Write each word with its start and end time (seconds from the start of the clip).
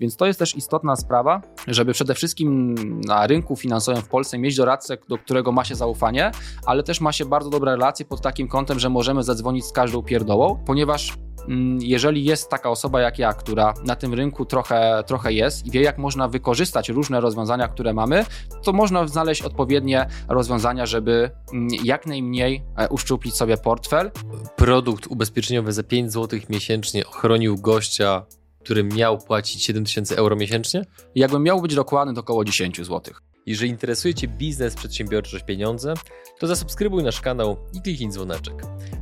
Więc 0.00 0.16
to 0.16 0.26
jest 0.26 0.38
też 0.38 0.56
istotna 0.56 0.96
sprawa, 0.96 1.40
żeby 1.68 1.92
przede 1.92 2.14
wszystkim 2.14 2.74
na 3.06 3.26
rynku 3.26 3.56
finansowym 3.56 4.02
w 4.02 4.08
Polsce 4.08 4.38
mieć 4.38 4.56
doradcę, 4.56 4.96
do 5.08 5.18
którego 5.18 5.52
ma 5.52 5.64
się 5.64 5.74
zaufanie, 5.74 6.30
ale 6.66 6.82
też 6.82 7.00
ma 7.00 7.12
się 7.12 7.24
bardzo 7.24 7.50
dobre 7.50 7.72
relacje 7.72 8.06
pod 8.06 8.20
takim 8.20 8.48
kątem, 8.48 8.78
że 8.78 8.88
możemy 8.88 9.22
zadzwonić 9.22 9.64
z 9.64 9.72
każdą 9.72 10.02
pierdołą, 10.02 10.62
ponieważ 10.66 11.14
mm, 11.48 11.78
jeżeli 11.82 12.24
jest 12.24 12.48
taka 12.50 12.70
osoba 12.70 13.00
jak 13.00 13.18
ja, 13.18 13.32
która 13.32 13.74
na 13.84 13.96
tym 13.96 14.14
rynku 14.14 14.44
trochę, 14.44 15.04
trochę 15.06 15.32
jest 15.32 15.66
i 15.66 15.70
wie, 15.70 15.82
jak 15.82 15.98
można 15.98 16.28
wykorzystać 16.28 16.88
różne 16.88 17.20
rozwiązania, 17.20 17.68
które 17.68 17.94
mamy, 17.94 18.24
to 18.62 18.72
można 18.72 19.06
znaleźć 19.06 19.42
odpowiednie 19.42 20.06
rozwiązania, 20.28 20.86
żeby 20.86 21.30
mm, 21.52 21.68
jak 21.84 22.06
najmniej 22.06 22.64
e, 22.76 22.88
uszczuplić 22.88 23.34
sobie 23.34 23.56
portfel. 23.56 24.10
Produkt 24.56 25.06
ubezpieczeniowy 25.06 25.72
za 25.72 25.82
5 25.82 26.12
zł 26.12 26.40
miesięcznie 26.48 27.06
ochronił 27.06 27.56
gościa 27.56 28.26
który 28.66 28.84
miał 28.84 29.18
płacić 29.18 29.62
7000 29.62 30.16
euro 30.16 30.36
miesięcznie? 30.36 30.82
Jakbym 31.14 31.42
miał 31.42 31.62
być 31.62 31.74
dokładny, 31.74 32.14
to 32.14 32.20
około 32.20 32.44
10 32.44 32.76
zł. 32.76 33.14
Jeżeli 33.46 33.70
interesuje 33.70 34.14
Cię 34.14 34.28
biznes, 34.28 34.74
przedsiębiorczość, 34.74 35.44
pieniądze, 35.44 35.94
to 36.38 36.46
zasubskrybuj 36.46 37.02
nasz 37.02 37.20
kanał 37.20 37.56
i 37.72 37.82
kliknij 37.82 38.10
dzwoneczek. 38.10 38.54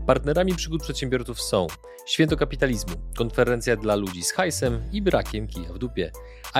Partnerami 0.06 0.54
przygód 0.54 0.82
przedsiębiorców 0.82 1.42
są 1.42 1.66
Święto 2.06 2.36
Kapitalizmu, 2.36 2.94
konferencja 3.16 3.76
dla 3.76 3.94
ludzi 3.94 4.22
z 4.22 4.32
hajsem 4.32 4.82
i 4.92 5.02
brakiem 5.02 5.46
kija 5.46 5.72
w 5.72 5.78
dupie, 5.78 6.12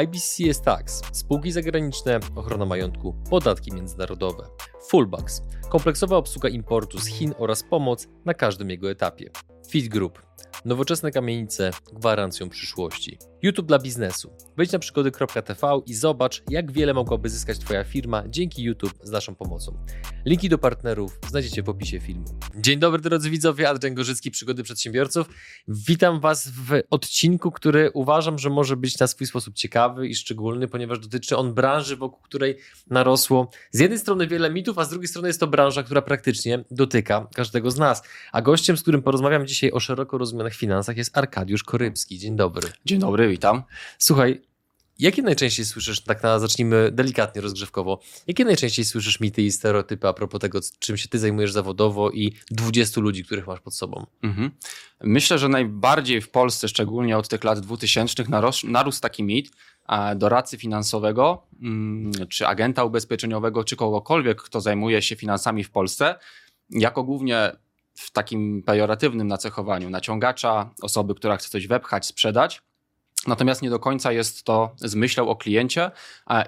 IBCS 0.05 0.60
Tax, 0.60 1.02
spółki 1.12 1.52
zagraniczne, 1.52 2.21
ochrona 2.34 2.66
majątku, 2.66 3.15
podatki 3.30 3.73
międzynarodowe, 3.73 4.46
Fullbacks, 4.88 5.43
kompleksowa 5.68 6.16
obsługa 6.16 6.48
importu 6.48 6.98
z 6.98 7.07
Chin 7.07 7.34
oraz 7.38 7.62
pomoc 7.62 8.09
na 8.24 8.34
każdym 8.34 8.71
jego 8.71 8.91
etapie, 8.91 9.30
Fit 9.68 9.88
Group, 9.88 10.23
Nowoczesne 10.65 11.11
kamienice 11.11 11.71
gwarancją 11.93 12.48
przyszłości. 12.48 13.19
YouTube 13.43 13.66
dla 13.66 13.79
biznesu. 13.79 14.33
Wejdź 14.57 14.73
na 14.73 14.79
przygody.tv 14.79 15.80
i 15.87 15.95
zobacz, 15.95 16.43
jak 16.51 16.73
wiele 16.73 16.95
mogłaby 16.95 17.29
zyskać 17.29 17.59
Twoja 17.59 17.85
firma 17.85 18.23
dzięki 18.29 18.63
YouTube 18.63 18.95
z 19.02 19.10
naszą 19.10 19.35
pomocą. 19.35 19.79
Linki 20.27 20.49
do 20.49 20.59
partnerów 20.59 21.18
znajdziecie 21.29 21.63
w 21.63 21.68
opisie 21.68 22.01
filmu. 22.01 22.24
Dzień 22.57 22.79
dobry 22.79 23.02
drodzy 23.02 23.30
widzowie, 23.30 23.68
Adrian 23.68 23.95
Gorzycki, 23.95 24.30
Przygody 24.30 24.63
Przedsiębiorców. 24.63 25.29
Witam 25.68 26.21
Was 26.21 26.49
w 26.49 26.83
odcinku, 26.90 27.51
który 27.51 27.90
uważam, 27.90 28.38
że 28.38 28.51
może 28.51 28.77
być 28.77 28.99
na 28.99 29.07
swój 29.07 29.27
sposób 29.27 29.55
ciekawy 29.55 30.09
i 30.09 30.15
szczególny, 30.15 30.68
ponieważ 30.68 30.99
dotyczy 30.99 31.37
on 31.37 31.55
branży, 31.55 31.96
wokół 31.96 32.21
której 32.23 32.57
narosło 32.90 33.51
z 33.71 33.80
jednej 33.80 33.99
strony 33.99 34.27
wiele 34.27 34.51
mitów, 34.51 34.79
a 34.79 34.85
z 34.85 34.88
drugiej 34.88 35.09
strony 35.09 35.29
jest 35.29 35.40
to 35.40 35.46
branża, 35.46 35.83
która 35.83 36.02
praktycznie 36.02 36.65
dotyka 36.71 37.27
każdego 37.35 37.71
z 37.71 37.79
nas. 37.79 38.02
A 38.33 38.43
gościem, 38.43 38.77
z 38.77 38.83
którym 38.83 39.02
porozmawiam 39.02 39.46
dzisiaj 39.46 39.73
o 39.73 39.80
szeroko 39.80 40.18
rozumianych 40.35 40.54
finansach 40.54 40.96
jest 40.96 41.18
Arkadiusz 41.18 41.65
Korybski. 41.65 42.18
Dzień 42.18 42.37
dobry. 42.37 42.68
Dzień 42.85 42.99
dobry, 42.99 43.29
witam. 43.29 43.63
Słuchaj, 43.99 44.43
jakie 44.99 45.23
najczęściej 45.23 45.66
słyszysz, 45.66 46.01
tak 46.01 46.23
na, 46.23 46.38
zacznijmy 46.38 46.90
delikatnie, 46.93 47.43
rozgrzewkowo, 47.43 48.01
jakie 48.27 48.45
najczęściej 48.45 48.85
słyszysz 48.85 49.21
mity 49.21 49.43
i 49.43 49.52
stereotypy 49.52 50.09
a 50.09 50.12
propos 50.12 50.40
tego, 50.40 50.60
czym 50.79 50.96
się 50.96 51.09
ty 51.09 51.18
zajmujesz 51.18 51.52
zawodowo 51.52 52.10
i 52.10 52.32
20 52.51 53.01
ludzi, 53.01 53.24
których 53.24 53.46
masz 53.46 53.60
pod 53.60 53.74
sobą? 53.74 54.07
Mhm. 54.23 54.51
Myślę, 55.01 55.38
że 55.38 55.49
najbardziej 55.49 56.21
w 56.21 56.30
Polsce, 56.30 56.68
szczególnie 56.68 57.18
od 57.18 57.29
tych 57.29 57.45
lat 57.45 57.60
2000, 57.60 58.24
narósł, 58.29 58.71
narósł 58.71 59.01
taki 59.01 59.23
mit 59.23 59.51
doradcy 60.16 60.59
finansowego, 60.59 61.46
mm, 61.62 62.12
czy 62.29 62.46
agenta 62.46 62.85
ubezpieczeniowego, 62.85 63.65
czy 63.65 63.77
kogokolwiek, 63.77 64.43
kto 64.43 64.60
zajmuje 64.60 65.03
się 65.03 65.16
finansami 65.16 65.65
w 65.65 65.71
Polsce, 65.71 66.19
jako 66.71 67.05
głównie 67.05 67.53
w 67.94 68.10
takim 68.10 68.62
pejoratywnym 68.62 69.28
nacechowaniu 69.28 69.91
naciągacza, 69.91 70.70
osoby, 70.82 71.14
która 71.14 71.37
chce 71.37 71.48
coś 71.48 71.66
wepchać, 71.66 72.06
sprzedać. 72.06 72.62
Natomiast 73.26 73.62
nie 73.62 73.70
do 73.70 73.78
końca 73.78 74.12
jest 74.12 74.44
to 74.44 74.75
z 74.76 74.94
myślą 74.94 75.28
o 75.28 75.37
kliencie 75.37 75.91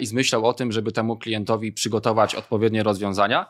i 0.01 0.07
z 0.07 0.13
myślą 0.13 0.45
o 0.45 0.55
tym, 0.55 0.73
żeby 0.73 0.93
temu 0.93 1.17
klientowi 1.17 1.73
przygotować 1.73 2.35
odpowiednie 2.35 2.83
rozwiązania, 2.83 3.47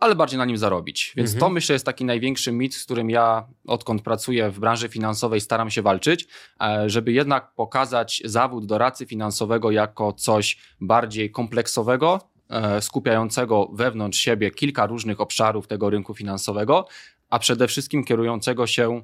ale 0.00 0.14
bardziej 0.16 0.38
na 0.38 0.44
nim 0.44 0.56
zarobić. 0.56 1.12
Więc 1.16 1.30
mhm. 1.30 1.40
to 1.40 1.54
myślę 1.54 1.72
jest 1.72 1.86
taki 1.86 2.04
największy 2.04 2.52
mit, 2.52 2.74
z 2.74 2.84
którym 2.84 3.10
ja 3.10 3.46
odkąd 3.66 4.02
pracuję 4.02 4.50
w 4.50 4.60
branży 4.60 4.88
finansowej 4.88 5.40
staram 5.40 5.70
się 5.70 5.82
walczyć, 5.82 6.28
żeby 6.86 7.12
jednak 7.12 7.54
pokazać 7.54 8.22
zawód 8.24 8.66
doradcy 8.66 9.06
finansowego 9.06 9.70
jako 9.70 10.12
coś 10.12 10.58
bardziej 10.80 11.30
kompleksowego, 11.30 12.33
E, 12.33 12.33
skupiającego 12.80 13.70
wewnątrz 13.72 14.18
siebie 14.18 14.50
kilka 14.50 14.86
różnych 14.86 15.20
obszarów 15.20 15.66
tego 15.66 15.90
rynku 15.90 16.14
finansowego, 16.14 16.86
a 17.30 17.38
przede 17.38 17.68
wszystkim 17.68 18.04
kierującego 18.04 18.66
się 18.66 19.02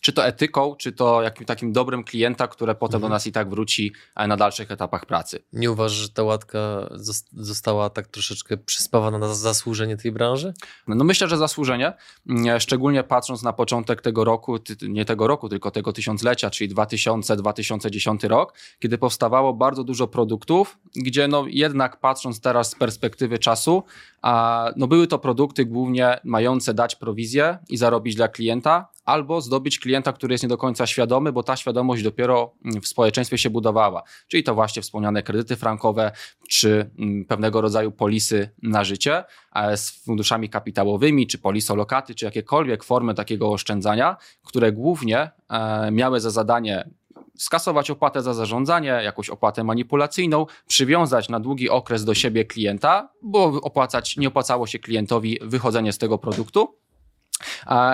czy 0.00 0.12
to 0.12 0.26
etyką, 0.26 0.74
czy 0.76 0.92
to 0.92 1.22
jakim 1.22 1.46
takim 1.46 1.72
dobrem 1.72 2.04
klienta, 2.04 2.48
które 2.48 2.74
potem 2.74 2.96
mhm. 2.96 3.10
do 3.10 3.14
nas 3.14 3.26
i 3.26 3.32
tak 3.32 3.50
wróci 3.50 3.92
e, 4.16 4.26
na 4.26 4.36
dalszych 4.36 4.70
etapach 4.70 5.06
pracy. 5.06 5.42
Nie 5.52 5.70
uważasz, 5.70 5.98
że 5.98 6.08
ta 6.08 6.22
łatka 6.22 6.88
została 7.32 7.90
tak 7.90 8.06
troszeczkę 8.06 8.56
przyspawana 8.56 9.18
na 9.18 9.34
zasłużenie 9.34 9.96
tej 9.96 10.12
branży? 10.12 10.54
No 10.88 11.04
myślę, 11.04 11.28
że 11.28 11.36
zasłużenie, 11.36 11.92
mm, 12.28 12.60
szczególnie 12.60 13.02
patrząc 13.04 13.42
na 13.42 13.52
początek 13.52 14.02
tego 14.02 14.24
roku, 14.24 14.58
nie 14.82 15.04
tego 15.04 15.26
roku, 15.26 15.48
tylko 15.48 15.70
tego 15.70 15.92
tysiąclecia, 15.92 16.50
czyli 16.50 16.74
2000-2010 16.74 18.28
rok, 18.28 18.54
kiedy 18.78 18.98
powstawało 18.98 19.54
bardzo 19.54 19.84
dużo 19.84 20.08
produktów, 20.08 20.78
gdzie 20.96 21.28
no 21.28 21.44
jednak 21.48 22.00
patrząc 22.00 22.40
teraz 22.40 22.70
z 22.70 22.74
perspektywy 22.74 23.38
czasu, 23.38 23.82
a 24.22 24.64
no 24.76 24.86
były 24.86 25.06
to 25.06 25.18
produkty 25.18 25.64
głównie 25.64 26.20
mające 26.24 26.74
dać 26.74 26.96
prowizję 26.96 27.58
i 27.68 27.76
zarobić 27.76 28.14
dla 28.14 28.28
klienta, 28.28 28.88
albo 29.08 29.40
zdobyć 29.40 29.78
klienta, 29.78 30.12
który 30.12 30.34
jest 30.34 30.44
nie 30.44 30.48
do 30.48 30.58
końca 30.58 30.86
świadomy, 30.86 31.32
bo 31.32 31.42
ta 31.42 31.56
świadomość 31.56 32.02
dopiero 32.02 32.54
mm, 32.64 32.80
w 32.80 32.88
społeczeństwie 32.88 33.38
się 33.38 33.50
budowała. 33.50 34.02
Czyli 34.28 34.42
to 34.42 34.54
właśnie 34.54 34.82
wspomniane 34.82 35.22
kredyty 35.22 35.56
frankowe, 35.56 36.12
czy 36.48 36.90
mm, 36.98 37.24
pewnego 37.24 37.60
rodzaju 37.60 37.92
polisy 37.92 38.50
na 38.62 38.84
życie 38.84 39.24
z 39.76 39.90
funduszami 39.90 40.48
kapitałowymi, 40.48 41.26
czy 41.26 41.38
polisolokaty, 41.38 42.14
czy 42.14 42.24
jakiekolwiek 42.24 42.84
formy 42.84 43.14
takiego 43.14 43.52
oszczędzania, 43.52 44.16
które 44.44 44.72
głównie 44.72 45.30
e, 45.50 45.90
miały 45.90 46.20
za 46.20 46.30
zadanie 46.30 46.90
skasować 47.38 47.90
opłatę 47.90 48.22
za 48.22 48.34
zarządzanie, 48.34 48.88
jakąś 48.88 49.30
opłatę 49.30 49.64
manipulacyjną, 49.64 50.46
przywiązać 50.66 51.28
na 51.28 51.40
długi 51.40 51.70
okres 51.70 52.04
do 52.04 52.14
siebie 52.14 52.44
klienta, 52.44 53.08
bo 53.22 53.44
opłacać, 53.44 54.16
nie 54.16 54.28
opłacało 54.28 54.66
się 54.66 54.78
klientowi 54.78 55.38
wychodzenie 55.42 55.92
z 55.92 55.98
tego 55.98 56.18
produktu. 56.18 56.78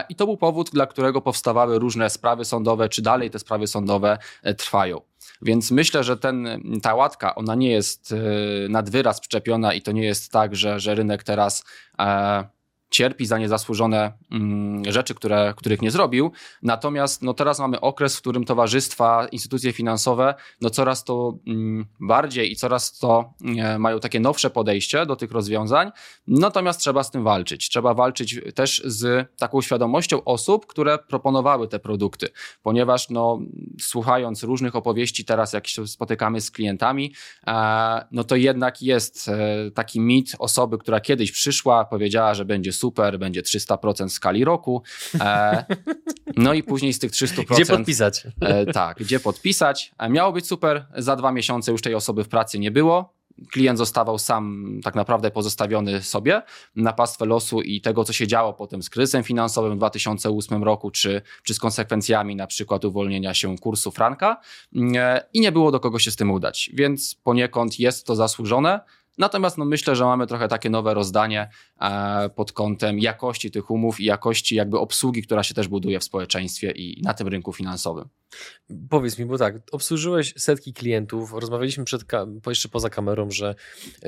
I 0.09 0.15
to 0.15 0.27
był 0.27 0.37
powód, 0.37 0.71
dla 0.71 0.87
którego 0.87 1.21
powstawały 1.21 1.79
różne 1.79 2.11
sprawy 2.11 2.45
sądowe, 2.45 2.89
czy 2.89 3.03
dalej 3.03 3.31
te 3.31 3.39
sprawy 3.39 3.67
sądowe 3.67 4.19
e, 4.43 4.55
trwają. 4.55 5.01
Więc 5.43 5.71
myślę, 5.71 6.05
że 6.05 6.17
ten, 6.17 6.63
ta 6.83 6.95
łatka, 6.95 7.35
ona 7.35 7.55
nie 7.55 7.71
jest 7.71 8.13
e, 8.13 8.69
nad 8.69 8.91
wyraz 8.91 9.21
przyczepiona 9.21 9.75
i 9.75 9.83
to 9.83 9.93
nie 9.93 10.05
jest 10.05 10.33
tak, 10.33 10.57
że, 10.57 10.81
że 10.81 10.95
rynek 10.95 11.23
teraz 11.23 11.65
e, 11.99 12.45
cierpi 12.95 13.27
za 13.27 13.39
niezasłużone 13.39 14.13
mm, 14.33 14.93
rzeczy, 14.93 15.15
które, 15.15 15.55
których 15.57 15.83
nie 15.83 15.91
zrobił. 15.91 16.33
Natomiast 16.63 17.23
no, 17.23 17.35
teraz 17.35 17.59
mamy 17.59 17.81
okres, 17.81 18.17
w 18.17 18.21
którym 18.21 18.45
towarzystwa, 18.45 19.27
instytucje 19.33 19.73
finansowe 19.73 20.35
no, 20.61 20.71
coraz 20.71 21.05
to 21.05 21.39
mm, 21.47 21.87
bardziej 22.01 22.53
i 22.53 22.57
coraz 22.57 22.99
to 22.99 23.35
e, 23.59 23.79
mają 23.79 24.01
takie 24.01 24.21
nowsze 24.21 24.51
podejście 24.51 25.07
do 25.07 25.17
tych 25.17 25.33
rozwiązań. 25.33 25.91
Natomiast 26.27 26.81
trzeba 26.81 27.03
z 27.03 27.11
tym 27.11 27.25
walczyć. 27.25 27.69
Trzeba 27.69 27.95
walczyć 27.95 28.41
też 28.55 28.83
z 28.85 29.29
taką 29.39 29.63
świadomością 29.63 30.25
osób, 30.25 30.67
które 30.67 30.99
proponowały 30.99 31.69
te 31.69 31.79
produkty, 31.79 32.29
ponieważ 32.63 33.11
no, 33.11 33.41
słuchając 33.81 34.43
różnych 34.43 34.77
opowieści 34.77 35.25
teraz, 35.25 35.53
jak 35.53 35.67
się 35.67 35.87
spotykamy 35.87 36.41
z 36.41 36.51
klientami, 36.51 37.13
e, 37.47 38.07
no 38.11 38.25
to 38.25 38.37
jednak 38.37 38.83
jest 38.83 39.29
e, 39.29 39.71
taki 39.71 40.01
mit 40.01 40.37
osoby, 40.39 40.79
która 40.79 41.01
kiedyś 41.01 41.33
przyszła, 41.33 41.85
powiedziała, 41.85 42.35
że 42.35 42.45
będzie 42.45 42.73
super, 42.73 42.84
super, 42.85 43.19
będzie 43.19 43.43
300% 43.43 44.09
w 44.09 44.13
skali 44.13 44.45
roku. 44.45 44.83
E, 45.21 45.65
no 46.37 46.55
i 46.55 46.63
później 46.63 46.93
z 46.93 46.99
tych 46.99 47.13
300%. 47.13 47.55
Gdzie 47.55 47.67
podpisać? 47.67 48.27
E, 48.41 48.67
tak, 48.73 48.97
gdzie 48.99 49.21
podpisać. 49.21 49.93
E, 49.99 50.09
miało 50.09 50.33
być 50.33 50.47
super, 50.47 50.87
za 50.97 51.17
dwa 51.17 51.33
miesiące 51.33 51.73
już 51.73 51.83
tej 51.83 51.95
osoby 51.95 52.25
w 52.25 52.29
pracy 52.29 52.59
nie 52.59 52.71
było. 52.71 53.15
Klient 53.53 53.79
zostawał 53.79 54.19
sam 54.19 54.67
tak 54.85 54.95
naprawdę 54.95 55.31
pozostawiony 55.31 56.03
sobie 56.03 56.43
na 56.77 56.93
pastwę 56.93 57.27
losu 57.27 57.61
i 57.61 57.81
tego, 57.81 58.05
co 58.05 58.13
się 58.13 58.27
działo 58.27 58.53
potem 58.53 58.83
z 58.83 58.91
kryzysem 58.91 59.23
finansowym 59.25 59.73
w 59.75 59.77
2008 59.77 60.65
roku, 60.65 60.91
czy, 60.91 61.23
czy 61.43 61.55
z 61.55 61.59
konsekwencjami 61.59 62.37
na 62.37 62.47
przykład 62.47 62.85
uwolnienia 62.85 63.35
się 63.35 63.59
kursu 63.59 63.91
franka 63.91 64.41
i 65.33 65.41
nie 65.41 65.53
było 65.53 65.71
do 65.71 65.81
kogo 65.81 65.99
się 65.99 66.11
z 66.11 66.17
tym 66.17 66.31
udać. 66.31 66.71
Więc 66.75 67.15
poniekąd 67.15 67.81
jest 67.81 68.07
to 68.07 68.17
zasłużone, 68.17 68.81
Natomiast 69.19 69.59
no, 69.59 69.65
myślę, 69.65 69.97
że 69.97 70.05
mamy 70.05 70.27
trochę 70.27 70.49
takie 70.49 70.71
nowe 70.71 70.95
rozdanie 70.95 71.51
e, 71.81 72.29
pod 72.29 72.53
kątem 72.53 72.99
jakości 72.99 73.51
tych 73.51 73.71
umów 73.71 74.01
i 74.01 74.05
jakości 74.05 74.55
jakby 74.55 74.79
obsługi, 74.79 75.23
która 75.23 75.43
się 75.43 75.55
też 75.55 75.69
buduje 75.69 76.01
w 76.01 76.05
społeczeństwie 76.05 76.71
i 76.71 77.03
na 77.03 77.15
tym 77.15 77.29
rynku 77.29 77.53
finansowym. 77.53 78.09
Powiedz 78.91 79.19
mi, 79.19 79.27
bo 79.27 79.39
tak, 79.39 79.55
obsłużyłeś 79.73 80.35
setki 80.37 80.73
klientów, 80.73 81.33
rozmawialiśmy 81.33 81.85
przed, 81.85 82.03
jeszcze 82.47 82.69
poza 82.69 82.91
kamerą, 82.91 83.31
że 83.31 83.55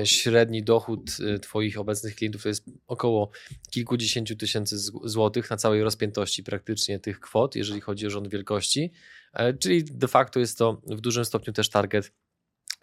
średni 0.05 0.63
dochód 0.63 1.17
y, 1.21 1.39
Twoich 1.39 1.79
obecnych 1.79 2.15
klientów 2.15 2.43
to 2.43 2.49
jest 2.49 2.65
około 2.87 3.31
kilkudziesięciu 3.71 4.37
tysięcy 4.37 4.79
złotych 5.05 5.51
na 5.51 5.57
całej 5.57 5.83
rozpiętości 5.83 6.43
praktycznie 6.43 6.99
tych 6.99 7.21
kwot, 7.21 7.57
jeżeli 7.57 7.81
chodzi 7.81 8.07
o 8.07 8.11
rząd 8.11 8.29
wielkości, 8.29 8.93
e, 9.33 9.55
czyli 9.55 9.85
de 9.85 10.09
facto 10.09 10.41
jest 10.41 10.59
to 10.59 10.81
w 10.87 11.01
dużym 11.01 11.25
stopniu 11.25 11.53
też 11.53 11.71
target 11.71 12.13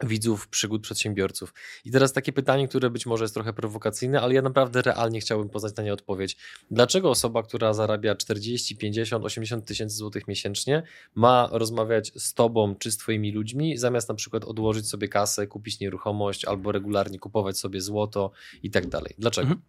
widzów 0.03 0.47
przygód 0.47 0.81
przedsiębiorców. 0.81 1.53
I 1.85 1.91
teraz 1.91 2.13
takie 2.13 2.33
pytanie, 2.33 2.67
które 2.67 2.89
być 2.89 3.05
może 3.05 3.23
jest 3.23 3.33
trochę 3.33 3.53
prowokacyjne, 3.53 4.21
ale 4.21 4.33
ja 4.33 4.41
naprawdę 4.41 4.81
realnie 4.81 5.19
chciałbym 5.19 5.49
poznać 5.49 5.75
na 5.75 5.83
nie 5.83 5.93
odpowiedź. 5.93 6.37
Dlaczego 6.71 7.09
osoba, 7.09 7.43
która 7.43 7.73
zarabia 7.73 8.15
40, 8.15 8.77
50, 8.77 9.25
80 9.25 9.65
tysięcy 9.65 9.95
złotych 9.95 10.27
miesięcznie 10.27 10.83
ma 11.15 11.49
rozmawiać 11.51 12.11
z 12.15 12.33
tobą 12.33 12.75
czy 12.75 12.91
z 12.91 12.97
twoimi 12.97 13.31
ludźmi, 13.31 13.77
zamiast 13.77 14.09
na 14.09 14.15
przykład 14.15 14.43
odłożyć 14.43 14.89
sobie 14.89 15.07
kasę, 15.07 15.47
kupić 15.47 15.79
nieruchomość 15.79 16.45
albo 16.45 16.71
regularnie 16.71 17.19
kupować 17.19 17.57
sobie 17.57 17.81
złoto 17.81 18.31
i 18.63 18.71
tak 18.71 18.87
dalej? 18.87 19.13
Dlaczego? 19.17 19.47
Mhm. 19.47 19.61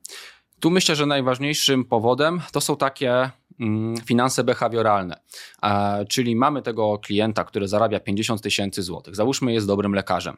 Tu 0.64 0.70
myślę, 0.70 0.96
że 0.96 1.06
najważniejszym 1.06 1.84
powodem 1.84 2.40
to 2.52 2.60
są 2.60 2.76
takie 2.76 3.30
mm, 3.60 3.96
finanse 3.96 4.44
behawioralne. 4.44 5.20
Czyli 6.08 6.36
mamy 6.36 6.62
tego 6.62 6.98
klienta, 6.98 7.44
który 7.44 7.68
zarabia 7.68 8.00
50 8.00 8.42
tysięcy 8.42 8.82
złotych. 8.82 9.16
Załóżmy, 9.16 9.52
jest 9.52 9.66
dobrym 9.66 9.94
lekarzem. 9.94 10.36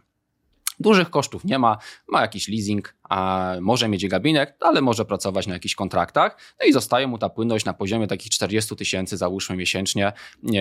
Dużych 0.81 1.11
kosztów 1.11 1.44
nie 1.44 1.58
ma, 1.58 1.78
ma 2.08 2.20
jakiś 2.20 2.49
leasing, 2.49 2.94
a 3.02 3.52
może 3.61 3.88
mieć 3.88 4.08
gabinet, 4.08 4.56
ale 4.61 4.81
może 4.81 5.05
pracować 5.05 5.46
na 5.46 5.55
jakichś 5.55 5.75
kontraktach, 5.75 6.38
no 6.61 6.67
i 6.67 6.72
zostaje 6.72 7.06
mu 7.06 7.19
ta 7.19 7.29
płynność 7.29 7.64
na 7.64 7.75
poziomie 7.75 8.06
takich 8.06 8.32
40 8.32 8.76
tysięcy, 8.76 9.17
załóżmy 9.17 9.56
miesięcznie, 9.56 10.12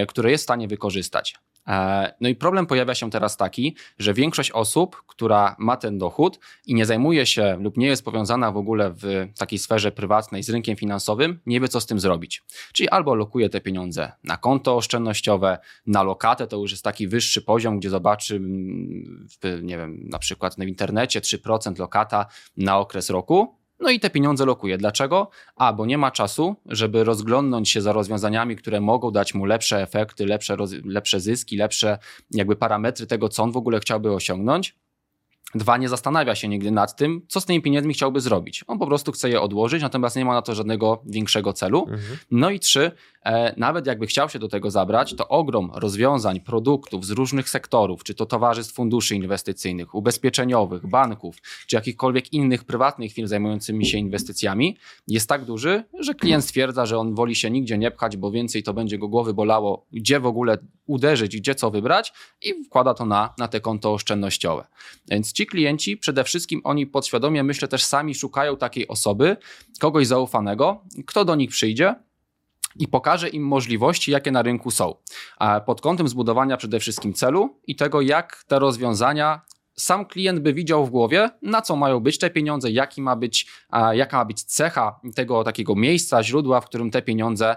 które 0.07 0.31
jest 0.31 0.41
w 0.41 0.43
stanie 0.43 0.67
wykorzystać. 0.67 1.35
E, 1.67 2.13
no 2.21 2.29
i 2.29 2.35
problem 2.35 2.65
pojawia 2.65 2.95
się 2.95 3.09
teraz 3.09 3.37
taki, 3.37 3.75
że 3.99 4.13
większość 4.13 4.51
osób, 4.51 5.03
która 5.07 5.55
ma 5.59 5.77
ten 5.77 5.97
dochód 5.97 6.39
i 6.65 6.75
nie 6.75 6.85
zajmuje 6.85 7.25
się 7.25 7.57
lub 7.59 7.77
nie 7.77 7.87
jest 7.87 8.05
powiązana 8.05 8.51
w 8.51 8.57
ogóle 8.57 8.93
w 8.93 9.27
takiej 9.37 9.59
sferze 9.59 9.91
prywatnej 9.91 10.43
z 10.43 10.49
rynkiem 10.49 10.75
finansowym, 10.75 11.39
nie 11.45 11.59
wie 11.61 11.67
co 11.67 11.81
z 11.81 11.85
tym 11.85 11.99
zrobić. 11.99 12.43
Czyli 12.73 12.89
albo 12.89 13.15
lokuje 13.15 13.49
te 13.49 13.61
pieniądze 13.61 14.11
na 14.23 14.37
konto 14.37 14.75
oszczędnościowe, 14.75 15.57
na 15.85 16.03
lokatę, 16.03 16.47
to 16.47 16.57
już 16.57 16.71
jest 16.71 16.83
taki 16.83 17.07
wyższy 17.07 17.41
poziom, 17.41 17.79
gdzie 17.79 17.89
zobaczy, 17.89 18.35
mm, 18.35 19.27
nie 19.61 19.77
wiem, 19.77 19.99
na 20.09 20.19
przykład 20.19 20.55
w 20.55 20.67
internecie 20.67 21.21
3% 21.21 21.79
lokata 21.79 22.25
na 22.57 22.79
okres 22.79 23.09
roku, 23.09 23.64
no 23.79 23.89
i 23.89 23.99
te 23.99 24.09
pieniądze 24.09 24.45
lokuje. 24.45 24.77
Dlaczego? 24.77 25.29
A, 25.55 25.73
bo 25.73 25.85
nie 25.85 25.97
ma 25.97 26.11
czasu, 26.11 26.55
żeby 26.65 27.03
rozglądnąć 27.03 27.69
się 27.69 27.81
za 27.81 27.93
rozwiązaniami, 27.93 28.55
które 28.55 28.81
mogą 28.81 29.11
dać 29.11 29.33
mu 29.33 29.45
lepsze 29.45 29.81
efekty, 29.81 30.25
lepsze, 30.25 30.57
lepsze 30.85 31.19
zyski, 31.19 31.57
lepsze 31.57 31.97
jakby 32.31 32.55
parametry 32.55 33.07
tego, 33.07 33.29
co 33.29 33.43
on 33.43 33.51
w 33.51 33.57
ogóle 33.57 33.79
chciałby 33.79 34.11
osiągnąć. 34.11 34.75
Dwa, 35.55 35.77
nie 35.77 35.89
zastanawia 35.89 36.35
się 36.35 36.47
nigdy 36.47 36.71
nad 36.71 36.95
tym, 36.95 37.21
co 37.27 37.41
z 37.41 37.45
tymi 37.45 37.61
pieniędzmi 37.61 37.93
chciałby 37.93 38.21
zrobić. 38.21 38.63
On 38.67 38.79
po 38.79 38.87
prostu 38.87 39.11
chce 39.11 39.29
je 39.29 39.41
odłożyć, 39.41 39.81
natomiast 39.81 40.15
nie 40.15 40.25
ma 40.25 40.33
na 40.33 40.41
to 40.41 40.55
żadnego 40.55 41.01
większego 41.05 41.53
celu. 41.53 41.79
Mhm. 41.89 42.17
No 42.31 42.49
i 42.49 42.59
trzy, 42.59 42.91
e, 43.25 43.53
nawet 43.57 43.87
jakby 43.87 44.07
chciał 44.07 44.29
się 44.29 44.39
do 44.39 44.47
tego 44.47 44.71
zabrać, 44.71 45.15
to 45.15 45.27
ogrom 45.27 45.71
rozwiązań, 45.73 46.39
produktów 46.39 47.05
z 47.05 47.09
różnych 47.09 47.49
sektorów, 47.49 48.03
czy 48.03 48.13
to 48.13 48.25
towarzystw 48.25 48.73
funduszy 48.73 49.15
inwestycyjnych, 49.15 49.95
ubezpieczeniowych, 49.95 50.87
banków, 50.87 51.37
czy 51.67 51.75
jakichkolwiek 51.75 52.33
innych 52.33 52.63
prywatnych 52.63 53.13
firm 53.13 53.27
zajmującymi 53.27 53.85
się 53.85 53.97
inwestycjami, 53.97 54.77
jest 55.07 55.29
tak 55.29 55.45
duży, 55.45 55.83
że 55.99 56.13
klient 56.13 56.43
stwierdza, 56.43 56.85
że 56.85 56.97
on 56.97 57.15
woli 57.15 57.35
się 57.35 57.51
nigdzie 57.51 57.77
nie 57.77 57.91
pchać, 57.91 58.17
bo 58.17 58.31
więcej 58.31 58.63
to 58.63 58.73
będzie 58.73 58.97
go 58.97 59.07
głowy 59.07 59.33
bolało, 59.33 59.85
gdzie 59.91 60.19
w 60.19 60.25
ogóle 60.25 60.57
uderzyć, 60.87 61.37
gdzie 61.37 61.55
co 61.55 61.71
wybrać 61.71 62.13
i 62.41 62.63
wkłada 62.63 62.93
to 62.93 63.05
na, 63.05 63.33
na 63.37 63.47
te 63.47 63.59
konto 63.59 63.93
oszczędnościowe. 63.93 64.67
Więc 65.07 65.33
ci 65.33 65.44
klienci 65.45 65.97
przede 65.97 66.23
wszystkim 66.23 66.61
oni 66.63 66.87
podświadomie, 66.87 67.43
myślę, 67.43 67.67
też 67.67 67.83
sami 67.83 68.15
szukają 68.15 68.57
takiej 68.57 68.87
osoby, 68.87 69.37
kogoś 69.79 70.07
zaufanego, 70.07 70.81
kto 71.05 71.25
do 71.25 71.35
nich 71.35 71.49
przyjdzie, 71.49 71.95
i 72.79 72.87
pokaże 72.87 73.29
im 73.29 73.43
możliwości, 73.43 74.11
jakie 74.11 74.31
na 74.31 74.41
rynku 74.41 74.71
są. 74.71 74.95
Pod 75.65 75.81
kątem 75.81 76.07
zbudowania 76.07 76.57
przede 76.57 76.79
wszystkim 76.79 77.13
celu 77.13 77.59
i 77.67 77.75
tego, 77.75 78.01
jak 78.01 78.43
te 78.47 78.59
rozwiązania 78.59 79.41
sam 79.75 80.05
klient 80.05 80.39
by 80.39 80.53
widział 80.53 80.85
w 80.85 80.89
głowie, 80.89 81.29
na 81.41 81.61
co 81.61 81.75
mają 81.75 81.99
być 81.99 82.19
te 82.19 82.29
pieniądze, 82.29 82.71
jaki 82.71 83.01
ma 83.01 83.15
być, 83.15 83.47
jaka 83.91 84.17
ma 84.17 84.25
być 84.25 84.43
cecha 84.43 84.99
tego 85.15 85.43
takiego 85.43 85.75
miejsca, 85.75 86.23
źródła, 86.23 86.61
w 86.61 86.65
którym 86.65 86.91
te 86.91 87.01
pieniądze, 87.01 87.55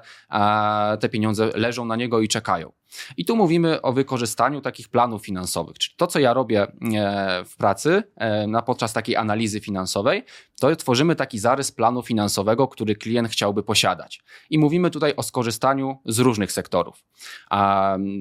te 1.00 1.08
pieniądze 1.08 1.50
leżą 1.54 1.84
na 1.84 1.96
niego 1.96 2.20
i 2.20 2.28
czekają. 2.28 2.72
I 3.16 3.24
tu 3.24 3.36
mówimy 3.36 3.82
o 3.82 3.92
wykorzystaniu 3.92 4.60
takich 4.60 4.88
planów 4.88 5.26
finansowych, 5.26 5.78
czyli 5.78 5.96
to, 5.96 6.06
co 6.06 6.18
ja 6.18 6.34
robię 6.34 6.62
e, 6.62 7.44
w 7.44 7.56
pracy 7.56 8.02
e, 8.16 8.46
na, 8.46 8.62
podczas 8.62 8.92
takiej 8.92 9.16
analizy 9.16 9.60
finansowej, 9.60 10.24
to 10.60 10.76
tworzymy 10.76 11.16
taki 11.16 11.38
zarys 11.38 11.72
planu 11.72 12.02
finansowego, 12.02 12.68
który 12.68 12.96
klient 12.96 13.28
chciałby 13.28 13.62
posiadać. 13.62 14.22
I 14.50 14.58
mówimy 14.58 14.90
tutaj 14.90 15.12
o 15.16 15.22
skorzystaniu 15.22 15.98
z 16.04 16.18
różnych 16.18 16.52
sektorów. 16.52 17.04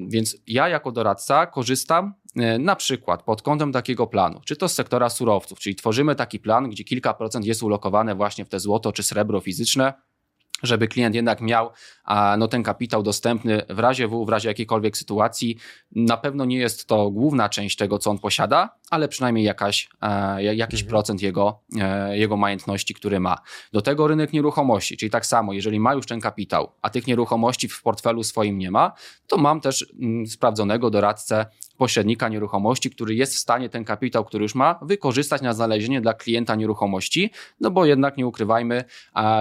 Więc 0.08 0.36
ja 0.46 0.68
jako 0.68 0.92
doradca 0.92 1.46
korzystam 1.46 2.14
na 2.58 2.76
przykład 2.76 3.22
pod 3.22 3.42
kątem 3.42 3.72
takiego 3.72 4.06
planu, 4.06 4.40
czy 4.44 4.56
to 4.56 4.68
z 4.68 4.74
sektora 4.74 5.10
surowców, 5.10 5.58
czyli 5.58 5.76
tworzymy 5.76 6.14
taki 6.14 6.38
plan, 6.38 6.70
gdzie 6.70 6.84
kilka 6.84 7.14
procent 7.14 7.46
jest 7.46 7.62
ulokowane 7.62 8.14
właśnie 8.14 8.44
w 8.44 8.48
te 8.48 8.60
złoto 8.60 8.92
czy 8.92 9.02
srebro 9.02 9.40
fizyczne, 9.40 9.92
żeby 10.62 10.88
klient 10.88 11.14
jednak 11.14 11.40
miał 11.40 11.70
no, 12.38 12.48
ten 12.48 12.62
kapitał 12.62 13.02
dostępny 13.02 13.62
w 13.68 13.78
razie 13.78 14.08
W, 14.08 14.26
w 14.26 14.28
razie 14.28 14.48
jakiejkolwiek 14.48 14.96
sytuacji. 14.96 15.56
Na 15.92 16.16
pewno 16.16 16.44
nie 16.44 16.58
jest 16.58 16.86
to 16.86 17.10
główna 17.10 17.48
część 17.48 17.76
tego, 17.76 17.98
co 17.98 18.10
on 18.10 18.18
posiada, 18.18 18.78
ale 18.90 19.08
przynajmniej 19.08 19.44
jakaś, 19.44 19.88
e, 20.02 20.44
jakiś 20.44 20.80
mhm. 20.80 20.90
procent 20.90 21.22
jego, 21.22 21.60
e, 21.80 22.18
jego 22.18 22.36
majątności, 22.36 22.94
który 22.94 23.20
ma. 23.20 23.38
Do 23.72 23.80
tego 23.80 24.08
rynek 24.08 24.32
nieruchomości, 24.32 24.96
czyli 24.96 25.10
tak 25.10 25.26
samo, 25.26 25.52
jeżeli 25.52 25.80
ma 25.80 25.94
już 25.94 26.06
ten 26.06 26.20
kapitał, 26.20 26.72
a 26.82 26.90
tych 26.90 27.06
nieruchomości 27.06 27.68
w 27.68 27.82
portfelu 27.82 28.22
swoim 28.22 28.58
nie 28.58 28.70
ma, 28.70 28.92
to 29.26 29.36
mam 29.36 29.60
też 29.60 29.86
mm, 30.00 30.26
sprawdzonego 30.26 30.90
doradcę 30.90 31.46
pośrednika 31.78 32.28
nieruchomości, 32.28 32.90
który 32.90 33.14
jest 33.14 33.34
w 33.34 33.38
stanie 33.38 33.68
ten 33.68 33.84
kapitał, 33.84 34.24
który 34.24 34.42
już 34.42 34.54
ma, 34.54 34.78
wykorzystać 34.82 35.42
na 35.42 35.52
znalezienie 35.52 36.00
dla 36.00 36.14
klienta 36.14 36.54
nieruchomości, 36.54 37.30
no 37.60 37.70
bo 37.70 37.84
jednak 37.84 38.16
nie 38.16 38.26
ukrywajmy, 38.26 38.84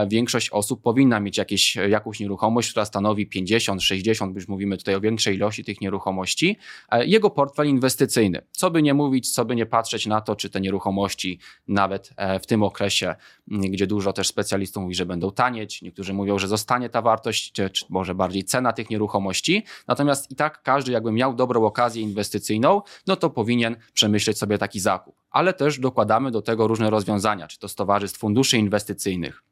większość 0.08 0.50
osób 0.50 0.82
powinna 0.82 1.20
mieć 1.20 1.38
jakieś, 1.38 1.76
jakąś 1.76 2.20
nieruchomość, 2.20 2.70
która 2.70 2.86
stanowi 2.86 3.28
50, 3.28 3.84
60, 3.84 4.36
już 4.36 4.48
mówimy 4.48 4.78
tutaj 4.78 4.96
o 4.96 5.02
większej 5.02 5.36
ilości 5.36 5.64
tych 5.64 5.82
nieruchomości, 5.82 6.58
e, 6.92 7.06
jego 7.06 7.30
portfel 7.30 7.68
inwestycyjny. 7.68 8.42
Co 8.52 8.72
by 8.72 8.82
nie 8.82 8.94
mówić, 8.94 9.30
co 9.38 9.46
by 9.46 9.56
nie 9.56 9.66
patrzeć 9.66 10.06
na 10.06 10.22
to, 10.22 10.36
czy 10.36 10.50
te 10.50 10.62
nieruchomości 10.62 11.40
nawet 11.68 12.10
e, 12.16 12.40
w 12.40 12.48
tym 12.48 12.64
okresie, 12.64 13.16
gdzie 13.48 13.88
dużo 13.88 14.14
też 14.14 14.28
specjalistów 14.28 14.84
mówi, 14.84 14.96
że 14.96 15.06
będą 15.06 15.32
tanieć, 15.32 15.82
niektórzy 15.82 16.14
mówią, 16.14 16.40
że 16.40 16.48
zostanie 16.48 16.90
ta 16.90 17.02
wartość, 17.02 17.52
czy, 17.52 17.70
czy 17.70 17.86
może 17.90 18.16
bardziej 18.16 18.44
cena 18.44 18.74
tych 18.74 18.90
nieruchomości, 18.90 19.64
natomiast 19.88 20.32
i 20.32 20.36
tak 20.36 20.62
każdy 20.64 20.92
jakby 20.92 21.12
miał 21.12 21.34
dobrą 21.34 21.66
okazję 21.66 22.02
inwestycyjną, 22.04 22.82
no 23.08 23.16
to 23.16 23.30
powinien 23.30 23.76
przemyśleć 23.94 24.38
sobie 24.38 24.58
taki 24.58 24.80
zakup. 24.80 25.16
Ale 25.30 25.54
też 25.54 25.80
dokładamy 25.80 26.32
do 26.32 26.42
tego 26.42 26.68
różne 26.68 26.90
rozwiązania, 26.90 27.48
czy 27.48 27.60
to 27.60 27.68
z 27.68 27.76
towarzystw 27.76 28.20
funduszy 28.20 28.58
inwestycyjnych, 28.58 29.44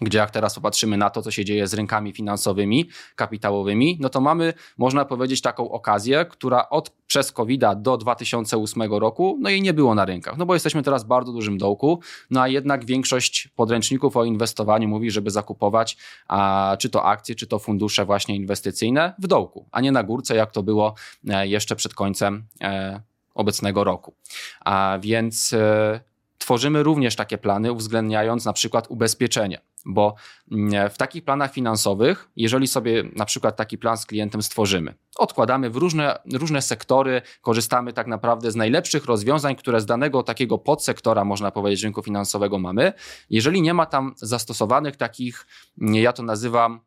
gdzie 0.00 0.18
jak 0.18 0.30
teraz 0.30 0.54
popatrzymy 0.54 0.96
na 0.96 1.10
to, 1.10 1.22
co 1.22 1.30
się 1.30 1.44
dzieje 1.44 1.66
z 1.66 1.74
rynkami 1.74 2.12
finansowymi, 2.12 2.88
kapitałowymi, 3.16 3.98
no 4.00 4.08
to 4.08 4.20
mamy, 4.20 4.52
można 4.78 5.04
powiedzieć, 5.04 5.40
taką 5.40 5.70
okazję, 5.70 6.24
która 6.24 6.68
od 6.68 6.90
przez 7.06 7.32
covid 7.32 7.62
do 7.76 7.96
2008 7.96 8.82
roku, 8.92 9.38
no 9.40 9.50
i 9.50 9.62
nie 9.62 9.74
było 9.74 9.94
na 9.94 10.04
rynkach, 10.04 10.36
no 10.36 10.46
bo 10.46 10.54
jesteśmy 10.54 10.82
teraz 10.82 11.04
w 11.04 11.06
bardzo 11.06 11.32
dużym 11.32 11.58
dołku, 11.58 12.00
no 12.30 12.40
a 12.42 12.48
jednak 12.48 12.84
większość 12.84 13.48
podręczników 13.56 14.16
o 14.16 14.24
inwestowaniu 14.24 14.88
mówi, 14.88 15.10
żeby 15.10 15.30
zakupować 15.30 15.96
a, 16.28 16.76
czy 16.78 16.90
to 16.90 17.04
akcje, 17.04 17.34
czy 17.34 17.46
to 17.46 17.58
fundusze 17.58 18.04
właśnie 18.04 18.36
inwestycyjne 18.36 19.14
w 19.18 19.26
dołku, 19.26 19.68
a 19.72 19.80
nie 19.80 19.92
na 19.92 20.02
górce, 20.02 20.36
jak 20.36 20.50
to 20.50 20.62
było 20.62 20.94
e, 21.28 21.48
jeszcze 21.48 21.76
przed 21.76 21.94
końcem 21.94 22.46
e, 22.60 23.00
obecnego 23.34 23.84
roku. 23.84 24.14
A 24.60 24.98
więc 25.00 25.52
e, 25.52 26.00
tworzymy 26.38 26.82
również 26.82 27.16
takie 27.16 27.38
plany, 27.38 27.72
uwzględniając 27.72 28.44
na 28.44 28.52
przykład 28.52 28.86
ubezpieczenie 28.90 29.60
bo 29.84 30.14
mm, 30.52 30.90
w 30.90 30.96
takich 30.96 31.24
planach 31.24 31.52
finansowych, 31.52 32.28
jeżeli 32.36 32.68
sobie 32.68 33.04
na 33.16 33.24
przykład 33.24 33.56
taki 33.56 33.78
plan 33.78 33.96
z 33.96 34.06
klientem 34.06 34.42
stworzymy, 34.42 34.94
odkładamy 35.16 35.70
w 35.70 35.76
różne, 35.76 36.18
różne 36.32 36.62
sektory, 36.62 37.22
korzystamy 37.42 37.92
tak 37.92 38.06
naprawdę 38.06 38.50
z 38.50 38.56
najlepszych 38.56 39.04
rozwiązań, 39.04 39.56
które 39.56 39.80
z 39.80 39.86
danego 39.86 40.22
takiego 40.22 40.58
podsektora, 40.58 41.24
można 41.24 41.50
powiedzieć, 41.50 41.82
rynku 41.82 42.02
finansowego 42.02 42.58
mamy. 42.58 42.92
Jeżeli 43.30 43.62
nie 43.62 43.74
ma 43.74 43.86
tam 43.86 44.14
zastosowanych 44.16 44.96
takich, 44.96 45.46
ja 45.78 46.12
to 46.12 46.22
nazywam, 46.22 46.80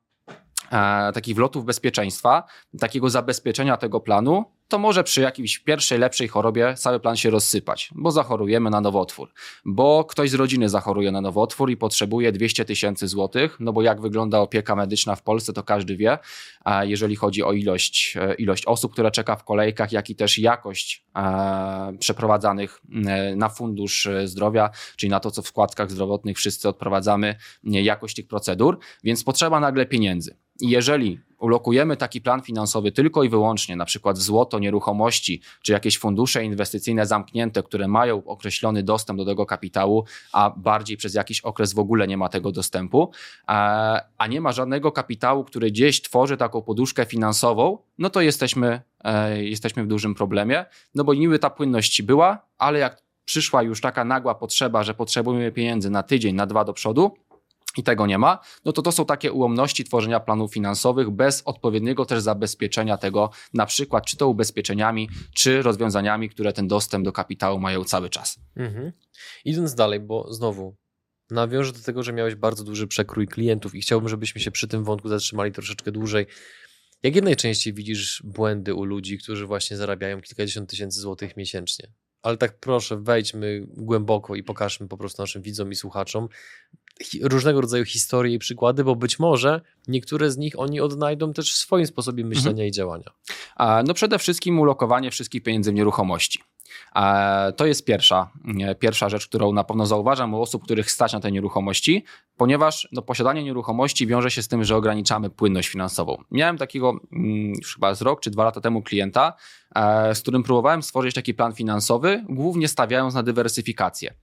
e, 0.72 1.12
takich 1.14 1.36
wlotów 1.36 1.66
bezpieczeństwa, 1.66 2.44
takiego 2.80 3.10
zabezpieczenia 3.10 3.78
tego 3.78 4.00
planu, 4.00 4.57
to 4.68 4.80
może 4.80 5.04
przy 5.04 5.22
jakiejś 5.22 5.60
pierwszej, 5.60 6.00
lepszej 6.00 6.28
chorobie 6.28 6.74
cały 6.78 7.00
plan 7.00 7.18
się 7.18 7.30
rozsypać, 7.30 7.90
bo 7.96 8.12
zachorujemy 8.12 8.70
na 8.70 8.82
nowotwór, 8.82 9.30
bo 9.66 10.06
ktoś 10.06 10.30
z 10.30 10.34
rodziny 10.34 10.70
zachoruje 10.70 11.12
na 11.12 11.22
nowotwór 11.22 11.72
i 11.72 11.78
potrzebuje 11.78 12.32
200 12.32 12.66
tysięcy 12.66 13.08
złotych, 13.08 13.58
no 13.60 13.74
bo 13.74 13.82
jak 13.82 14.02
wygląda 14.02 14.40
opieka 14.40 14.76
medyczna 14.76 15.16
w 15.16 15.24
Polsce, 15.24 15.54
to 15.54 15.64
każdy 15.64 15.96
wie, 15.96 16.18
a 16.64 16.84
jeżeli 16.84 17.16
chodzi 17.16 17.44
o 17.44 17.54
ilość, 17.54 18.18
e, 18.22 18.34
ilość 18.34 18.66
osób, 18.66 18.94
która 18.94 19.12
czeka 19.12 19.36
w 19.36 19.44
kolejkach, 19.44 19.92
jak 19.92 20.10
i 20.10 20.16
też 20.16 20.38
jakość 20.38 21.06
e, 21.16 21.98
przeprowadzanych 22.00 22.82
e, 23.06 23.36
na 23.36 23.50
fundusz 23.50 24.10
zdrowia, 24.26 24.70
czyli 24.96 25.10
na 25.10 25.20
to, 25.20 25.32
co 25.32 25.42
w 25.42 25.48
składkach 25.48 25.92
zdrowotnych 25.92 26.38
wszyscy 26.38 26.70
odprowadzamy, 26.70 27.36
jakość 27.64 28.16
tych 28.16 28.28
procedur, 28.28 28.80
więc 29.04 29.24
potrzeba 29.24 29.60
nagle 29.60 29.86
pieniędzy. 29.86 30.38
Jeżeli 30.62 31.20
ulokujemy 31.40 31.98
taki 31.98 32.22
plan 32.22 32.42
finansowy 32.42 32.92
tylko 32.92 33.24
i 33.24 33.30
wyłącznie, 33.30 33.76
na 33.76 33.86
przykład 33.86 34.18
w 34.18 34.22
złoto, 34.22 34.60
nieruchomości, 34.60 35.42
czy 35.62 35.72
jakieś 35.72 35.98
fundusze 35.98 36.44
inwestycyjne 36.44 37.06
zamknięte, 37.06 37.64
które 37.64 37.88
mają 37.88 38.24
określony 38.26 38.84
dostęp 38.84 39.20
do 39.20 39.26
tego 39.26 39.46
kapitału, 39.46 40.06
a 40.34 40.50
bardziej 40.58 40.98
przez 40.98 41.14
jakiś 41.14 41.42
okres 41.42 41.74
w 41.74 41.80
ogóle 41.80 42.08
nie 42.08 42.18
ma 42.18 42.30
tego 42.30 42.52
dostępu, 42.52 43.12
a 44.18 44.28
nie 44.30 44.42
ma 44.42 44.52
żadnego 44.52 44.92
kapitału, 44.92 45.44
który 45.44 45.72
gdzieś 45.72 46.02
tworzy 46.02 46.38
taką 46.38 46.62
poduszkę 46.62 47.06
finansową, 47.06 47.78
no 47.98 48.10
to 48.10 48.22
jesteśmy, 48.22 48.82
e, 49.04 49.44
jesteśmy 49.44 49.84
w 49.84 49.88
dużym 49.88 50.16
problemie, 50.16 50.66
no 50.96 51.04
bo 51.04 51.14
niby 51.14 51.40
ta 51.40 51.50
płynność 51.50 52.02
była, 52.02 52.46
ale 52.58 52.80
jak 52.80 53.02
przyszła 53.26 53.64
już 53.64 53.82
taka 53.82 54.06
nagła 54.06 54.36
potrzeba, 54.36 54.84
że 54.84 54.94
potrzebujemy 54.94 55.52
pieniędzy 55.52 55.90
na 55.90 56.04
tydzień, 56.04 56.36
na 56.36 56.46
dwa 56.46 56.66
do 56.66 56.74
przodu, 56.74 57.18
i 57.78 57.84
tego 57.84 58.08
nie 58.08 58.18
ma, 58.18 58.40
no 58.66 58.74
to 58.74 58.82
to 58.82 58.92
są 58.92 59.06
takie 59.06 59.32
ułomności 59.32 59.84
tworzenia 59.84 60.20
planów 60.20 60.54
finansowych 60.54 61.10
bez 61.10 61.42
odpowiedniego 61.46 62.06
też 62.06 62.22
zabezpieczenia 62.22 62.98
tego, 62.98 63.30
na 63.54 63.66
przykład 63.66 64.06
czy 64.06 64.18
to 64.18 64.28
ubezpieczeniami, 64.28 65.10
czy 65.36 65.62
rozwiązaniami, 65.62 66.30
które 66.30 66.54
ten 66.54 66.68
dostęp 66.68 67.06
do 67.06 67.12
kapitału 67.12 67.60
mają 67.60 67.84
cały 67.84 68.10
czas. 68.10 68.40
Mhm. 68.56 68.92
Idąc 69.46 69.76
dalej, 69.76 70.00
bo 70.00 70.34
znowu 70.34 70.76
nawiążę 71.32 71.72
do 71.72 71.80
tego, 71.80 72.04
że 72.04 72.14
miałeś 72.14 72.36
bardzo 72.36 72.64
duży 72.64 72.88
przekrój 72.88 73.28
klientów 73.28 73.76
i 73.76 73.82
chciałbym, 73.82 74.10
żebyśmy 74.10 74.42
się 74.42 74.52
przy 74.52 74.68
tym 74.68 74.84
wątku 74.84 75.10
zatrzymali 75.10 75.52
troszeczkę 75.52 75.92
dłużej. 75.92 76.26
Jakie 77.04 77.22
najczęściej 77.22 77.74
widzisz 77.74 78.22
błędy 78.26 78.74
u 78.74 78.84
ludzi, 78.84 79.18
którzy 79.18 79.46
właśnie 79.46 79.78
zarabiają 79.78 80.22
kilkadziesiąt 80.22 80.70
tysięcy 80.70 81.00
złotych 81.00 81.38
miesięcznie? 81.38 81.92
Ale 82.22 82.38
tak 82.38 82.60
proszę, 82.60 83.02
wejdźmy 83.02 83.66
głęboko 83.68 84.36
i 84.36 84.44
pokażmy 84.44 84.88
po 84.88 84.98
prostu 84.98 85.22
naszym 85.22 85.42
widzom 85.42 85.72
i 85.72 85.76
słuchaczom, 85.76 86.28
różnego 87.22 87.62
rodzaju 87.62 87.86
historie 87.86 88.36
i 88.36 88.40
przykłady, 88.40 88.84
bo 88.84 88.96
być 88.96 89.20
może 89.20 89.62
niektóre 89.88 90.32
z 90.32 90.38
nich 90.38 90.60
oni 90.60 90.82
odnajdą 90.82 91.34
też 91.34 91.54
w 91.54 91.58
swoim 91.58 91.88
sposobie 91.88 92.24
mhm. 92.24 92.30
myślenia 92.30 92.52
mhm. 92.52 92.68
i 92.68 92.72
działania. 92.72 93.12
No 93.86 93.94
przede 93.94 94.20
wszystkim 94.20 94.60
ulokowanie 94.60 95.12
wszystkich 95.12 95.44
pieniędzy 95.44 95.72
w 95.72 95.74
nieruchomości. 95.74 96.40
To 97.58 97.66
jest 97.66 97.86
pierwsza, 97.86 98.32
pierwsza 98.80 99.10
rzecz, 99.10 99.28
którą 99.28 99.54
na 99.54 99.64
pewno 99.64 99.86
zauważam 99.86 100.34
u 100.34 100.42
osób, 100.42 100.64
których 100.64 100.92
stać 100.92 101.14
na 101.14 101.20
te 101.20 101.32
nieruchomości, 101.32 102.04
ponieważ 102.38 102.88
no, 102.92 103.02
posiadanie 103.02 103.44
nieruchomości 103.44 104.08
wiąże 104.08 104.32
się 104.32 104.44
z 104.44 104.48
tym, 104.48 104.64
że 104.64 104.76
ograniczamy 104.76 105.30
płynność 105.30 105.70
finansową. 105.70 106.24
Miałem 106.32 106.58
takiego 106.58 107.00
mm, 107.12 107.54
już 107.54 107.74
chyba 107.74 107.96
z 107.96 108.02
rok 108.02 108.22
czy 108.22 108.32
dwa 108.32 108.44
lata 108.44 108.62
temu 108.62 108.82
klienta, 108.82 109.34
e, 109.76 110.16
z 110.16 110.22
którym 110.22 110.44
próbowałem 110.44 110.84
stworzyć 110.84 111.16
taki 111.16 111.34
plan 111.34 111.54
finansowy, 111.54 112.26
głównie 112.30 112.68
stawiając 112.68 113.14
na 113.14 113.24
dywersyfikację. 113.24 114.14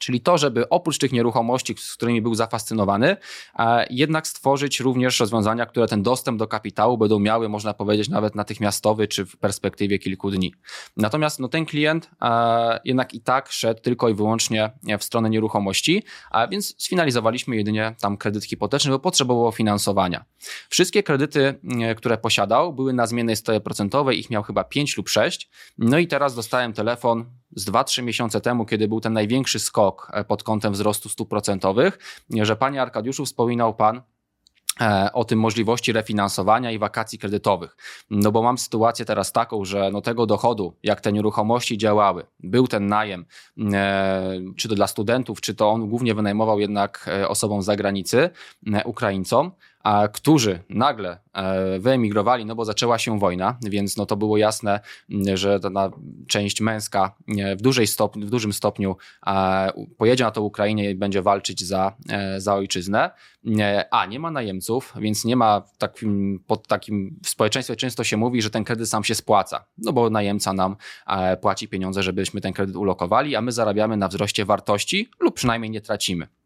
Czyli 0.00 0.20
to, 0.20 0.38
żeby 0.38 0.68
oprócz 0.68 0.98
tych 0.98 1.12
nieruchomości, 1.12 1.74
z 1.78 1.96
którymi 1.96 2.22
był 2.22 2.34
zafascynowany, 2.34 3.16
e, 3.58 3.86
jednak 3.90 4.26
stworzyć 4.26 4.80
również 4.80 5.20
rozwiązania, 5.20 5.66
które 5.66 5.86
ten 5.86 6.02
dostęp 6.02 6.38
do 6.38 6.46
kapitału 6.46 6.98
będą 6.98 7.18
miały, 7.18 7.48
można 7.48 7.74
powiedzieć, 7.74 8.08
nawet 8.08 8.34
natychmiastowy 8.34 9.08
czy 9.08 9.26
w 9.26 9.36
perspektywie 9.36 9.98
kilku 9.98 10.30
dni. 10.30 10.54
Natomiast 10.96 11.40
no, 11.40 11.48
ten 11.48 11.66
klient 11.66 12.10
e, 12.22 12.80
jednak 12.84 13.14
i 13.14 13.20
tak 13.20 13.52
szedł 13.52 13.80
tylko 13.80 14.08
i 14.08 14.14
wyłącznie 14.14 14.70
w 14.98 15.04
stronę 15.04 15.30
nieruchomości, 15.30 16.02
a 16.30 16.46
więc 16.46 16.74
sfinalizowaliśmy 16.78 17.56
jedynie 17.56 17.94
tam 18.00 18.16
kredyt 18.16 18.44
hipoteczny, 18.44 18.90
bo 18.90 18.98
potrzebował 18.98 19.52
finansowania. 19.52 20.24
Wszystkie 20.68 21.02
kredyty, 21.02 21.54
e, 21.80 21.94
które 21.94 22.18
posiadał, 22.18 22.72
były 22.72 22.92
na 22.92 23.06
zmiennej 23.06 23.36
stopie 23.36 23.60
procentowej, 23.60 24.18
ich 24.18 24.30
miał 24.30 24.42
chyba 24.42 24.64
5 24.64 24.96
lub 24.96 25.08
6. 25.08 25.50
No 25.78 25.98
i 25.98 26.06
teraz 26.06 26.34
dostałem 26.34 26.72
telefon 26.72 27.39
z 27.56 27.70
2-3 27.70 28.02
miesiące 28.02 28.40
temu, 28.40 28.66
kiedy 28.66 28.88
był 28.88 29.00
ten 29.00 29.12
największy 29.12 29.58
skok 29.58 30.10
e, 30.12 30.24
pod 30.24 30.42
kątem 30.42 30.72
wzrostu 30.72 31.08
stóp 31.08 31.28
procentowych, 31.28 31.98
że 32.42 32.56
panie 32.56 32.82
Arkadiuszu 32.82 33.24
wspominał 33.24 33.74
pan 33.74 34.02
e, 34.80 35.10
o 35.12 35.24
tym 35.24 35.38
możliwości 35.38 35.92
refinansowania 35.92 36.70
i 36.70 36.78
wakacji 36.78 37.18
kredytowych. 37.18 37.76
No 38.10 38.32
bo 38.32 38.42
mam 38.42 38.58
sytuację 38.58 39.04
teraz 39.04 39.32
taką, 39.32 39.64
że 39.64 39.90
no 39.92 40.00
tego 40.00 40.26
dochodu, 40.26 40.76
jak 40.82 41.00
te 41.00 41.12
nieruchomości 41.12 41.78
działały, 41.78 42.26
był 42.40 42.68
ten 42.68 42.86
najem, 42.86 43.26
e, 43.72 44.40
czy 44.56 44.68
to 44.68 44.74
dla 44.74 44.86
studentów, 44.86 45.40
czy 45.40 45.54
to 45.54 45.70
on 45.70 45.88
głównie 45.88 46.14
wynajmował 46.14 46.60
jednak 46.60 47.10
osobom 47.28 47.62
z 47.62 47.64
zagranicy, 47.64 48.30
Ukraińcom, 48.84 49.52
którzy 50.12 50.62
nagle 50.68 51.18
e, 51.32 51.78
wyemigrowali, 51.78 52.44
no 52.44 52.54
bo 52.54 52.64
zaczęła 52.64 52.98
się 52.98 53.18
wojna, 53.18 53.58
więc 53.62 53.96
no 53.96 54.06
to 54.06 54.16
było 54.16 54.36
jasne, 54.36 54.80
że 55.34 55.60
ta 55.60 55.90
część 56.28 56.60
męska 56.60 57.14
e, 57.38 57.56
w, 57.56 57.62
dużej 57.62 57.86
w 58.16 58.30
dużym 58.30 58.52
stopniu 58.52 58.96
pojedzie 59.98 60.24
na 60.24 60.30
to 60.30 60.42
Ukrainie 60.42 60.90
i 60.90 60.94
będzie 60.94 61.22
walczyć 61.22 61.66
za, 61.66 61.96
e, 62.08 62.40
za 62.40 62.54
ojczyznę. 62.54 63.10
A 63.90 64.06
nie 64.06 64.18
ma 64.18 64.30
najemców, 64.30 64.94
więc 65.00 65.24
nie 65.24 65.36
ma 65.36 65.62
takim, 65.78 66.44
pod 66.46 66.68
takim 66.68 67.20
w 67.24 67.28
społeczeństwie 67.28 67.76
często 67.76 68.04
się 68.04 68.16
mówi, 68.16 68.42
że 68.42 68.50
ten 68.50 68.64
kredyt 68.64 68.88
sam 68.88 69.04
się 69.04 69.14
spłaca, 69.14 69.64
no 69.78 69.92
bo 69.92 70.10
najemca 70.10 70.52
nam 70.52 70.76
płaci 71.40 71.68
pieniądze, 71.68 72.02
żebyśmy 72.02 72.40
ten 72.40 72.52
kredyt 72.52 72.76
ulokowali, 72.76 73.36
a 73.36 73.40
my 73.40 73.52
zarabiamy 73.52 73.96
na 73.96 74.08
wzroście 74.08 74.44
wartości 74.44 75.10
lub 75.20 75.34
przynajmniej 75.34 75.70
nie 75.70 75.80
tracimy. 75.80 76.39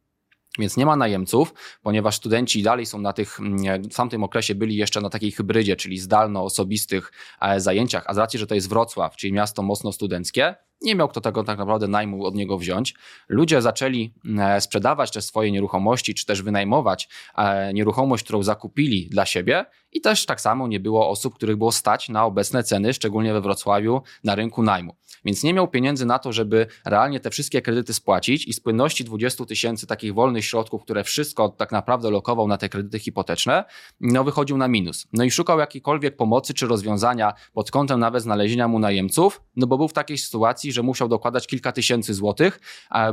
Więc 0.58 0.76
nie 0.76 0.86
ma 0.86 0.96
najemców, 0.96 1.54
ponieważ 1.82 2.16
studenci 2.16 2.62
dalej 2.62 2.86
są 2.86 2.98
na 2.98 3.12
tych, 3.12 3.40
mm, 3.40 3.82
w 3.82 3.94
tamtym 3.94 4.24
okresie 4.24 4.54
byli 4.54 4.76
jeszcze 4.76 5.00
na 5.00 5.10
takiej 5.10 5.32
hybrydzie, 5.32 5.76
czyli 5.76 5.98
zdalno-osobistych 5.98 7.12
e, 7.40 7.60
zajęciach, 7.60 8.04
a 8.06 8.14
z 8.14 8.18
racji, 8.18 8.38
że 8.38 8.46
to 8.46 8.54
jest 8.54 8.68
Wrocław, 8.68 9.16
czyli 9.16 9.32
miasto 9.32 9.62
mocno 9.62 9.92
studenckie, 9.92 10.54
nie 10.84 10.94
miał 10.94 11.08
kto 11.08 11.20
tego 11.20 11.44
tak 11.44 11.58
naprawdę 11.58 11.88
najmu 11.88 12.24
od 12.24 12.34
niego 12.34 12.58
wziąć. 12.58 12.94
Ludzie 13.28 13.62
zaczęli 13.62 14.14
e, 14.38 14.60
sprzedawać 14.60 15.10
te 15.10 15.22
swoje 15.22 15.52
nieruchomości, 15.52 16.14
czy 16.14 16.26
też 16.26 16.42
wynajmować 16.42 17.08
e, 17.36 17.72
nieruchomość, 17.72 18.24
którą 18.24 18.42
zakupili 18.42 19.08
dla 19.08 19.26
siebie 19.26 19.64
i 19.92 20.00
też 20.00 20.26
tak 20.26 20.40
samo 20.40 20.68
nie 20.68 20.80
było 20.80 21.10
osób, 21.10 21.34
których 21.34 21.56
było 21.56 21.72
stać 21.72 22.08
na 22.08 22.24
obecne 22.24 22.62
ceny, 22.62 22.94
szczególnie 22.94 23.32
we 23.32 23.40
Wrocławiu, 23.40 24.02
na 24.24 24.34
rynku 24.34 24.62
najmu. 24.62 24.96
Więc 25.24 25.42
nie 25.42 25.54
miał 25.54 25.68
pieniędzy 25.68 26.06
na 26.06 26.18
to, 26.18 26.32
żeby 26.32 26.66
realnie 26.84 27.20
te 27.20 27.30
wszystkie 27.30 27.62
kredyty 27.62 27.94
spłacić 27.94 28.46
i 28.46 28.52
z 28.52 28.60
płynności 28.60 29.04
20 29.04 29.44
tysięcy 29.44 29.86
takich 29.86 30.14
wolnych 30.14 30.44
środków, 30.44 30.82
które 30.82 31.04
wszystko 31.04 31.48
tak 31.48 31.72
naprawdę 31.72 32.10
lokował 32.10 32.48
na 32.48 32.58
te 32.58 32.68
kredyty 32.68 32.98
hipoteczne, 32.98 33.64
no 34.00 34.24
wychodził 34.24 34.56
na 34.56 34.68
minus. 34.68 35.06
No 35.12 35.24
i 35.24 35.30
szukał 35.30 35.58
jakiejkolwiek 35.58 36.16
pomocy 36.16 36.54
czy 36.54 36.66
rozwiązania 36.66 37.32
pod 37.52 37.70
kątem 37.70 38.00
nawet 38.00 38.22
znalezienia 38.22 38.68
mu 38.68 38.78
najemców, 38.78 39.42
no 39.56 39.66
bo 39.66 39.78
był 39.78 39.88
w 39.88 39.92
takiej 39.92 40.18
sytuacji, 40.18 40.72
że 40.74 40.82
musiał 40.82 41.08
dokładać 41.08 41.46
kilka 41.46 41.72
tysięcy 41.72 42.14
złotych, 42.14 42.60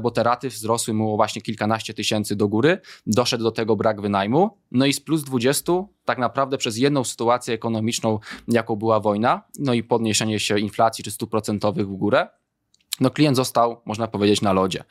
bo 0.01 0.11
te 0.11 0.23
raty 0.23 0.49
wzrosły 0.49 0.93
mu 0.93 1.15
właśnie 1.15 1.41
kilkanaście 1.41 1.93
tysięcy 1.93 2.35
do 2.35 2.47
góry, 2.47 2.79
doszedł 3.05 3.43
do 3.43 3.51
tego 3.51 3.75
brak 3.75 4.01
wynajmu, 4.01 4.57
no 4.71 4.85
i 4.85 4.93
z 4.93 5.01
plus 5.01 5.23
20 5.23 5.73
tak 6.05 6.17
naprawdę 6.17 6.57
przez 6.57 6.77
jedną 6.77 7.03
sytuację 7.03 7.53
ekonomiczną, 7.53 8.19
jaką 8.47 8.75
była 8.75 8.99
wojna, 8.99 9.41
no 9.59 9.73
i 9.73 9.83
podniesienie 9.83 10.39
się 10.39 10.59
inflacji 10.59 11.03
czy 11.03 11.11
stóp 11.11 11.31
procentowych 11.31 11.87
w 11.87 11.95
górę, 11.95 12.27
no 13.01 13.09
klient 13.09 13.37
został, 13.37 13.81
można 13.85 14.07
powiedzieć, 14.07 14.41
na 14.41 14.53
lodzie. 14.53 14.83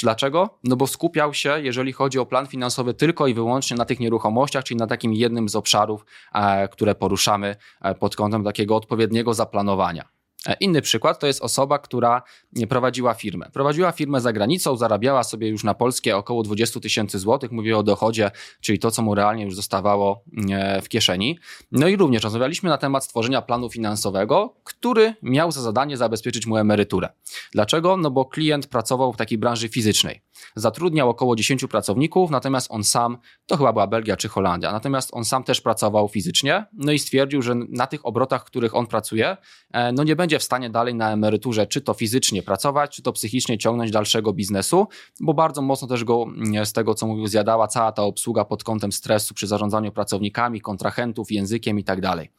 Dlaczego? 0.00 0.58
No 0.64 0.76
bo 0.76 0.86
skupiał 0.86 1.34
się, 1.34 1.60
jeżeli 1.60 1.92
chodzi 1.92 2.18
o 2.18 2.26
plan 2.26 2.46
finansowy, 2.46 2.94
tylko 2.94 3.26
i 3.26 3.34
wyłącznie 3.34 3.76
na 3.76 3.84
tych 3.84 4.00
nieruchomościach, 4.00 4.64
czyli 4.64 4.78
na 4.78 4.86
takim 4.86 5.12
jednym 5.12 5.48
z 5.48 5.56
obszarów, 5.56 6.04
e, 6.34 6.68
które 6.68 6.94
poruszamy 6.94 7.56
e, 7.82 7.94
pod 7.94 8.16
kątem 8.16 8.44
takiego 8.44 8.76
odpowiedniego 8.76 9.34
zaplanowania. 9.34 10.17
E, 10.46 10.56
inny 10.60 10.82
przykład 10.82 11.18
to 11.18 11.26
jest 11.26 11.42
osoba, 11.42 11.78
która 11.78 12.22
prowadziła 12.68 13.14
firmę. 13.14 13.50
Prowadziła 13.52 13.92
firmę 13.92 14.20
za 14.20 14.32
granicą, 14.32 14.76
zarabiała 14.76 15.24
sobie 15.24 15.48
już 15.48 15.64
na 15.64 15.74
polskie 15.74 16.16
około 16.16 16.42
20 16.42 16.80
tysięcy 16.80 17.18
złotych, 17.18 17.52
mówię 17.52 17.78
o 17.78 17.82
dochodzie, 17.82 18.30
czyli 18.60 18.78
to, 18.78 18.90
co 18.90 19.02
mu 19.02 19.14
realnie 19.14 19.44
już 19.44 19.56
zostawało 19.56 20.24
e, 20.50 20.82
w 20.82 20.88
kieszeni. 20.88 21.38
No 21.72 21.88
i 21.88 21.96
również 21.96 22.22
rozmawialiśmy 22.22 22.70
na 22.70 22.78
temat 22.78 23.04
stworzenia 23.04 23.42
planu 23.42 23.70
finansowego, 23.70 24.54
który 24.64 25.14
miał 25.22 25.52
za 25.52 25.62
zadanie 25.62 25.96
zabezpieczyć 25.96 26.46
mu 26.46 26.56
emeryturę. 26.56 27.08
Dlaczego? 27.52 27.96
No 27.96 28.10
bo 28.10 28.24
klient 28.24 28.66
pracował 28.66 29.12
w 29.12 29.16
takiej 29.16 29.38
branży 29.38 29.68
fizycznej. 29.68 30.20
Zatrudniał 30.56 31.08
około 31.08 31.36
10 31.36 31.66
pracowników, 31.66 32.30
natomiast 32.30 32.70
on 32.70 32.84
sam, 32.84 33.18
to 33.46 33.56
chyba 33.56 33.72
była 33.72 33.86
Belgia 33.86 34.16
czy 34.16 34.28
Holandia, 34.28 34.72
natomiast 34.72 35.10
on 35.12 35.24
sam 35.24 35.44
też 35.44 35.60
pracował 35.60 36.08
fizycznie, 36.08 36.66
no 36.72 36.92
i 36.92 36.98
stwierdził, 36.98 37.42
że 37.42 37.54
na 37.54 37.86
tych 37.86 38.06
obrotach, 38.06 38.44
których 38.44 38.74
on 38.74 38.86
pracuje, 38.86 39.36
e, 39.72 39.92
no 39.92 40.04
nie 40.04 40.16
będzie 40.16 40.38
w 40.38 40.42
stanie 40.42 40.70
dalej 40.70 40.94
na 40.94 41.12
emeryturze 41.12 41.66
czy 41.66 41.80
to 41.80 41.94
fizycznie 41.94 42.42
pracować, 42.42 42.96
czy 42.96 43.02
to 43.02 43.12
psychicznie 43.12 43.58
ciągnąć 43.58 43.90
dalszego 43.90 44.32
biznesu, 44.32 44.86
bo 45.20 45.34
bardzo 45.34 45.62
mocno 45.62 45.88
też 45.88 46.04
go 46.04 46.22
mm, 46.22 46.66
z 46.66 46.72
tego, 46.72 46.94
co 46.94 47.06
mówił, 47.06 47.26
zjadała 47.26 47.68
cała 47.68 47.92
ta 47.92 48.02
obsługa 48.02 48.44
pod 48.44 48.64
kątem 48.64 48.92
stresu 48.92 49.34
przy 49.34 49.46
zarządzaniu 49.46 49.92
pracownikami, 49.92 50.60
kontrahentów, 50.60 51.30
językiem 51.30 51.78
i 51.78 51.84
tak 51.84 52.00
dalej. 52.00 52.30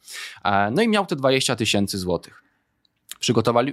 E, 0.44 0.70
no 0.70 0.82
i 0.82 0.88
miał 0.88 1.06
te 1.06 1.16
20 1.16 1.56
tysięcy 1.56 1.98
złotych 1.98 2.49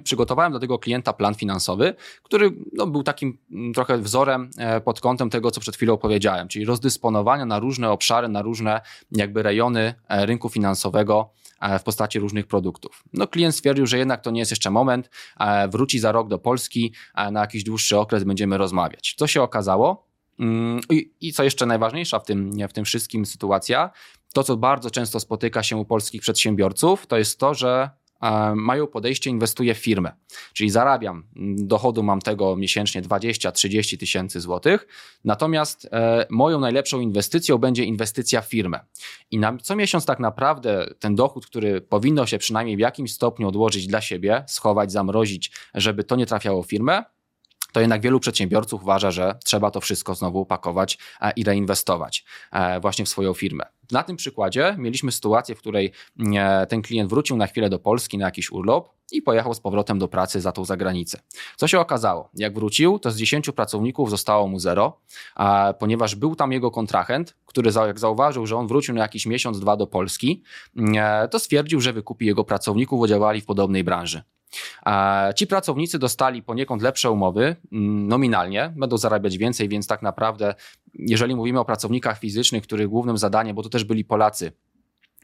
przygotowałem 0.04 0.52
do 0.52 0.60
tego 0.60 0.80
klienta 0.80 1.14
plan 1.14 1.36
finansowy, 1.36 1.96
który 2.24 2.52
no, 2.74 2.88
był 2.88 3.04
takim 3.04 3.38
mm, 3.52 3.74
trochę 3.74 3.98
wzorem 3.98 4.50
e, 4.58 4.82
pod 4.82 5.02
kątem 5.02 5.30
tego, 5.30 5.52
co 5.52 5.62
przed 5.62 5.76
chwilą 5.76 5.98
powiedziałem, 5.98 6.48
czyli 6.48 6.66
rozdysponowania 6.66 7.46
na 7.46 7.60
różne 7.60 7.92
obszary, 7.92 8.28
na 8.28 8.42
różne 8.42 8.82
jakby 9.12 9.44
rejony 9.44 9.94
e, 10.08 10.26
rynku 10.26 10.50
finansowego 10.50 11.30
e, 11.62 11.80
w 11.80 11.84
postaci 11.84 12.20
różnych 12.20 12.48
produktów. 12.48 13.04
No, 13.14 13.28
klient 13.28 13.56
stwierdził, 13.56 13.88
że 13.88 13.98
jednak 13.98 14.22
to 14.22 14.32
nie 14.32 14.40
jest 14.40 14.52
jeszcze 14.52 14.72
moment, 14.72 15.10
wróci 15.70 16.00
za 16.00 16.12
rok 16.12 16.28
do 16.28 16.40
Polski, 16.40 16.94
na 17.32 17.42
jakiś 17.42 17.64
dłuższy 17.64 17.98
okres 18.00 18.24
będziemy 18.24 18.58
rozmawiać. 18.58 19.16
Co 19.18 19.28
się 19.28 19.42
okazało? 19.42 20.08
Mm, 20.40 20.82
I, 20.90 21.12
I, 21.22 21.34
co 21.34 21.44
jeszcze 21.44 21.66
najważniejsza 21.66 22.20
w 22.20 22.26
tym, 22.26 22.68
w 22.70 22.74
tym 22.74 22.86
wszystkim 22.86 23.26
sytuacja, 23.26 23.92
to 24.34 24.44
co 24.44 24.58
bardzo 24.58 24.92
często 24.92 25.20
spotyka 25.20 25.64
się 25.64 25.78
u 25.78 25.86
polskich 25.86 26.22
przedsiębiorców, 26.22 27.08
to 27.08 27.18
jest 27.18 27.40
to, 27.40 27.54
że 27.54 27.90
mają 28.56 28.88
podejście, 28.88 29.30
inwestuję 29.30 29.76
w 29.76 29.78
firmę. 29.78 30.12
Czyli 30.54 30.70
zarabiam, 30.70 31.24
dochodu 31.56 32.04
mam 32.04 32.22
tego 32.22 32.56
miesięcznie 32.56 33.02
20-30 33.02 33.98
tysięcy 33.98 34.42
złotych, 34.42 34.88
natomiast 35.26 35.90
e, 35.92 36.26
moją 36.30 36.60
najlepszą 36.60 37.00
inwestycją 37.00 37.58
będzie 37.58 37.84
inwestycja 37.84 38.42
w 38.42 38.50
firmę. 38.50 38.80
I 39.32 39.40
na 39.40 39.58
co 39.58 39.76
miesiąc 39.76 40.06
tak 40.06 40.20
naprawdę 40.20 40.94
ten 41.00 41.16
dochód, 41.16 41.46
który 41.46 41.82
powinno 41.82 42.26
się 42.26 42.38
przynajmniej 42.38 42.78
w 42.78 42.80
jakimś 42.80 43.14
stopniu 43.14 43.48
odłożyć 43.48 43.88
dla 43.88 44.02
siebie, 44.02 44.44
schować, 44.48 44.92
zamrozić, 44.92 45.52
żeby 45.74 46.04
to 46.04 46.16
nie 46.16 46.26
trafiało 46.26 46.64
w 46.64 46.68
firmę, 46.68 47.04
to 47.78 47.82
jednak 47.82 48.02
wielu 48.02 48.20
przedsiębiorców 48.20 48.84
uważa, 48.84 49.12
że 49.12 49.40
trzeba 49.46 49.72
to 49.72 49.82
wszystko 49.82 50.16
znowu 50.16 50.42
upakować 50.42 50.98
e, 51.22 51.32
i 51.36 51.44
reinwestować 51.44 52.26
e, 52.52 52.80
właśnie 52.80 53.06
w 53.06 53.10
swoją 53.10 53.34
firmę. 53.34 53.64
Na 53.92 54.04
tym 54.04 54.16
przykładzie 54.16 54.76
mieliśmy 54.78 55.12
sytuację, 55.12 55.56
w 55.56 55.58
której 55.58 55.92
e, 56.36 56.66
ten 56.66 56.82
klient 56.82 57.10
wrócił 57.10 57.38
na 57.38 57.48
chwilę 57.48 57.70
do 57.70 57.80
Polski 57.80 58.18
na 58.18 58.26
jakiś 58.26 58.52
urlop 58.52 58.90
i 59.12 59.22
pojechał 59.22 59.54
z 59.54 59.60
powrotem 59.60 60.00
do 60.00 60.08
pracy 60.08 60.42
za 60.42 60.52
tą 60.52 60.66
zagranicę. 60.66 61.20
Co 61.56 61.68
się 61.68 61.80
okazało? 61.80 62.30
Jak 62.34 62.54
wrócił, 62.54 63.00
to 63.00 63.12
z 63.12 63.18
10 63.18 63.52
pracowników 63.52 64.10
zostało 64.10 64.48
mu 64.48 64.60
zero, 64.60 65.00
ponieważ 65.80 66.16
był 66.16 66.36
tam 66.36 66.52
jego 66.52 66.72
kontrahent, 66.72 67.36
który 67.46 67.72
jak 67.88 68.00
zauważył, 68.00 68.48
że 68.48 68.56
on 68.56 68.68
wrócił 68.68 68.96
na 68.96 69.02
jakiś 69.02 69.26
miesiąc, 69.26 69.60
dwa 69.60 69.78
do 69.78 69.88
Polski, 69.88 70.44
to 71.32 71.40
stwierdził, 71.40 71.82
że 71.82 71.94
wykupi 71.94 72.26
jego 72.26 72.44
pracowników, 72.44 73.00
bo 73.00 73.08
działali 73.08 73.42
w 73.42 73.46
podobnej 73.46 73.84
branży. 73.84 74.22
Ci 75.36 75.48
pracownicy 75.48 76.00
dostali 76.00 76.44
poniekąd 76.44 76.82
lepsze 76.82 77.12
umowy 77.12 77.56
mm, 77.72 78.08
nominalnie, 78.08 78.74
będą 78.76 78.98
zarabiać 78.98 79.38
więcej, 79.38 79.70
więc 79.70 79.88
tak 79.88 80.02
naprawdę, 80.02 80.56
jeżeli 80.94 81.36
mówimy 81.36 81.60
o 81.60 81.66
pracownikach 81.66 82.20
fizycznych, 82.20 82.64
których 82.64 82.88
głównym 82.88 83.18
zadaniem, 83.18 83.56
bo 83.56 83.64
to 83.64 83.70
też 83.70 83.84
byli 83.84 84.06
Polacy, 84.06 84.52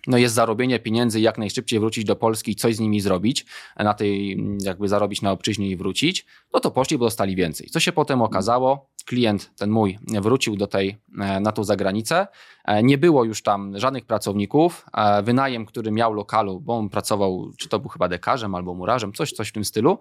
no 0.08 0.18
jest 0.18 0.36
zarobienie 0.36 0.80
pieniędzy 0.80 1.20
jak 1.22 1.38
najszybciej 1.38 1.80
wrócić 1.80 2.06
do 2.06 2.16
Polski 2.16 2.52
i 2.52 2.56
coś 2.56 2.76
z 2.76 2.80
nimi 2.80 3.02
zrobić, 3.02 3.46
na 3.80 3.94
tej 3.94 4.38
jakby 4.62 4.88
zarobić 4.88 5.22
na 5.22 5.32
obczyźnie 5.32 5.70
i 5.70 5.76
wrócić, 5.76 6.26
no 6.54 6.60
to 6.60 6.72
poszli, 6.72 6.98
bo 6.98 7.06
dostali 7.06 7.36
więcej. 7.36 7.70
Co 7.70 7.80
się 7.80 7.92
potem 7.92 8.22
okazało? 8.22 8.94
klient, 9.06 9.52
ten 9.56 9.70
mój, 9.70 10.00
wrócił 10.22 10.56
do 10.56 10.68
tej, 10.68 10.98
e, 11.20 11.40
na 11.40 11.52
tą 11.52 11.64
zagranicę. 11.64 12.28
E, 12.66 12.84
nie 12.84 12.98
było 12.98 13.24
już 13.24 13.44
tam 13.44 13.80
żadnych 13.80 14.06
pracowników. 14.06 14.86
E, 14.94 15.24
wynajem, 15.24 15.66
który 15.66 15.92
miał 15.92 16.14
lokalu, 16.14 16.60
bo 16.60 16.78
on 16.78 16.90
pracował, 16.90 17.52
czy 17.58 17.70
to 17.70 17.80
był 17.80 17.90
chyba 17.90 18.08
dekarzem 18.08 18.56
albo 18.56 18.74
murarzem, 18.74 19.14
coś, 19.14 19.32
coś 19.32 19.50
w 19.50 19.52
tym 19.52 19.66
stylu. 19.66 20.00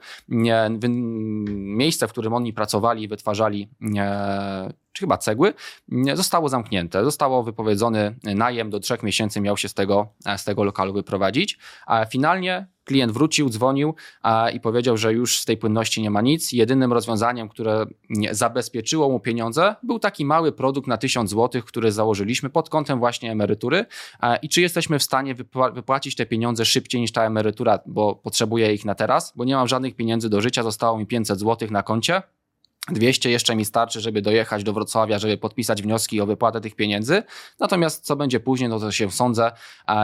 Miejsce, 1.49 2.09
w 2.09 2.11
którym 2.11 2.35
oni 2.35 2.53
pracowali, 2.53 3.09
wytwarzali 3.09 3.69
chyba 5.03 5.19
cegły, 5.19 5.55
zostało 6.15 6.49
zamknięte. 6.49 7.05
Zostało 7.05 7.43
wypowiedzony 7.43 8.17
najem 8.25 8.71
do 8.71 8.81
trzech 8.81 9.03
miesięcy, 9.03 9.41
miał 9.41 9.57
się 9.57 9.69
z 9.69 9.75
tego, 9.75 10.09
z 10.37 10.45
tego 10.45 10.65
lokalu 10.65 10.93
wyprowadzić. 10.93 11.59
A 11.87 12.05
finalnie 12.05 12.67
klient 12.85 13.13
wrócił, 13.13 13.49
dzwonił 13.49 13.95
i 14.55 14.61
powiedział, 14.61 14.97
że 14.97 15.13
już 15.13 15.39
z 15.39 15.45
tej 15.45 15.57
płynności 15.57 16.03
nie 16.03 16.11
ma 16.11 16.21
nic. 16.21 16.53
Jedynym 16.53 16.93
rozwiązaniem, 16.93 17.49
które 17.49 17.87
zabezpieczyło 18.31 19.09
mu 19.09 19.21
pieniądze, 19.21 19.77
był 19.83 19.99
taki 19.99 20.25
mały 20.25 20.53
produkt 20.53 20.89
na 20.89 20.97
1000 20.97 21.31
zł, 21.31 21.63
który 21.63 21.93
założyliśmy 21.93 22.51
pod 22.51 22.71
kątem 22.71 22.99
właśnie 22.99 23.33
emerytury. 23.33 23.87
I 24.43 24.49
czy 24.49 24.61
jesteśmy 24.61 24.99
w 24.99 25.03
stanie 25.03 25.35
wypłacić 25.75 26.17
te 26.17 26.27
pieniądze 26.27 26.65
szybciej 26.65 27.01
niż 27.01 27.13
ta 27.13 27.25
emerytura, 27.25 27.79
bo 27.87 28.15
potrzebuję 28.15 28.75
ich 28.75 28.85
na 28.85 28.95
teraz, 28.95 29.33
bo 29.37 29.45
nie 29.45 29.55
mam 29.55 29.69
żadnych 29.69 29.97
pieniędzy 29.97 30.29
do 30.29 30.41
życia, 30.41 30.63
zostało 30.63 30.99
mi 30.99 31.07
500 31.07 31.41
zł 31.41 31.69
na 31.71 31.83
koncie. 31.83 32.23
200 32.89 33.31
jeszcze 33.31 33.57
mi 33.57 33.65
starczy, 33.65 34.01
żeby 34.01 34.23
dojechać 34.23 34.65
do 34.65 34.73
Wrocławia, 34.73 35.19
żeby 35.19 35.39
podpisać 35.39 35.83
wnioski 35.83 36.21
o 36.21 36.27
wypłatę 36.27 36.61
tych 36.61 36.75
pieniędzy. 36.75 37.23
Natomiast 37.61 38.05
co 38.05 38.17
będzie 38.17 38.41
później, 38.41 38.69
no 38.69 38.81
to 38.81 38.93
się 38.93 39.11
sądzę 39.11 39.53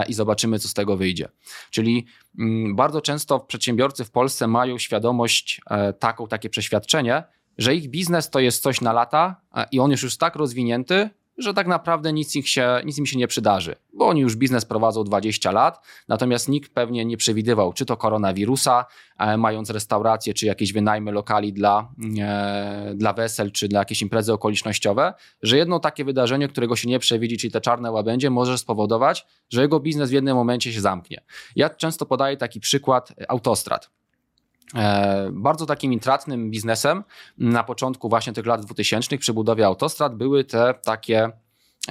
i 0.08 0.14
zobaczymy, 0.14 0.58
co 0.58 0.68
z 0.68 0.74
tego 0.74 0.96
wyjdzie. 0.96 1.28
Czyli 1.70 2.06
mm, 2.38 2.76
bardzo 2.76 3.00
często 3.00 3.40
przedsiębiorcy 3.40 4.04
w 4.04 4.10
Polsce 4.10 4.46
mają 4.46 4.78
świadomość 4.78 5.60
e, 5.70 5.92
taką, 5.92 6.26
takie 6.26 6.50
przeświadczenie, 6.50 7.22
że 7.58 7.74
ich 7.74 7.88
biznes 7.90 8.30
to 8.30 8.40
jest 8.40 8.62
coś 8.62 8.80
na 8.80 8.92
lata 8.92 9.40
i 9.72 9.80
on 9.80 9.90
już 9.90 10.02
jest 10.02 10.20
tak 10.20 10.36
rozwinięty, 10.36 11.10
że 11.38 11.54
tak 11.54 11.66
naprawdę 11.66 12.12
nic, 12.12 12.36
ich 12.36 12.48
się, 12.48 12.80
nic 12.84 12.98
im 12.98 13.06
się 13.06 13.18
nie 13.18 13.28
przydarzy, 13.28 13.76
bo 13.92 14.08
oni 14.08 14.20
już 14.20 14.36
biznes 14.36 14.64
prowadzą 14.64 15.04
20 15.04 15.50
lat, 15.50 15.86
natomiast 16.08 16.48
nikt 16.48 16.74
pewnie 16.74 17.04
nie 17.04 17.16
przewidywał, 17.16 17.72
czy 17.72 17.86
to 17.86 17.96
koronawirusa, 17.96 18.86
e, 19.18 19.36
mając 19.36 19.70
restaurację, 19.70 20.34
czy 20.34 20.46
jakieś 20.46 20.72
wynajmy 20.72 21.12
lokali 21.12 21.52
dla, 21.52 21.92
e, 22.20 22.92
dla 22.94 23.12
wesel, 23.12 23.52
czy 23.52 23.68
dla 23.68 23.78
jakieś 23.78 24.02
imprezy 24.02 24.32
okolicznościowe, 24.32 25.14
że 25.42 25.56
jedno 25.56 25.80
takie 25.80 26.04
wydarzenie, 26.04 26.48
którego 26.48 26.76
się 26.76 26.88
nie 26.88 26.98
przewidzi, 26.98 27.36
czyli 27.36 27.52
te 27.52 27.60
czarne 27.60 27.90
łabędzie, 27.90 28.30
może 28.30 28.58
spowodować, 28.58 29.26
że 29.50 29.62
jego 29.62 29.80
biznes 29.80 30.10
w 30.10 30.12
jednym 30.12 30.36
momencie 30.36 30.72
się 30.72 30.80
zamknie. 30.80 31.22
Ja 31.56 31.70
często 31.70 32.06
podaję 32.06 32.36
taki 32.36 32.60
przykład 32.60 33.12
autostrad. 33.28 33.97
E, 34.74 35.28
bardzo 35.32 35.66
takim 35.66 35.92
intratnym 35.92 36.50
biznesem. 36.50 37.04
Na 37.38 37.64
początku 37.64 38.08
właśnie 38.08 38.32
tych 38.32 38.46
lat 38.46 38.64
2000 38.64 39.18
przy 39.18 39.32
budowie 39.32 39.66
autostrad 39.66 40.14
były 40.14 40.44
te 40.44 40.74
takie 40.84 41.30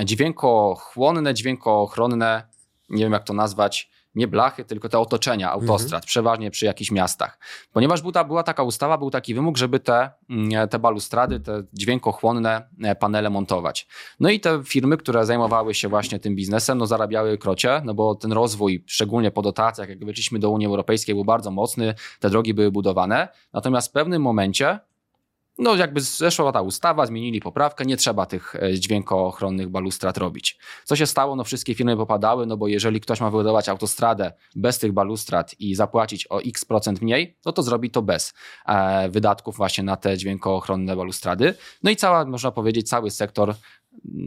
dźwiękochłonne, 0.04 1.34
dźwiękochronne, 1.34 2.48
nie 2.90 3.04
wiem 3.04 3.14
jak 3.14 3.24
to 3.24 3.34
nazwać, 3.34 3.90
nie 4.18 4.28
blachy, 4.28 4.66
tylko 4.66 4.90
te 4.90 5.00
otoczenia 5.00 5.52
autostrad, 5.52 5.94
mhm. 5.94 6.04
przeważnie 6.04 6.52
przy 6.52 6.66
jakichś 6.66 6.92
miastach. 6.92 7.40
Ponieważ 7.74 8.02
była, 8.02 8.24
była 8.24 8.44
taka 8.44 8.64
ustawa, 8.64 8.98
był 8.98 9.10
taki 9.10 9.34
wymóg, 9.34 9.58
żeby 9.58 9.80
te, 9.80 10.12
mm, 10.30 10.70
te 10.70 10.80
balustrady, 10.80 11.40
te 11.40 11.64
dźwiękochłonne 11.74 12.70
e, 12.84 12.96
panele 12.96 13.30
montować. 13.30 13.88
No 14.20 14.30
i 14.30 14.40
te 14.40 14.64
firmy, 14.64 14.98
które 14.98 15.26
zajmowały 15.26 15.74
się 15.74 15.88
właśnie 15.88 16.20
tym 16.20 16.36
biznesem, 16.36 16.78
no 16.78 16.88
zarabiały 16.88 17.38
krocie, 17.38 17.82
no 17.86 17.94
bo 17.94 18.16
ten 18.16 18.32
rozwój, 18.32 18.84
szczególnie 18.88 19.32
po 19.32 19.42
dotacjach, 19.42 19.90
jak 19.90 20.06
weszliśmy 20.06 20.40
do 20.40 20.50
Unii 20.50 20.68
Europejskiej, 20.68 21.16
był 21.16 21.26
bardzo 21.26 21.52
mocny, 21.52 21.94
te 22.20 22.30
drogi 22.30 22.54
były 22.54 22.72
budowane, 22.72 23.28
natomiast 23.54 23.88
w 23.88 23.92
pewnym 23.92 24.22
momencie 24.22 24.80
no 25.58 25.76
jakby 25.76 26.02
zeszła 26.02 26.52
ta 26.52 26.62
ustawa, 26.62 27.06
zmienili 27.06 27.40
poprawkę, 27.40 27.86
nie 27.86 27.98
trzeba 27.98 28.26
tych 28.26 28.56
e, 28.56 28.74
dźwiękoochronnych 28.74 29.70
balustrad 29.70 30.18
robić. 30.18 30.60
Co 30.84 30.96
się 30.96 31.06
stało? 31.06 31.36
No 31.36 31.44
wszystkie 31.44 31.76
firmy 31.76 31.98
popadały, 31.98 32.46
no 32.46 32.58
bo 32.58 32.68
jeżeli 32.68 33.02
ktoś 33.02 33.22
ma 33.22 33.30
wybudować 33.30 33.70
autostradę 33.70 34.34
bez 34.56 34.80
tych 34.80 34.92
balustrad 34.92 35.56
i 35.60 35.76
zapłacić 35.76 36.28
o 36.30 36.42
x 36.42 36.66
procent 36.66 37.02
mniej, 37.02 37.38
no 37.46 37.52
to 37.52 37.64
zrobi 37.64 37.90
to 37.90 38.02
bez 38.02 38.34
e, 38.66 39.10
wydatków 39.10 39.58
właśnie 39.58 39.84
na 39.84 39.96
te 39.96 40.18
dźwiękoochronne 40.18 40.96
balustrady. 40.96 41.54
No 41.84 41.92
i 41.92 41.96
cała, 41.96 42.26
można 42.26 42.52
powiedzieć, 42.52 42.90
cały 42.90 43.12
sektor 43.12 43.56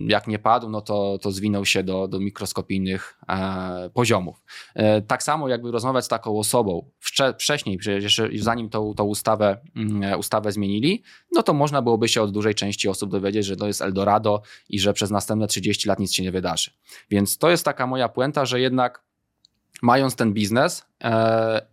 jak 0.07 0.27
nie 0.27 0.39
padł, 0.39 0.69
no 0.69 0.81
to, 0.81 1.19
to 1.23 1.31
zwinął 1.33 1.65
się 1.65 1.83
do, 1.83 2.09
do 2.09 2.21
mikroskopijnych 2.21 3.19
e, 3.29 3.91
poziomów. 3.95 4.43
E, 4.75 5.03
tak 5.03 5.23
samo 5.23 5.49
jakby 5.49 5.71
rozmawiać 5.71 6.05
z 6.05 6.09
taką 6.09 6.39
osobą 6.39 6.91
wcze, 6.99 7.35
wcześniej, 7.35 7.79
przecież 7.79 8.23
zanim 8.35 8.71
tą, 8.71 8.95
tą 8.95 9.05
ustawę, 9.05 9.59
mm, 9.77 10.19
ustawę 10.19 10.53
zmienili, 10.53 11.03
no 11.33 11.43
to 11.43 11.53
można 11.53 11.83
byłoby 11.83 12.09
się 12.09 12.23
od 12.23 12.31
dużej 12.31 12.55
części 12.55 12.89
osób 12.89 13.11
dowiedzieć, 13.11 13.47
że 13.47 13.57
to 13.57 13.67
jest 13.67 13.83
Eldorado 13.83 14.43
i 14.69 14.81
że 14.81 14.93
przez 14.93 15.11
następne 15.11 15.47
30 15.47 15.89
lat 15.89 15.99
nic 15.99 16.13
się 16.13 16.23
nie 16.23 16.33
wydarzy. 16.33 16.71
Więc 17.11 17.39
to 17.39 17.51
jest 17.51 17.65
taka 17.65 17.87
moja 17.87 18.09
puenta, 18.09 18.45
że 18.45 18.61
jednak 18.61 19.03
mając 19.83 20.17
ten 20.17 20.33
biznes, 20.33 20.87
e, 21.05 21.67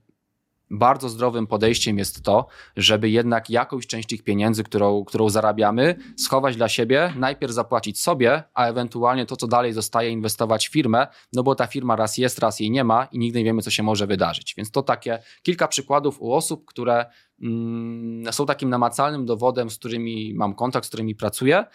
bardzo 0.69 1.09
zdrowym 1.09 1.47
podejściem 1.47 1.97
jest 1.97 2.21
to, 2.21 2.47
żeby 2.77 3.09
jednak 3.09 3.49
jakąś 3.49 3.87
część 3.87 4.09
tych 4.09 4.23
pieniędzy, 4.23 4.63
którą, 4.63 5.05
którą 5.05 5.29
zarabiamy, 5.29 5.95
schować 6.17 6.55
dla 6.55 6.69
siebie, 6.69 7.13
najpierw 7.15 7.53
zapłacić 7.53 8.01
sobie, 8.01 8.43
a 8.53 8.65
ewentualnie 8.65 9.25
to, 9.25 9.35
co 9.35 9.47
dalej 9.47 9.73
zostaje, 9.73 10.09
inwestować 10.09 10.67
w 10.67 10.71
firmę, 10.71 11.07
no 11.33 11.43
bo 11.43 11.55
ta 11.55 11.67
firma 11.67 11.95
raz 11.95 12.17
jest, 12.17 12.39
raz 12.39 12.59
jej 12.59 12.71
nie 12.71 12.83
ma 12.83 13.07
i 13.11 13.19
nigdy 13.19 13.39
nie 13.39 13.45
wiemy, 13.45 13.61
co 13.61 13.71
się 13.71 13.83
może 13.83 14.07
wydarzyć. 14.07 14.53
Więc 14.57 14.71
to 14.71 14.83
takie 14.83 15.19
kilka 15.41 15.67
przykładów 15.67 16.21
u 16.21 16.33
osób, 16.33 16.65
które 16.65 17.05
mm, 17.41 18.33
są 18.33 18.45
takim 18.45 18.69
namacalnym 18.69 19.25
dowodem, 19.25 19.69
z 19.69 19.77
którymi 19.77 20.33
mam 20.33 20.55
kontakt, 20.55 20.85
z 20.85 20.89
którymi 20.89 21.15
pracuję, 21.15 21.65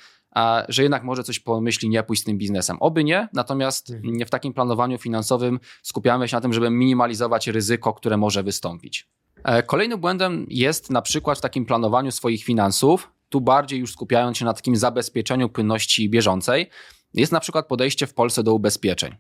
że 0.69 0.83
jednak 0.83 1.05
może 1.05 1.25
coś 1.25 1.41
pomyśli 1.41 1.89
nie 1.89 2.03
pójść 2.03 2.23
z 2.23 2.25
tym 2.25 2.39
biznesem. 2.39 2.77
Oby 2.81 3.05
nie, 3.05 3.29
natomiast 3.33 3.91
mhm. 3.91 4.27
w 4.27 4.31
takim 4.31 4.53
planowaniu 4.53 4.99
finansowym 4.99 5.61
skupiamy 5.83 6.29
się 6.29 6.37
na 6.37 6.41
tym, 6.41 6.53
żeby 6.53 6.71
minimalizować 6.71 7.47
ryzyko, 7.47 7.95
które 7.95 8.17
może 8.17 8.43
wystąpić. 8.43 9.09
E, 9.45 9.63
kolejnym 9.63 10.01
błędem 10.01 10.47
jest 10.49 10.91
na 10.91 11.03
przykład 11.03 11.39
w 11.39 11.41
takim 11.41 11.67
planowaniu 11.67 12.13
swoich 12.13 12.45
finansów, 12.45 13.11
tu 13.29 13.41
bardziej 13.41 13.81
już 13.81 13.93
skupiając 13.93 14.39
się 14.39 14.45
na 14.45 14.55
takim 14.55 14.77
zabezpieczeniu 14.77 15.49
płynności 15.49 16.11
bieżącej, 16.11 16.71
jest 17.15 17.33
na 17.33 17.41
przykład 17.41 17.67
podejście 17.67 18.07
w 18.07 18.15
Polsce 18.15 18.43
do 18.43 18.55
ubezpieczeń. 18.55 19.15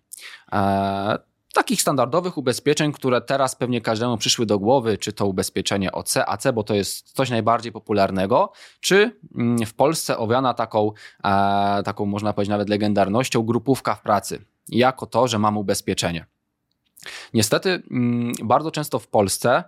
Takich 1.53 1.81
standardowych 1.83 2.39
ubezpieczeń, 2.39 2.93
które 2.93 3.21
teraz 3.21 3.57
pewnie 3.57 3.81
każdemu 3.81 4.17
przyszły 4.19 4.47
do 4.47 4.59
głowy, 4.59 4.99
czy 4.99 5.13
to 5.13 5.27
ubezpieczenie 5.27 5.93
OC, 5.93 6.17
AC, 6.17 6.47
bo 6.55 6.63
to 6.63 6.75
jest 6.75 7.13
coś 7.13 7.31
najbardziej 7.31 7.73
popularnego, 7.73 8.53
czy 8.81 9.21
mm, 9.35 9.67
w 9.67 9.75
Polsce 9.75 10.19
owiana 10.19 10.55
taką, 10.55 10.93
e, 11.25 11.83
taką 11.85 12.07
można 12.07 12.33
powiedzieć 12.33 12.51
nawet 12.51 12.69
legendarnością, 12.69 13.43
grupówka 13.43 13.95
w 13.95 14.03
pracy, 14.03 14.45
jako 14.69 15.07
to, 15.07 15.29
że 15.29 15.39
mam 15.39 15.59
ubezpieczenie. 15.59 16.27
Niestety, 17.35 17.83
mm, 17.91 18.33
bardzo 18.45 18.71
często 18.71 18.99
w 18.99 19.09
Polsce 19.09 19.65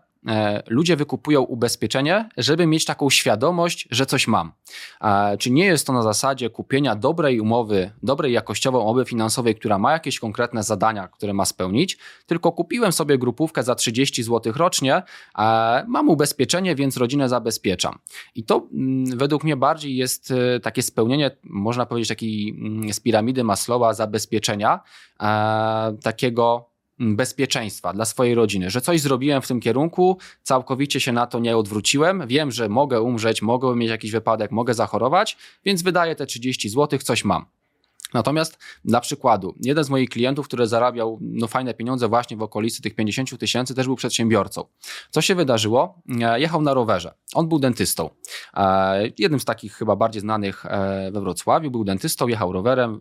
ludzie 0.69 0.97
wykupują 0.97 1.43
ubezpieczenie, 1.43 2.29
żeby 2.37 2.67
mieć 2.67 2.85
taką 2.85 3.11
świadomość, 3.11 3.89
że 3.91 4.07
coś 4.07 4.27
mam. 4.27 4.53
Czy 5.39 5.51
nie 5.51 5.65
jest 5.65 5.87
to 5.87 5.93
na 5.93 6.03
zasadzie 6.03 6.51
kupienia 6.51 6.97
dobrej 6.97 7.41
umowy, 7.41 7.91
dobrej 8.03 8.33
jakościowej 8.33 8.81
umowy 8.81 9.05
finansowej, 9.05 9.55
która 9.55 9.79
ma 9.79 9.93
jakieś 9.93 10.19
konkretne 10.19 10.63
zadania, 10.63 11.09
które 11.09 11.33
ma 11.33 11.45
spełnić, 11.45 11.99
tylko 12.27 12.53
kupiłem 12.53 12.93
sobie 12.93 13.19
grupówkę 13.19 13.63
za 13.63 13.75
30 13.75 14.23
zł 14.23 14.53
rocznie, 14.57 15.03
mam 15.87 16.09
ubezpieczenie, 16.09 16.75
więc 16.75 16.97
rodzinę 16.97 17.29
zabezpieczam. 17.29 17.99
I 18.35 18.45
to 18.45 18.67
mm, 18.73 19.19
według 19.19 19.45
mnie 19.45 19.57
bardziej 19.57 19.97
jest 19.97 20.31
e, 20.31 20.61
takie 20.61 20.83
spełnienie, 20.83 21.31
można 21.45 21.87
powiedzieć, 21.87 22.09
takiej 22.09 22.51
mm, 22.51 22.93
z 22.93 23.01
piramidy 23.01 23.45
Maslowa 23.45 23.95
zabezpieczenia, 23.95 24.81
takiego 26.03 26.74
bezpieczeństwa 26.99 27.93
dla 27.93 28.05
swojej 28.05 28.35
rodziny, 28.35 28.71
że 28.71 28.81
coś 28.81 29.01
zrobiłem 29.01 29.43
w 29.43 29.49
tym 29.49 29.61
kierunku, 29.61 30.19
całkowicie 30.43 31.01
się 31.01 31.13
na 31.13 31.27
to 31.27 31.39
nie 31.39 31.57
odwróciłem, 31.57 32.27
wiem, 32.27 32.51
że 32.51 32.69
mogę 32.69 33.01
umrzeć, 33.01 33.43
mogę 33.43 33.77
mieć 33.77 33.91
jakiś 33.91 34.11
wypadek, 34.11 34.51
mogę 34.51 34.75
zachorować, 34.75 35.37
więc 35.65 35.83
wydaję 35.83 36.17
te 36.17 36.27
30 36.27 36.69
zł, 36.69 36.99
coś 36.99 37.25
mam. 37.25 37.47
Natomiast 38.15 38.59
dla 38.85 39.01
przykładu, 39.01 39.55
jeden 39.61 39.85
z 39.85 39.91
moich 39.91 40.09
klientów, 40.09 40.47
który 40.47 40.67
zarabiał 40.67 41.19
no, 41.21 41.47
fajne 41.47 41.75
pieniądze 41.75 42.09
właśnie 42.09 42.37
w 42.37 42.43
okolicy 42.43 42.83
tych 42.83 42.95
50 42.95 43.39
tysięcy, 43.39 43.75
też 43.75 43.87
był 43.87 43.97
przedsiębiorcą. 43.97 44.65
Co 45.11 45.23
się 45.23 45.35
wydarzyło? 45.35 46.03
E, 46.21 46.41
jechał 46.41 46.63
na 46.63 46.75
rowerze. 46.75 47.15
On 47.35 47.49
był 47.49 47.59
dentystą. 47.59 48.11
E, 48.55 49.09
jednym 49.19 49.41
z 49.41 49.45
takich 49.45 49.73
chyba 49.73 49.97
bardziej 49.97 50.21
znanych 50.21 50.67
e, 50.67 51.11
we 51.13 51.21
Wrocławiu. 51.21 51.71
Był 51.71 51.85
dentystą, 51.85 52.29
jechał 52.29 52.53
rowerem, 52.53 53.01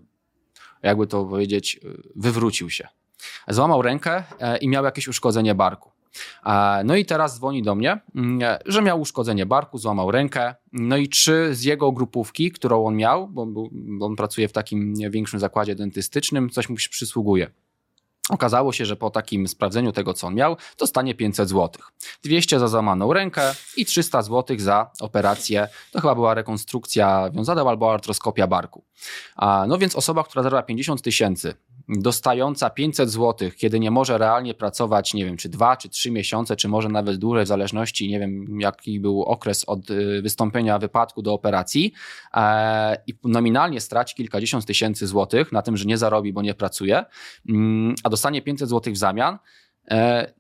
jakby 0.84 1.08
to 1.08 1.26
powiedzieć, 1.26 1.80
wywrócił 2.16 2.70
się 2.70 2.88
złamał 3.48 3.82
rękę 3.82 4.24
e, 4.40 4.58
i 4.58 4.68
miał 4.70 4.86
jakieś 4.86 5.08
uszkodzenie 5.08 5.56
barku. 5.56 5.92
E, 6.46 6.82
no 6.86 6.96
i 6.96 7.06
teraz 7.06 7.36
dzwoni 7.36 7.64
do 7.64 7.76
mnie, 7.76 8.00
mm, 8.16 8.58
że 8.66 8.82
miał 8.82 9.02
uszkodzenie 9.02 9.46
barku, 9.46 9.78
złamał 9.78 10.12
rękę. 10.12 10.56
No 10.74 10.98
i 10.98 11.10
czy 11.10 11.56
z 11.56 11.64
jego 11.64 11.92
grupówki, 11.92 12.52
którą 12.52 12.86
on 12.86 12.96
miał, 12.96 13.28
bo, 13.28 13.48
on 14.02 14.16
pracuje 14.16 14.48
w 14.48 14.52
takim 14.52 14.94
większym 15.10 15.40
zakładzie 15.40 15.76
dentystycznym, 15.76 16.50
coś 16.50 16.70
mu 16.70 16.78
się 16.78 16.90
przysługuje. 16.90 17.52
Okazało 18.30 18.74
się, 18.74 18.86
że 18.86 18.96
po 18.96 19.10
takim 19.10 19.48
sprawdzeniu 19.48 19.92
tego, 19.92 20.14
co 20.14 20.28
on 20.28 20.36
miał, 20.36 20.58
dostanie 20.78 21.16
500 21.16 21.50
zł. 21.50 21.70
200 22.24 22.60
za 22.60 22.68
złamaną 22.68 23.14
rękę 23.14 23.56
i 23.78 23.86
300 23.86 24.22
zł 24.22 24.58
za 24.60 24.92
operację. 25.00 25.68
To 25.92 26.02
chyba 26.02 26.16
była 26.16 26.34
rekonstrukcja 26.34 27.30
wiązana 27.30 27.62
albo 27.62 27.94
artroskopia 27.94 28.48
barku. 28.48 28.84
No 29.68 29.78
więc 29.78 29.96
osoba, 29.96 30.24
która 30.24 30.44
zarabia 30.44 30.64
50 30.64 31.02
tysięcy, 31.02 31.56
dostająca 31.90 32.70
500 32.70 33.10
zł, 33.10 33.50
kiedy 33.58 33.80
nie 33.80 33.92
może 33.92 34.18
realnie 34.18 34.54
pracować, 34.54 35.14
nie 35.14 35.26
wiem, 35.26 35.38
czy 35.38 35.50
dwa, 35.50 35.78
czy 35.78 35.90
trzy 35.90 36.12
miesiące, 36.12 36.56
czy 36.56 36.68
może 36.68 36.90
nawet 36.90 37.18
dłużej, 37.18 37.46
w 37.46 37.48
zależności, 37.48 38.10
nie 38.10 38.20
wiem, 38.20 38.60
jaki 38.60 39.00
był 39.00 39.24
okres 39.24 39.66
od 39.66 39.90
y, 39.90 40.22
wystąpienia 40.22 40.80
wypadku 40.80 41.22
do 41.22 41.34
operacji 41.34 41.94
e, 42.34 42.98
i 43.08 43.14
nominalnie 43.24 43.82
straci 43.82 44.16
kilkadziesiąt 44.16 44.66
tysięcy 44.66 45.08
złotych 45.08 45.52
na 45.52 45.62
tym, 45.62 45.78
że 45.78 45.86
nie 45.86 45.98
zarobi, 45.98 46.34
bo 46.34 46.42
nie 46.42 46.54
pracuje, 46.54 47.06
mm, 47.50 47.96
a 48.04 48.10
dostanie 48.10 48.42
500 48.42 48.70
złotych 48.70 48.94
w 48.94 48.98
zamian, 48.98 49.38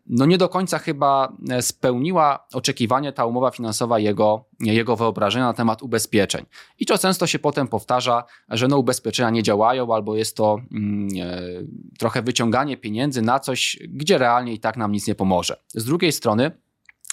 no 0.05 0.25
nie 0.25 0.37
do 0.37 0.49
końca 0.49 0.79
chyba 0.79 1.33
e, 1.49 1.61
spełniła 1.61 2.47
oczekiwanie 2.53 3.13
ta 3.13 3.25
umowa 3.25 3.51
finansowa 3.51 3.99
jego, 3.99 4.45
jego 4.59 4.95
wyobrażenia 4.95 5.45
na 5.45 5.53
temat 5.53 5.83
ubezpieczeń. 5.83 6.45
I 6.79 6.85
to 6.85 6.97
często 6.97 7.27
się 7.27 7.39
potem 7.39 7.67
powtarza, 7.67 8.23
że 8.49 8.67
no 8.67 8.77
ubezpieczenia 8.77 9.29
nie 9.29 9.43
działają, 9.43 9.93
albo 9.93 10.15
jest 10.15 10.37
to 10.37 10.59
mm, 10.71 11.07
e, 11.21 11.41
trochę 11.99 12.21
wyciąganie 12.21 12.77
pieniędzy 12.77 13.21
na 13.21 13.39
coś, 13.39 13.79
gdzie 13.89 14.17
realnie 14.17 14.53
i 14.53 14.59
tak 14.59 14.77
nam 14.77 14.91
nic 14.91 15.07
nie 15.07 15.15
pomoże. 15.15 15.59
Z 15.73 15.85
drugiej 15.85 16.11
strony, 16.11 16.51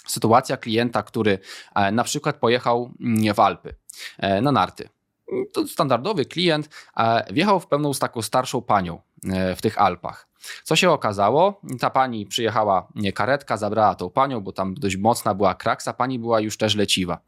sytuacja 0.07 0.57
klienta, 0.57 1.03
który 1.03 1.39
e, 1.75 1.91
na 1.91 2.03
przykład 2.03 2.35
pojechał 2.35 2.91
mm, 3.01 3.33
w 3.33 3.39
Alpy 3.39 3.75
e, 4.17 4.41
na 4.41 4.51
narty. 4.51 4.89
To 5.53 5.67
standardowy 5.67 6.25
klient 6.25 6.69
e, 6.97 7.33
wjechał 7.33 7.59
w 7.59 7.67
pewną 7.67 7.93
z 7.93 7.99
taką 7.99 8.21
starszą 8.21 8.61
panią 8.61 9.01
w 9.55 9.61
tych 9.61 9.81
Alpach. 9.81 10.31
Co 10.63 10.75
się 10.75 10.91
okazało? 10.91 11.61
Ta 11.79 11.89
pani 11.89 12.25
przyjechała, 12.25 12.87
karetka, 13.13 13.57
zabrała 13.57 13.95
tą 13.95 14.09
panią, 14.09 14.41
bo 14.41 14.51
tam 14.51 14.75
dość 14.75 14.97
mocna 14.97 15.33
była 15.35 15.55
kraksa, 15.55 15.93
pani 15.93 16.19
była 16.19 16.39
już 16.39 16.57
też 16.57 16.75
leciwa. 16.75 17.19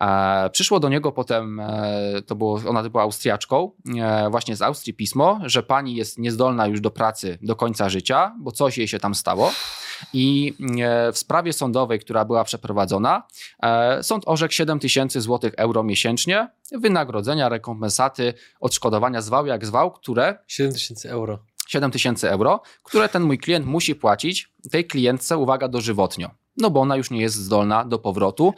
E, 0.00 0.50
przyszło 0.50 0.80
do 0.80 0.88
niego 0.88 1.12
potem, 1.12 1.60
e, 1.60 2.22
to 2.26 2.34
było, 2.34 2.60
ona 2.68 2.82
była 2.82 3.02
Austriaczką, 3.02 3.70
e, 4.00 4.30
właśnie 4.30 4.56
z 4.56 4.62
Austrii 4.62 4.94
pismo, 4.94 5.40
że 5.44 5.62
pani 5.62 5.94
jest 5.94 6.18
niezdolna 6.18 6.66
już 6.66 6.80
do 6.80 6.90
pracy 6.90 7.38
do 7.42 7.56
końca 7.56 7.88
życia, 7.88 8.34
bo 8.40 8.52
coś 8.52 8.78
jej 8.78 8.88
się 8.88 8.98
tam 8.98 9.14
stało. 9.14 9.52
I 10.12 10.54
e, 10.80 11.12
w 11.12 11.18
sprawie 11.18 11.52
sądowej, 11.52 12.00
która 12.00 12.24
była 12.24 12.44
przeprowadzona, 12.44 13.22
e, 13.62 14.02
sąd 14.02 14.22
orzekł 14.26 14.54
7 14.54 14.78
tysięcy 14.78 15.20
złotych 15.20 15.54
euro 15.56 15.82
miesięcznie 15.82 16.48
wynagrodzenia, 16.72 17.48
rekompensaty, 17.48 18.34
odszkodowania 18.60 19.22
zwał 19.22 19.46
jak 19.46 19.66
zwał, 19.66 19.90
które... 19.90 20.38
7 20.46 20.72
tysięcy 20.72 21.10
euro. 21.10 21.38
7 21.68 21.90
tysięcy 21.90 22.30
euro, 22.30 22.62
które 22.82 23.08
ten 23.08 23.22
mój 23.22 23.38
klient 23.38 23.66
musi 23.66 23.94
płacić 23.94 24.52
tej 24.70 24.86
klientce, 24.86 25.38
uwaga, 25.38 25.68
dożywotnio. 25.68 26.30
No 26.56 26.70
bo 26.70 26.80
ona 26.80 26.96
już 26.96 27.10
nie 27.10 27.20
jest 27.20 27.36
zdolna 27.36 27.84
do 27.84 27.98
powrotu. 27.98 28.54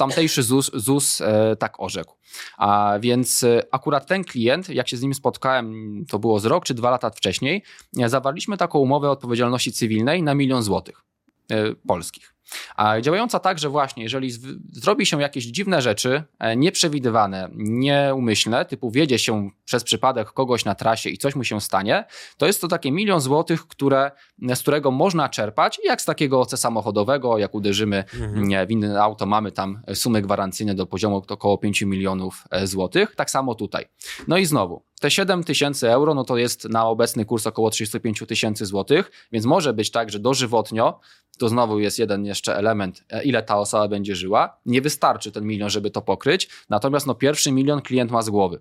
Tamtejszy 0.00 0.42
ZUS, 0.42 0.70
ZUS 0.74 1.20
e, 1.20 1.56
tak 1.56 1.80
orzekł. 1.80 2.14
A 2.58 2.98
więc 3.00 3.42
e, 3.42 3.62
akurat 3.70 4.06
ten 4.06 4.24
klient, 4.24 4.68
jak 4.68 4.88
się 4.88 4.96
z 4.96 5.02
nim 5.02 5.14
spotkałem, 5.14 6.04
to 6.08 6.18
było 6.18 6.40
z 6.40 6.44
rok 6.44 6.64
czy 6.64 6.74
dwa 6.74 6.90
lata 6.90 7.10
wcześniej, 7.10 7.62
zawarliśmy 8.06 8.56
taką 8.56 8.78
umowę 8.78 9.10
odpowiedzialności 9.10 9.72
cywilnej 9.72 10.22
na 10.22 10.34
milion 10.34 10.62
złotych 10.62 11.02
e, 11.50 11.74
polskich. 11.74 12.34
A 12.76 13.00
działająca 13.00 13.38
tak, 13.38 13.58
że 13.58 13.68
właśnie 13.68 14.02
jeżeli 14.02 14.30
zrobi 14.72 15.06
się 15.06 15.20
jakieś 15.20 15.44
dziwne 15.44 15.82
rzeczy, 15.82 16.22
e, 16.38 16.56
nieprzewidywane, 16.56 17.48
nieumyślne, 17.54 18.64
typu 18.64 18.90
wiedzie 18.90 19.18
się 19.18 19.50
przez 19.64 19.84
przypadek 19.84 20.32
kogoś 20.32 20.64
na 20.64 20.74
trasie 20.74 21.10
i 21.10 21.18
coś 21.18 21.34
mu 21.36 21.44
się 21.44 21.60
stanie, 21.60 22.04
to 22.36 22.46
jest 22.46 22.60
to 22.60 22.68
takie 22.68 22.92
milion 22.92 23.20
złotych, 23.20 23.66
które, 23.66 24.10
z 24.54 24.60
którego 24.60 24.90
można 24.90 25.28
czerpać, 25.28 25.80
jak 25.84 26.02
z 26.02 26.04
takiego 26.04 26.40
OC 26.40 26.60
samochodowego, 26.60 27.38
jak 27.38 27.54
uderzymy 27.54 28.04
mhm. 28.20 28.66
w 28.66 28.70
inne 28.70 29.02
auto, 29.02 29.26
mamy 29.26 29.52
tam 29.52 29.82
sumy 29.94 30.22
gwarancyjne 30.22 30.74
do 30.74 30.86
poziomu 30.86 31.22
około 31.28 31.58
5 31.58 31.82
milionów 31.82 32.44
e, 32.50 32.66
złotych. 32.66 33.16
Tak 33.16 33.30
samo 33.30 33.54
tutaj. 33.54 33.86
No 34.28 34.38
i 34.38 34.46
znowu, 34.46 34.82
te 35.00 35.10
7 35.10 35.44
tysięcy 35.44 35.90
euro, 35.90 36.14
no 36.14 36.24
to 36.24 36.36
jest 36.36 36.68
na 36.68 36.86
obecny 36.86 37.24
kurs 37.24 37.46
około 37.46 37.70
35 37.70 38.22
tysięcy 38.28 38.66
złotych, 38.66 39.10
więc 39.32 39.46
może 39.46 39.72
być 39.72 39.90
tak, 39.90 40.10
że 40.10 40.18
dożywotnio 40.18 41.00
to 41.38 41.48
znowu 41.48 41.78
jest 41.78 41.98
jeden 41.98 42.24
jeszcze 42.24 42.56
element, 42.56 43.04
e, 43.10 43.24
ile 43.24 43.42
ta 43.42 43.58
osoba 43.58 43.88
będzie 43.88 44.14
żyła. 44.14 44.56
Nie 44.66 44.82
wystarczy 44.82 45.32
ten 45.32 45.44
milion, 45.44 45.70
żeby 45.70 45.90
to 45.90 46.02
pokryć, 46.02 46.48
natomiast 46.68 47.06
no 47.06 47.14
pierwszy 47.14 47.52
milion 47.52 47.82
klient 47.82 48.10
ma 48.10 48.22
z 48.22 48.30
głowy 48.30 48.60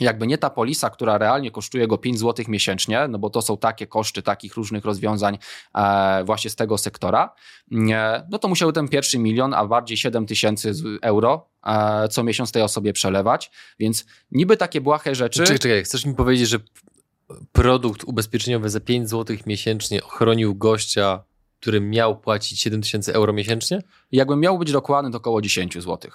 jakby 0.00 0.26
nie 0.26 0.38
ta 0.38 0.50
polisa, 0.50 0.90
która 0.90 1.18
realnie 1.18 1.50
kosztuje 1.50 1.86
go 1.86 1.98
5 1.98 2.18
zł 2.18 2.44
miesięcznie, 2.48 3.08
no 3.08 3.18
bo 3.18 3.30
to 3.30 3.42
są 3.42 3.56
takie 3.56 3.86
koszty 3.86 4.22
takich 4.22 4.54
różnych 4.54 4.84
rozwiązań 4.84 5.38
e, 5.74 6.24
właśnie 6.24 6.50
z 6.50 6.56
tego 6.56 6.78
sektora, 6.78 7.34
e, 7.72 8.26
no 8.30 8.38
to 8.38 8.48
musiał 8.48 8.72
ten 8.72 8.88
pierwszy 8.88 9.18
milion, 9.18 9.54
a 9.54 9.66
bardziej 9.66 9.96
7 9.96 10.26
tysięcy 10.26 10.72
euro 11.02 11.48
e, 11.66 12.08
co 12.08 12.22
miesiąc 12.22 12.52
tej 12.52 12.62
osobie 12.62 12.92
przelewać, 12.92 13.50
więc 13.78 14.06
niby 14.30 14.56
takie 14.56 14.80
błahe 14.80 15.14
rzeczy. 15.14 15.42
Czekaj, 15.42 15.58
czekaj, 15.58 15.84
chcesz 15.84 16.06
mi 16.06 16.14
powiedzieć, 16.14 16.48
że 16.48 16.58
produkt 17.52 18.04
ubezpieczeniowy 18.04 18.70
za 18.70 18.80
5 18.80 19.10
zł 19.10 19.36
miesięcznie 19.46 20.04
ochronił 20.04 20.54
gościa 20.54 21.28
który 21.60 21.80
miał 21.80 22.20
płacić 22.20 22.60
7 22.60 22.82
tysięcy 22.82 23.14
euro 23.14 23.32
miesięcznie? 23.32 23.82
Jakbym 24.12 24.40
miał 24.40 24.58
być 24.58 24.72
dokładny, 24.72 25.10
to 25.10 25.18
około 25.18 25.42
10 25.42 25.74
zł. 25.74 26.10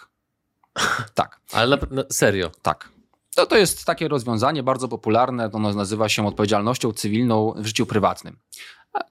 tak. 1.13 1.39
Ale 1.51 1.77
na, 1.77 1.87
na 1.91 2.03
serio? 2.09 2.51
Tak. 2.61 2.92
To, 3.35 3.45
to 3.45 3.57
jest 3.57 3.85
takie 3.85 4.07
rozwiązanie 4.07 4.63
bardzo 4.63 4.87
popularne, 4.87 5.49
ono 5.53 5.73
nazywa 5.73 6.09
się 6.09 6.27
odpowiedzialnością 6.27 6.91
cywilną 6.91 7.53
w 7.57 7.65
życiu 7.65 7.85
prywatnym, 7.85 8.37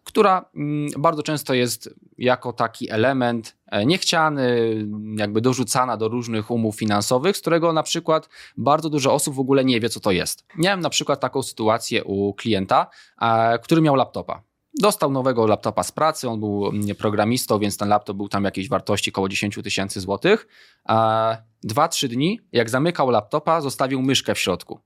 która 0.04 0.44
mm, 0.54 0.90
bardzo 0.98 1.22
często 1.22 1.54
jest 1.54 1.94
jako 2.18 2.52
taki 2.52 2.90
element 2.90 3.56
e, 3.66 3.86
niechciany, 3.86 4.76
jakby 5.16 5.40
dorzucana 5.40 5.96
do 5.96 6.08
różnych 6.08 6.50
umów 6.50 6.76
finansowych, 6.76 7.36
z 7.36 7.40
którego 7.40 7.72
na 7.72 7.82
przykład 7.82 8.28
bardzo 8.56 8.90
dużo 8.90 9.14
osób 9.14 9.34
w 9.34 9.40
ogóle 9.40 9.64
nie 9.64 9.80
wie, 9.80 9.88
co 9.88 10.00
to 10.00 10.10
jest. 10.10 10.44
Miałem 10.56 10.80
na 10.80 10.90
przykład 10.90 11.20
taką 11.20 11.42
sytuację 11.42 12.04
u 12.04 12.34
klienta, 12.34 12.86
który 13.62 13.82
miał 13.82 13.94
laptopa. 13.94 14.42
Dostał 14.80 15.10
nowego 15.10 15.46
laptopa 15.46 15.82
z 15.82 15.92
pracy, 15.92 16.28
on 16.28 16.40
był 16.40 16.66
mm, 16.66 16.96
programistą, 16.96 17.58
więc 17.58 17.76
ten 17.76 17.88
laptop 17.88 18.16
był 18.16 18.28
tam 18.28 18.44
jakiejś 18.44 18.68
wartości 18.68 19.10
około 19.10 19.28
10 19.28 19.58
tysięcy 19.64 20.00
złotych. 20.00 20.48
Dwa, 21.64 21.88
trzy 21.88 22.08
dni, 22.08 22.40
jak 22.52 22.70
zamykał 22.70 23.10
laptopa, 23.10 23.60
zostawił 23.60 24.02
myszkę 24.02 24.34
w 24.34 24.38
środku. 24.38 24.80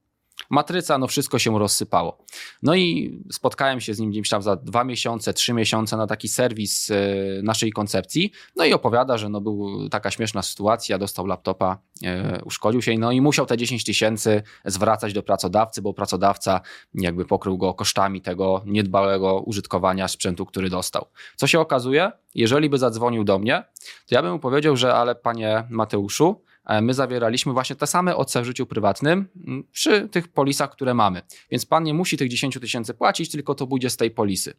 Matryca, 0.51 0.99
no 0.99 1.07
wszystko 1.07 1.39
się 1.39 1.59
rozsypało. 1.59 2.19
No 2.63 2.75
i 2.75 3.19
spotkałem 3.33 3.81
się 3.81 3.95
z 3.95 3.99
nim 3.99 4.11
gdzieś 4.11 4.29
tam 4.29 4.43
za 4.43 4.57
dwa 4.57 4.85
miesiące, 4.85 5.35
trzy 5.35 5.53
miesiące 5.53 5.97
na 5.97 6.07
taki 6.07 6.29
serwis 6.29 6.91
e, 6.91 6.95
naszej 7.43 7.73
koncepcji. 7.73 8.33
No 8.57 8.65
i 8.65 8.73
opowiada, 8.73 9.19
że 9.19 9.29
no 9.29 9.41
był 9.41 9.89
taka 9.89 10.11
śmieszna 10.11 10.43
sytuacja, 10.43 10.99
dostał 10.99 11.27
laptopa, 11.27 11.79
e, 12.05 12.43
uszkodził 12.45 12.83
się 12.83 12.99
no 12.99 13.13
i 13.13 13.21
musiał 13.21 13.47
te 13.47 13.57
10 13.57 13.85
tysięcy 13.85 14.43
zwracać 14.65 15.13
do 15.13 15.23
pracodawcy, 15.23 15.83
bo 15.83 15.95
pracodawca 15.95 16.61
jakby 16.95 17.25
pokrył 17.25 17.59
go 17.59 17.75
kosztami 17.75 18.21
tego 18.21 18.63
niedbałego 18.67 19.41
użytkowania 19.41 20.09
sprzętu, 20.09 20.47
który 20.47 20.71
dostał. 20.71 21.07
Co 21.37 21.47
się 21.47 21.61
okazuje? 21.61 22.13
Jeżeli 22.35 22.71
by 22.71 22.79
zadzwonił 22.79 23.25
do 23.25 23.39
mnie, 23.39 23.65
to 24.07 24.15
ja 24.15 24.23
bym 24.23 24.33
mu 24.33 24.39
powiedział, 24.39 24.77
że 24.77 24.95
ale 24.95 25.15
panie 25.15 25.65
Mateuszu, 25.71 26.46
my 26.83 26.95
zawieraliśmy 26.95 27.53
właśnie 27.53 27.77
te 27.77 27.87
same 27.87 28.17
OC 28.17 28.37
w 28.37 28.45
życiu 28.45 28.67
prywatnym 28.67 29.29
mm, 29.47 29.65
przy 29.73 30.09
tych 30.09 30.29
polisach, 30.29 30.71
które 30.71 30.95
mamy. 30.95 31.23
Więc 31.51 31.67
pan 31.67 31.85
nie 31.85 31.95
musi 31.95 32.17
tych 32.17 32.29
10 32.29 32.59
tysięcy 32.61 32.95
płacić, 32.95 33.31
tylko 33.31 33.55
to 33.55 33.67
pójdzie 33.67 33.91
z 33.91 33.97
tej 33.97 34.11
polisy. 34.11 34.55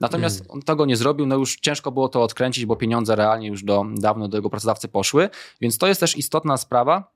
Natomiast 0.00 0.38
hmm. 0.38 0.54
on 0.54 0.62
tego 0.62 0.86
nie 0.86 0.96
zrobił, 0.96 1.26
no 1.26 1.36
już 1.36 1.56
ciężko 1.56 1.92
było 1.92 2.08
to 2.08 2.22
odkręcić, 2.22 2.66
bo 2.66 2.76
pieniądze 2.76 3.16
realnie 3.16 3.48
już 3.48 3.64
do, 3.64 3.84
dawno 3.94 4.28
do 4.28 4.38
jego 4.38 4.50
pracodawcy 4.50 4.88
poszły, 4.88 5.30
więc 5.60 5.78
to 5.78 5.86
jest 5.86 6.00
też 6.00 6.16
istotna 6.16 6.56
sprawa, 6.56 7.14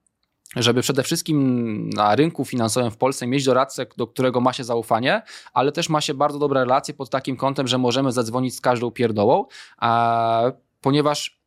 żeby 0.57 0.83
przede 0.83 1.03
wszystkim 1.03 1.91
na 1.91 2.17
rynku 2.17 2.45
finansowym 2.45 2.91
w 2.91 2.97
Polsce 2.97 3.27
mieć 3.27 3.45
doradcę, 3.45 3.87
do 3.97 4.07
którego 4.07 4.41
ma 4.41 4.53
się 4.53 4.65
zaufanie, 4.65 5.23
ale 5.53 5.73
też 5.73 5.89
ma 5.89 6.01
się 6.01 6.15
bardzo 6.15 6.39
dobre 6.39 6.61
relacje 6.61 6.95
pod 6.95 7.11
takim 7.11 7.37
kątem, 7.37 7.69
że 7.69 7.79
możemy 7.79 8.13
zadzwonić 8.13 8.57
z 8.57 8.61
każdą 8.61 8.91
pierdołą, 8.91 9.45
a, 9.79 10.53
ponieważ 10.81 11.38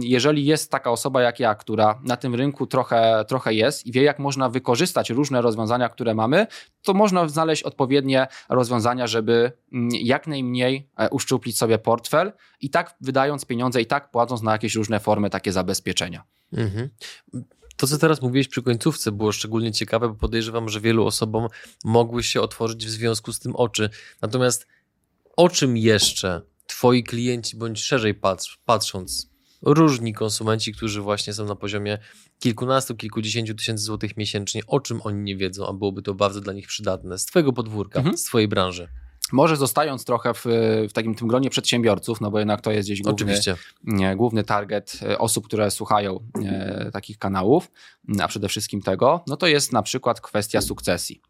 jeżeli 0.00 0.44
jest 0.46 0.70
taka 0.70 0.90
osoba 0.90 1.22
jak 1.22 1.40
ja, 1.40 1.54
która 1.54 2.00
na 2.04 2.16
tym 2.16 2.34
rynku 2.34 2.66
trochę, 2.66 3.24
trochę 3.28 3.54
jest 3.54 3.86
i 3.86 3.92
wie, 3.92 4.02
jak 4.02 4.18
można 4.18 4.48
wykorzystać 4.48 5.10
różne 5.10 5.42
rozwiązania, 5.42 5.88
które 5.88 6.14
mamy, 6.14 6.46
to 6.82 6.94
można 6.94 7.28
znaleźć 7.28 7.62
odpowiednie 7.62 8.26
rozwiązania, 8.48 9.06
żeby 9.06 9.52
mm, 9.72 9.88
jak 9.92 10.26
najmniej 10.26 10.88
e, 10.96 11.10
uszczuplić 11.10 11.58
sobie 11.58 11.78
portfel 11.78 12.32
i 12.60 12.70
tak 12.70 12.94
wydając 13.00 13.44
pieniądze, 13.44 13.80
i 13.80 13.86
tak 13.86 14.10
płacąc 14.10 14.42
na 14.42 14.52
jakieś 14.52 14.74
różne 14.74 15.00
formy 15.00 15.30
takie 15.30 15.52
zabezpieczenia. 15.52 16.24
Mhm. 16.52 16.88
To, 17.76 17.86
co 17.86 17.98
teraz 17.98 18.22
mówiłeś 18.22 18.48
przy 18.48 18.62
końcówce, 18.62 19.12
było 19.12 19.32
szczególnie 19.32 19.72
ciekawe, 19.72 20.08
bo 20.08 20.14
podejrzewam, 20.14 20.68
że 20.68 20.80
wielu 20.80 21.06
osobom 21.06 21.48
mogły 21.84 22.22
się 22.22 22.40
otworzyć 22.40 22.86
w 22.86 22.90
związku 22.90 23.32
z 23.32 23.40
tym 23.40 23.56
oczy. 23.56 23.90
Natomiast 24.22 24.66
o 25.36 25.48
czym 25.48 25.76
jeszcze 25.76 26.42
twoi 26.66 27.04
klienci, 27.04 27.56
bądź 27.56 27.84
szerzej 27.84 28.14
patrz, 28.14 28.60
patrząc, 28.64 29.31
różni 29.62 30.14
konsumenci, 30.14 30.72
którzy 30.72 31.00
właśnie 31.00 31.32
są 31.32 31.46
na 31.46 31.56
poziomie 31.56 31.98
kilkunastu, 32.38 32.96
kilkudziesięciu 32.96 33.54
tysięcy 33.54 33.84
złotych 33.84 34.16
miesięcznie, 34.16 34.62
o 34.66 34.80
czym 34.80 35.00
oni 35.04 35.22
nie 35.22 35.36
wiedzą, 35.36 35.66
a 35.68 35.72
byłoby 35.72 36.02
to 36.02 36.14
bardzo 36.14 36.40
dla 36.40 36.52
nich 36.52 36.66
przydatne 36.66 37.18
z 37.18 37.26
Twojego 37.26 37.52
podwórka, 37.52 37.98
mhm. 37.98 38.18
z 38.18 38.24
Twojej 38.24 38.48
branży. 38.48 38.88
Może 39.32 39.56
zostając 39.56 40.04
trochę 40.04 40.34
w, 40.34 40.44
w 40.88 40.92
takim 40.92 41.14
tym 41.14 41.28
gronie 41.28 41.50
przedsiębiorców, 41.50 42.20
no 42.20 42.30
bo 42.30 42.38
jednak 42.38 42.60
to 42.60 42.70
jest 42.70 42.88
gdzieś 42.88 43.02
główny, 43.02 43.34
nie, 43.84 44.16
główny 44.16 44.44
target 44.44 44.98
e, 45.02 45.18
osób, 45.18 45.46
które 45.46 45.70
słuchają 45.70 46.20
e, 46.44 46.90
takich 46.92 47.18
kanałów, 47.18 47.70
a 48.20 48.28
przede 48.28 48.48
wszystkim 48.48 48.82
tego, 48.82 49.24
no 49.26 49.36
to 49.36 49.46
jest 49.46 49.72
na 49.72 49.82
przykład 49.82 50.20
kwestia 50.20 50.60
sukcesji. 50.60 51.22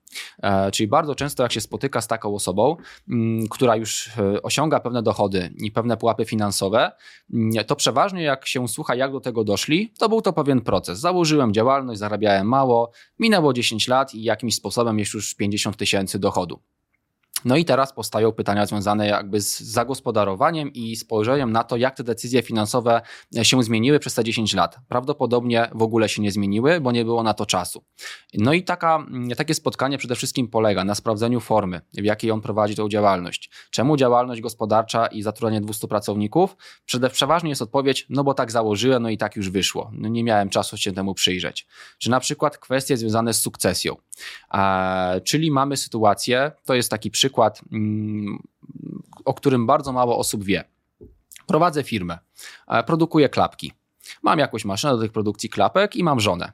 E, 0.42 0.70
czyli 0.70 0.86
bardzo 0.86 1.14
często, 1.14 1.42
jak 1.42 1.52
się 1.52 1.60
spotyka 1.60 2.00
z 2.00 2.06
taką 2.08 2.34
osobą, 2.34 2.76
m, 3.08 3.36
mm, 3.36 3.48
która 3.48 3.76
już 3.76 4.08
e, 4.18 4.42
osiąga 4.42 4.80
pewne 4.80 5.02
dochody 5.02 5.54
i 5.56 5.72
pewne 5.72 5.96
pułapy 5.96 6.24
finansowe, 6.24 6.92
m, 7.32 7.50
mm, 7.50 7.64
to 7.64 7.76
przeważnie 7.76 8.22
jak 8.22 8.46
się 8.46 8.68
słucha, 8.68 8.94
jak 8.94 9.12
do 9.12 9.20
tego 9.20 9.44
doszli, 9.44 9.92
to 9.98 10.08
był 10.08 10.22
to 10.22 10.32
pewien 10.32 10.60
proces. 10.60 10.98
Założyłem 10.98 11.52
działalność, 11.52 12.00
zarabiałem 12.00 12.48
mało, 12.48 12.90
minęło 13.18 13.52
10 13.52 13.88
lat 13.88 14.14
i 14.14 14.22
jakimś 14.22 14.54
sposobem 14.54 14.98
jest 14.98 15.14
już 15.14 15.34
50 15.34 15.76
tysięcy 15.76 16.18
dochodu. 16.18 16.62
No 17.44 17.56
i 17.56 17.64
teraz 17.64 17.92
powstają 17.92 18.32
pytania 18.32 18.66
związane 18.66 19.06
jakby 19.06 19.40
z 19.40 19.60
zagospodarowaniem 19.60 20.72
i 20.72 20.96
spojrzeniem 20.96 21.52
na 21.52 21.64
to, 21.64 21.76
jak 21.76 21.96
te 21.96 22.04
decyzje 22.04 22.42
finansowe 22.42 23.00
się 23.42 23.62
zmieniły 23.62 23.98
przez 23.98 24.14
te 24.14 24.24
10 24.24 24.54
lat. 24.54 24.78
Prawdopodobnie 24.88 25.68
w 25.74 25.82
ogóle 25.82 26.08
się 26.08 26.22
nie 26.22 26.32
zmieniły, 26.32 26.80
bo 26.80 26.92
nie 26.92 27.04
było 27.04 27.22
na 27.22 27.34
to 27.34 27.46
czasu. 27.46 27.84
No 28.34 28.52
i 28.52 28.62
taka, 28.62 29.06
takie 29.36 29.54
spotkanie 29.54 29.98
przede 29.98 30.14
wszystkim 30.14 30.48
polega 30.48 30.84
na 30.84 30.94
sprawdzeniu 30.94 31.40
formy, 31.40 31.80
w 31.94 32.04
jakiej 32.04 32.30
on 32.30 32.40
prowadzi 32.40 32.74
tą 32.74 32.88
działalność. 32.88 33.50
Czemu 33.70 33.96
działalność 33.96 34.40
gospodarcza 34.40 35.06
i 35.06 35.22
zatrudnienie 35.22 35.60
200 35.60 35.88
pracowników? 35.88 36.56
Przede, 36.84 37.10
przeważnie 37.10 37.50
jest 37.50 37.62
odpowiedź, 37.62 38.06
no 38.10 38.24
bo 38.24 38.34
tak 38.34 38.50
założyłem, 38.50 39.02
no 39.02 39.10
i 39.10 39.18
tak 39.18 39.36
już 39.36 39.50
wyszło. 39.50 39.90
No 39.94 40.08
nie 40.08 40.24
miałem 40.24 40.48
czasu 40.48 40.76
się 40.76 40.92
temu 40.92 41.14
przyjrzeć. 41.14 41.66
Czy 41.98 42.10
na 42.10 42.20
przykład 42.20 42.58
kwestie 42.58 42.96
związane 42.96 43.34
z 43.34 43.40
sukcesją. 43.40 43.96
Czyli 45.24 45.50
mamy 45.50 45.76
sytuację, 45.76 46.52
to 46.64 46.74
jest 46.74 46.90
taki 46.90 47.10
przykład, 47.10 47.60
mm, 47.72 48.42
o 49.24 49.34
którym 49.34 49.66
bardzo 49.66 49.92
mało 49.92 50.18
osób 50.18 50.44
wie. 50.44 50.64
Prowadzę 51.46 51.82
firmę, 51.82 52.18
produkuję 52.86 53.28
klapki. 53.28 53.72
Mam 54.22 54.38
jakąś 54.38 54.64
maszynę 54.64 54.92
do 54.92 54.98
tych 54.98 55.12
produkcji 55.12 55.48
klapek 55.48 55.96
i 55.96 56.04
mam 56.04 56.20
żonę. 56.20 56.52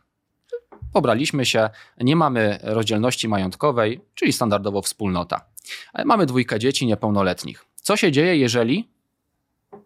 Pobraliśmy 0.92 1.46
się, 1.46 1.70
nie 2.00 2.16
mamy 2.16 2.58
rozdzielności 2.62 3.28
majątkowej, 3.28 4.00
czyli 4.14 4.32
standardowo 4.32 4.82
wspólnota. 4.82 5.44
E, 5.94 6.04
mamy 6.04 6.26
dwójkę 6.26 6.58
dzieci 6.58 6.86
niepełnoletnich. 6.86 7.64
Co 7.74 7.96
się 7.96 8.12
dzieje, 8.12 8.36
jeżeli 8.36 8.88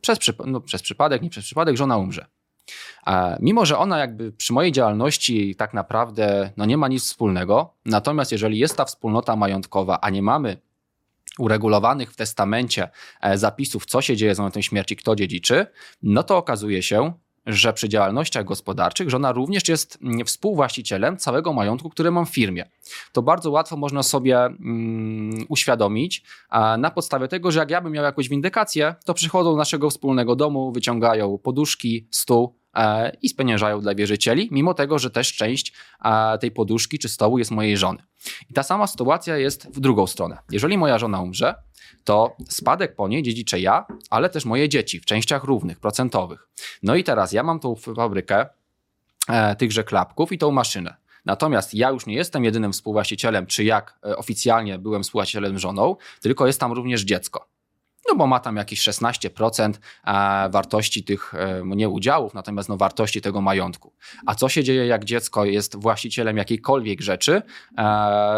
przez, 0.00 0.18
no, 0.46 0.60
przez 0.60 0.82
przypadek, 0.82 1.22
nie 1.22 1.30
przez 1.30 1.44
przypadek, 1.44 1.76
żona 1.76 1.96
umrze? 1.96 2.26
Mimo, 3.40 3.66
że 3.66 3.78
ona 3.78 3.98
jakby 3.98 4.32
przy 4.32 4.52
mojej 4.52 4.72
działalności 4.72 5.56
tak 5.56 5.74
naprawdę 5.74 6.50
no 6.56 6.64
nie 6.64 6.76
ma 6.76 6.88
nic 6.88 7.02
wspólnego, 7.02 7.74
natomiast 7.84 8.32
jeżeli 8.32 8.58
jest 8.58 8.76
ta 8.76 8.84
wspólnota 8.84 9.36
majątkowa, 9.36 10.00
a 10.00 10.10
nie 10.10 10.22
mamy 10.22 10.56
uregulowanych 11.38 12.12
w 12.12 12.16
testamencie 12.16 12.88
e, 13.20 13.38
zapisów, 13.38 13.86
co 13.86 14.02
się 14.02 14.16
dzieje 14.16 14.34
z 14.34 14.38
momentem 14.38 14.62
śmierci, 14.62 14.96
kto 14.96 15.16
dziedziczy, 15.16 15.66
no 16.02 16.22
to 16.22 16.36
okazuje 16.36 16.82
się, 16.82 17.12
że 17.46 17.72
przy 17.72 17.88
działalnościach 17.88 18.44
gospodarczych 18.44 19.10
żona 19.10 19.32
również 19.32 19.68
jest 19.68 19.98
mm, 20.02 20.26
współwłaścicielem 20.26 21.16
całego 21.16 21.52
majątku, 21.52 21.90
który 21.90 22.10
mam 22.10 22.26
w 22.26 22.30
firmie. 22.30 22.70
To 23.12 23.22
bardzo 23.22 23.50
łatwo 23.50 23.76
można 23.76 24.02
sobie 24.02 24.38
mm, 24.38 25.46
uświadomić 25.48 26.22
na 26.78 26.90
podstawie 26.90 27.28
tego, 27.28 27.50
że 27.50 27.60
jak 27.60 27.70
ja 27.70 27.80
bym 27.80 27.92
miał 27.92 28.04
jakąś 28.04 28.28
windykację, 28.28 28.94
to 29.04 29.14
przychodzą 29.14 29.50
do 29.50 29.56
naszego 29.56 29.90
wspólnego 29.90 30.36
domu, 30.36 30.72
wyciągają 30.72 31.38
poduszki, 31.38 32.08
stół, 32.10 32.61
i 33.22 33.28
spieniężają 33.28 33.80
dla 33.80 33.94
wierzycieli, 33.94 34.48
mimo 34.50 34.74
tego, 34.74 34.98
że 34.98 35.10
też 35.10 35.32
część 35.32 35.72
e, 36.04 36.38
tej 36.38 36.50
poduszki 36.50 36.98
czy 36.98 37.08
stołu 37.08 37.38
jest 37.38 37.50
mojej 37.50 37.76
żony. 37.76 38.02
I 38.50 38.54
ta 38.54 38.62
sama 38.62 38.86
sytuacja 38.86 39.36
jest 39.36 39.66
w 39.66 39.80
drugą 39.80 40.06
stronę. 40.06 40.38
Jeżeli 40.50 40.78
moja 40.78 40.98
żona 40.98 41.20
umrze, 41.20 41.54
to 42.04 42.36
spadek 42.48 42.96
po 42.96 43.08
niej 43.08 43.22
dziedziczę 43.22 43.60
ja, 43.60 43.86
ale 44.10 44.30
też 44.30 44.44
moje 44.44 44.68
dzieci 44.68 45.00
w 45.00 45.04
częściach 45.04 45.44
równych, 45.44 45.80
procentowych. 45.80 46.48
No 46.82 46.94
i 46.94 47.04
teraz 47.04 47.32
ja 47.32 47.42
mam 47.42 47.60
tą 47.60 47.74
fabrykę 47.74 48.46
e, 49.28 49.56
tychże 49.56 49.84
klapków 49.84 50.32
i 50.32 50.38
tą 50.38 50.50
maszynę. 50.50 50.96
Natomiast 51.24 51.74
ja 51.74 51.90
już 51.90 52.06
nie 52.06 52.14
jestem 52.14 52.44
jedynym 52.44 52.72
współwłaścicielem, 52.72 53.46
czy 53.46 53.64
jak 53.64 53.98
e, 54.06 54.16
oficjalnie 54.16 54.78
byłem 54.78 55.02
współwłaścicielem 55.02 55.58
żoną, 55.58 55.96
tylko 56.20 56.46
jest 56.46 56.60
tam 56.60 56.72
również 56.72 57.02
dziecko. 57.02 57.48
No 58.12 58.16
bo 58.16 58.26
ma 58.26 58.40
tam 58.40 58.56
jakieś 58.56 58.80
16% 58.80 59.72
e, 60.04 60.48
wartości 60.50 61.04
tych, 61.04 61.34
e, 61.34 61.62
nie 61.64 61.88
udziałów, 61.88 62.34
natomiast 62.34 62.68
no 62.68 62.76
wartości 62.76 63.20
tego 63.20 63.40
majątku. 63.40 63.92
A 64.26 64.34
co 64.34 64.48
się 64.48 64.64
dzieje, 64.64 64.86
jak 64.86 65.04
dziecko 65.04 65.44
jest 65.44 65.76
właścicielem 65.76 66.36
jakiejkolwiek 66.36 67.00
rzeczy? 67.00 67.42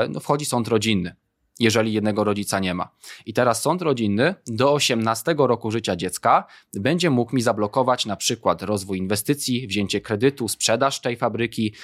No 0.08 0.20
wchodzi 0.20 0.44
sąd 0.44 0.68
rodzinny 0.68 1.14
jeżeli 1.58 1.92
jednego 1.92 2.24
rodzica 2.24 2.60
nie 2.60 2.74
ma. 2.74 2.88
I 3.26 3.32
teraz 3.32 3.62
sąd 3.62 3.82
rodzinny 3.82 4.34
do 4.46 4.72
18 4.72 5.34
roku 5.38 5.70
życia 5.70 5.96
dziecka 5.96 6.44
będzie 6.74 7.10
mógł 7.10 7.36
mi 7.36 7.42
zablokować 7.42 8.06
na 8.06 8.16
przykład 8.16 8.62
rozwój 8.62 8.98
inwestycji, 8.98 9.66
wzięcie 9.66 10.00
kredytu, 10.00 10.48
sprzedaż 10.48 11.00
tej 11.00 11.16
fabryki, 11.16 11.74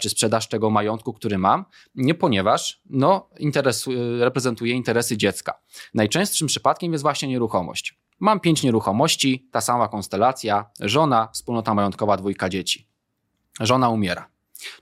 czy 0.00 0.10
sprzedaż 0.10 0.48
tego 0.48 0.70
majątku, 0.70 1.12
który 1.12 1.38
mam, 1.38 1.64
nie 1.94 2.14
ponieważ 2.14 2.80
no, 2.90 3.30
interesu, 3.38 3.90
reprezentuje 4.18 4.74
interesy 4.74 5.16
dziecka. 5.16 5.60
Najczęstszym 5.94 6.48
przypadkiem 6.48 6.92
jest 6.92 7.02
właśnie 7.02 7.28
nieruchomość. 7.28 8.00
Mam 8.20 8.40
pięć 8.40 8.62
nieruchomości, 8.62 9.48
ta 9.52 9.60
sama 9.60 9.88
konstelacja, 9.88 10.70
żona, 10.80 11.28
wspólnota 11.32 11.74
majątkowa, 11.74 12.16
dwójka 12.16 12.48
dzieci. 12.48 12.88
Żona 13.60 13.88
umiera. 13.88 14.30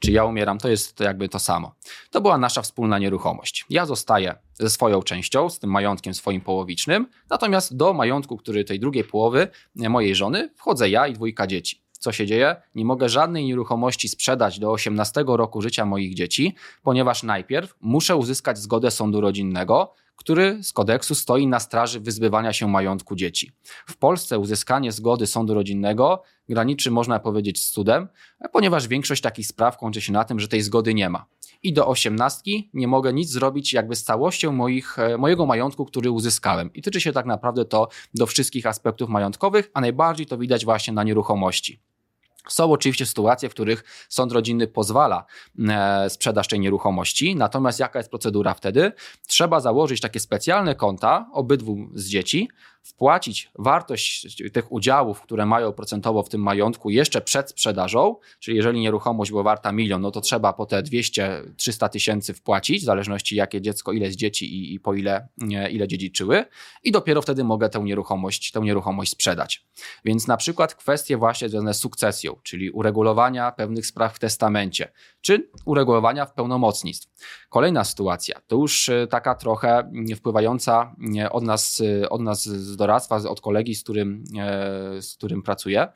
Czy 0.01 0.13
ja 0.13 0.25
umieram, 0.25 0.59
to 0.59 0.69
jest 0.69 1.01
jakby 1.01 1.29
to 1.29 1.39
samo. 1.39 1.75
To 2.11 2.21
była 2.21 2.39
nasza 2.39 2.63
wspólna 2.63 2.99
nieruchomość. 2.99 3.65
Ja 3.71 3.87
zostaję 3.87 4.35
ze 4.55 4.71
swoją 4.71 5.03
częścią, 5.03 5.51
z 5.51 5.59
tym 5.59 5.71
majątkiem 5.71 6.15
swoim 6.15 6.41
połowicznym, 6.41 7.07
natomiast 7.31 7.77
do 7.77 7.93
majątku, 7.93 8.37
który 8.37 8.65
tej 8.65 8.81
drugiej 8.81 9.05
połowy 9.05 9.49
mojej 9.75 10.15
żony, 10.15 10.51
wchodzę 10.57 10.91
ja 10.91 11.07
i 11.07 11.13
dwójka 11.13 11.47
dzieci. 11.47 11.83
Co 11.99 12.13
się 12.13 12.27
dzieje? 12.27 12.57
Nie 12.75 12.85
mogę 12.85 13.09
żadnej 13.09 13.45
nieruchomości 13.45 14.09
sprzedać 14.09 14.59
do 14.59 14.73
18 14.73 15.25
roku 15.27 15.63
życia 15.63 15.87
moich 15.87 16.15
dzieci, 16.15 16.55
ponieważ 16.83 17.23
najpierw 17.23 17.75
muszę 17.81 18.17
uzyskać 18.17 18.59
zgodę 18.59 18.91
sądu 18.91 19.21
rodzinnego, 19.21 19.95
który 20.19 20.59
z 20.63 20.73
kodeksu 20.73 21.15
stoi 21.15 21.47
na 21.47 21.61
straży 21.61 22.01
wyzbywania 22.01 22.53
się 22.53 22.69
majątku 22.69 23.17
dzieci. 23.17 23.53
W 23.87 23.97
Polsce 23.97 24.39
uzyskanie 24.39 24.93
zgody 24.93 25.27
sądu 25.27 25.55
rodzinnego 25.55 26.23
graniczy, 26.49 26.91
można 26.91 27.19
powiedzieć, 27.19 27.65
z 27.65 27.71
cudem, 27.71 28.09
ponieważ 28.53 28.89
większość 28.89 29.23
takich 29.23 29.47
spraw 29.47 29.79
kończy 29.79 30.01
się 30.01 30.13
na 30.13 30.25
tym, 30.25 30.41
że 30.41 30.49
tej 30.49 30.63
zgody 30.63 30.95
nie 30.95 31.11
ma. 31.11 31.27
I 31.63 31.73
do 31.73 31.87
osiemnastki 31.89 32.71
nie 32.75 32.89
mogę 32.89 33.13
nic 33.13 33.31
zrobić 33.31 33.73
jakby 33.73 33.97
z 33.97 34.05
całością 34.05 34.53
moich, 34.53 34.99
e, 34.99 35.19
mojego 35.19 35.47
majątku, 35.47 35.85
który 35.85 36.11
uzyskałem. 36.11 36.73
I 36.73 36.83
tyczy 36.83 37.01
się 37.01 37.13
tak 37.13 37.27
naprawdę 37.27 37.65
to 37.65 37.89
do 38.15 38.27
wszystkich 38.27 38.67
aspektów 38.67 39.09
majątkowych, 39.09 39.71
a 39.75 39.81
najbardziej 39.81 40.27
to 40.27 40.39
widać 40.39 40.65
właśnie 40.65 40.93
na 40.93 41.03
nieruchomości. 41.03 41.81
Są 42.49 42.73
oczywiście 42.73 43.07
sytuacje, 43.07 43.49
w 43.49 43.53
których 43.53 44.07
sąd 44.09 44.33
rodzinny 44.33 44.67
pozwala 44.67 45.25
e, 45.69 46.11
sprzedaż 46.11 46.49
tej 46.49 46.61
nieruchomości, 46.61 47.37
natomiast 47.37 47.81
jaka 47.81 47.99
jest 47.99 48.11
procedura 48.11 48.55
wtedy? 48.55 48.93
Trzeba 49.27 49.61
założyć 49.61 50.01
takie 50.01 50.21
specjalne 50.21 50.75
konta 50.75 51.31
obydwu 51.33 51.77
z 51.95 52.09
dzieci, 52.09 52.49
wpłacić 52.83 53.51
wartość 53.59 54.37
tych 54.53 54.73
udziałów, 54.73 55.21
które 55.21 55.47
mają 55.47 55.73
procentowo 55.73 56.23
w 56.23 56.29
tym 56.29 56.41
majątku 56.41 56.91
jeszcze 56.91 57.21
przed 57.21 57.51
sprzedażą, 57.51 58.17
czyli 58.41 58.57
jeżeli 58.57 58.81
nieruchomość 58.81 59.31
była 59.31 59.43
warta 59.43 59.73
milion, 59.73 60.03
no 60.03 60.11
to 60.11 60.21
trzeba 60.21 60.53
po 60.53 60.67
te 60.67 60.83
200-300 60.83 61.89
tysięcy 61.89 62.35
wpłacić, 62.35 62.83
w 62.83 62.85
zależności 62.85 63.37
jakie 63.37 63.61
dziecko, 63.61 63.93
ile 63.93 64.11
z 64.11 64.17
dzieci 64.17 64.55
i, 64.55 64.75
i 64.75 64.81
po 64.81 64.95
ile, 64.95 65.29
ile 65.71 65.89
dziedziczyły 65.89 66.45
i 66.83 66.93
dopiero 66.93 67.23
wtedy 67.23 67.45
mogę 67.45 67.69
tę 67.69 67.81
nieruchomość, 67.81 68.53
tę 68.53 68.61
nieruchomość 68.61 69.11
sprzedać. 69.11 69.67
Więc 70.05 70.27
na 70.27 70.37
przykład 70.37 70.75
kwestie 70.75 71.17
właśnie 71.17 71.49
związane 71.49 71.75
z 71.75 71.79
sukcesją, 71.79 72.37
czyli 72.43 72.71
uregulowania 72.71 73.53
pewnych 73.53 73.87
spraw 73.87 74.17
w 74.17 74.19
testamencie, 74.19 74.93
czy 75.21 75.51
uregulowania 75.65 76.27
w 76.27 76.33
pełnomocnictw. 76.33 77.09
Kolejna 77.49 77.85
sytuacja, 77.85 78.41
to 78.47 78.57
już 78.57 78.89
e, 78.89 79.07
taka 79.07 79.35
trochę 79.35 79.91
wpływająca 80.17 80.95
od 81.31 81.45
nas, 81.45 81.83
e, 82.03 82.09
od 82.09 82.21
nas 82.21 82.49
z 82.69 82.77
doradztwa, 82.77 83.17
od 83.17 83.41
kolegi, 83.41 83.75
z 83.75 83.83
którym, 83.83 84.25
e, 84.39 85.03
z 85.03 85.15
którym 85.15 85.43
pracuję, 85.43 85.89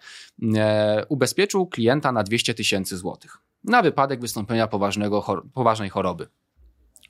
ubezpieczył 1.08 1.66
klienta 1.66 2.12
na 2.12 2.22
200 2.22 2.54
tysięcy 2.54 2.96
złotych 2.96 3.38
na 3.64 3.82
wypadek 3.82 4.20
wystąpienia 4.20 4.66
poważnego, 4.68 5.42
poważnej 5.54 5.90
choroby. 5.90 6.28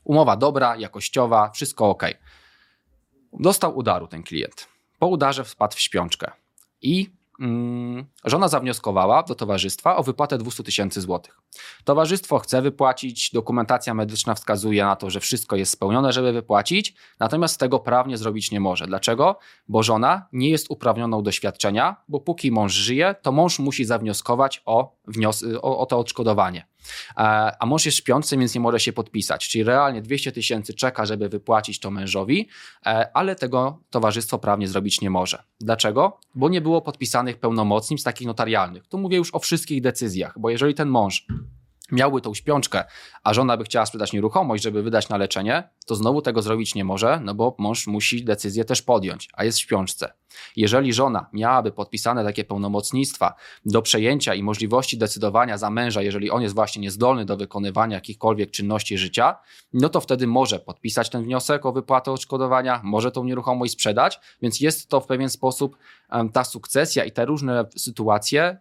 Umowa 0.05 0.37
dobra, 0.37 0.77
jakościowa, 0.77 1.51
wszystko 1.51 1.91
ok. 1.91 2.03
Dostał 3.33 3.79
udaru 3.79 4.07
ten 4.07 4.23
klient. 4.23 4.69
Po 4.99 5.07
udarze 5.07 5.45
wpadł 5.45 5.77
w 5.77 5.81
śpiączkę 5.81 6.31
i 6.83 7.11
żona 8.25 8.49
zawnioskowała 8.49 9.23
do 9.23 9.35
towarzystwa 9.35 9.97
o 9.97 10.03
wypłatę 10.03 10.39
200 10.39 10.63
tysięcy 10.63 11.01
złotych. 11.01 11.41
Towarzystwo 11.85 12.39
chce 12.39 12.63
wypłacić, 12.63 13.31
dokumentacja 13.33 13.95
medyczna 13.95 14.35
wskazuje 14.35 14.85
na 14.85 14.97
to, 14.97 15.11
że 15.11 15.21
wszystko 15.21 15.57
jest 15.57 15.73
spełnione, 15.73 16.13
żeby 16.13 16.33
wypłacić, 16.33 16.95
natomiast 17.21 17.61
tego 17.61 17.79
prawnie 17.79 18.19
zrobić 18.19 18.51
nie 18.51 18.61
może. 18.61 18.87
Dlaczego? 18.87 19.39
Bo 19.69 19.83
żona 19.83 20.27
nie 20.33 20.51
jest 20.51 20.71
uprawnioną 20.71 21.23
do 21.23 21.33
świadczenia, 21.33 21.97
bo 22.09 22.21
póki 22.21 22.51
mąż 22.51 22.73
żyje, 22.73 23.15
to 23.23 23.33
mąż 23.33 23.59
musi 23.59 23.85
zawnioskować 23.85 24.63
o, 24.65 24.97
wnios- 25.09 25.59
o, 25.63 25.79
o 25.79 25.87
to 25.87 25.99
odszkodowanie. 25.99 26.72
E, 27.17 27.21
a 27.61 27.67
mąż 27.67 27.87
jest 27.87 27.99
śpiący, 27.99 28.37
więc 28.37 28.55
nie 28.55 28.61
może 28.61 28.81
się 28.81 28.93
podpisać. 28.93 29.49
Czyli 29.49 29.65
realnie 29.65 30.03
200 30.03 30.33
tysięcy 30.33 30.75
czeka, 30.75 31.07
żeby 31.07 31.29
wypłacić 31.29 31.81
to 31.81 31.91
mężowi, 31.91 32.49
e, 32.87 33.17
ale 33.17 33.37
tego 33.37 33.79
towarzystwo 33.91 34.39
prawnie 34.39 34.69
zrobić 34.69 35.01
nie 35.01 35.11
może. 35.11 35.43
Dlaczego? 35.61 36.21
Bo 36.35 36.49
nie 36.49 36.61
było 36.61 36.83
podpisanych 36.83 37.39
pełnomocnictw 37.39 38.05
takich 38.05 38.27
notarialnych. 38.27 38.87
Tu 38.87 38.99
mówię 38.99 39.17
już 39.17 39.35
o 39.35 39.39
wszystkich 39.39 39.83
decyzjach, 39.83 40.39
bo 40.39 40.51
jeżeli 40.51 40.75
ten 40.75 40.89
mąż 40.89 41.27
miałby 41.93 42.21
tą 42.21 42.35
śpiączkę, 42.35 42.85
a 43.25 43.35
żona 43.35 43.57
by 43.57 43.65
chciała 43.65 43.87
sprzedać 43.87 44.13
nieruchomość, 44.13 44.63
żeby 44.63 44.83
wydać 44.83 45.09
na 45.09 45.17
leczenie, 45.17 45.69
to 45.87 45.95
znowu 45.95 46.23
tego 46.23 46.43
zrobić 46.43 46.75
nie 46.75 46.85
może, 46.85 47.21
no 47.25 47.35
bo 47.35 47.57
mąż 47.59 47.87
musi 47.87 48.25
decyzję 48.25 48.65
też 48.65 48.83
podjąć, 48.83 49.29
a 49.33 49.45
jest 49.45 49.59
w 49.59 49.61
śpiączce. 49.61 50.13
Jeżeli 50.57 50.93
żona 50.93 51.27
miałaby 51.33 51.73
podpisane 51.73 52.25
takie 52.25 52.45
pełnomocnictwa 52.45 53.35
do 53.67 53.83
przejęcia 53.83 54.35
i 54.35 54.43
możliwości 54.43 54.99
decydowania 54.99 55.59
za 55.59 55.71
męża, 55.71 56.03
jeżeli 56.03 56.31
on 56.31 56.43
jest 56.43 56.55
właśnie 56.55 56.83
niezdolny 56.83 57.25
do 57.25 57.37
wykonywania 57.37 57.95
jakichkolwiek 57.95 58.51
czynności 58.51 58.99
życia, 58.99 59.37
no 59.73 59.89
to 59.89 60.01
wtedy 60.01 60.27
może 60.27 60.59
podpisać 60.59 61.11
ten 61.11 61.23
wniosek 61.23 61.67
o 61.67 61.73
wypłatę 61.73 62.13
odszkodowania, 62.13 62.81
może 62.85 63.13
tą 63.13 63.25
nieruchomość 63.25 63.73
sprzedać, 63.73 64.21
więc 64.43 64.61
jest 64.61 64.89
to 64.89 65.01
w 65.01 65.07
pewien 65.07 65.29
sposób 65.29 65.77
ta 66.33 66.45
sukcesja 66.45 67.05
i 67.05 67.13
te 67.13 67.25
różne 67.25 67.65
sytuacje 67.77 68.59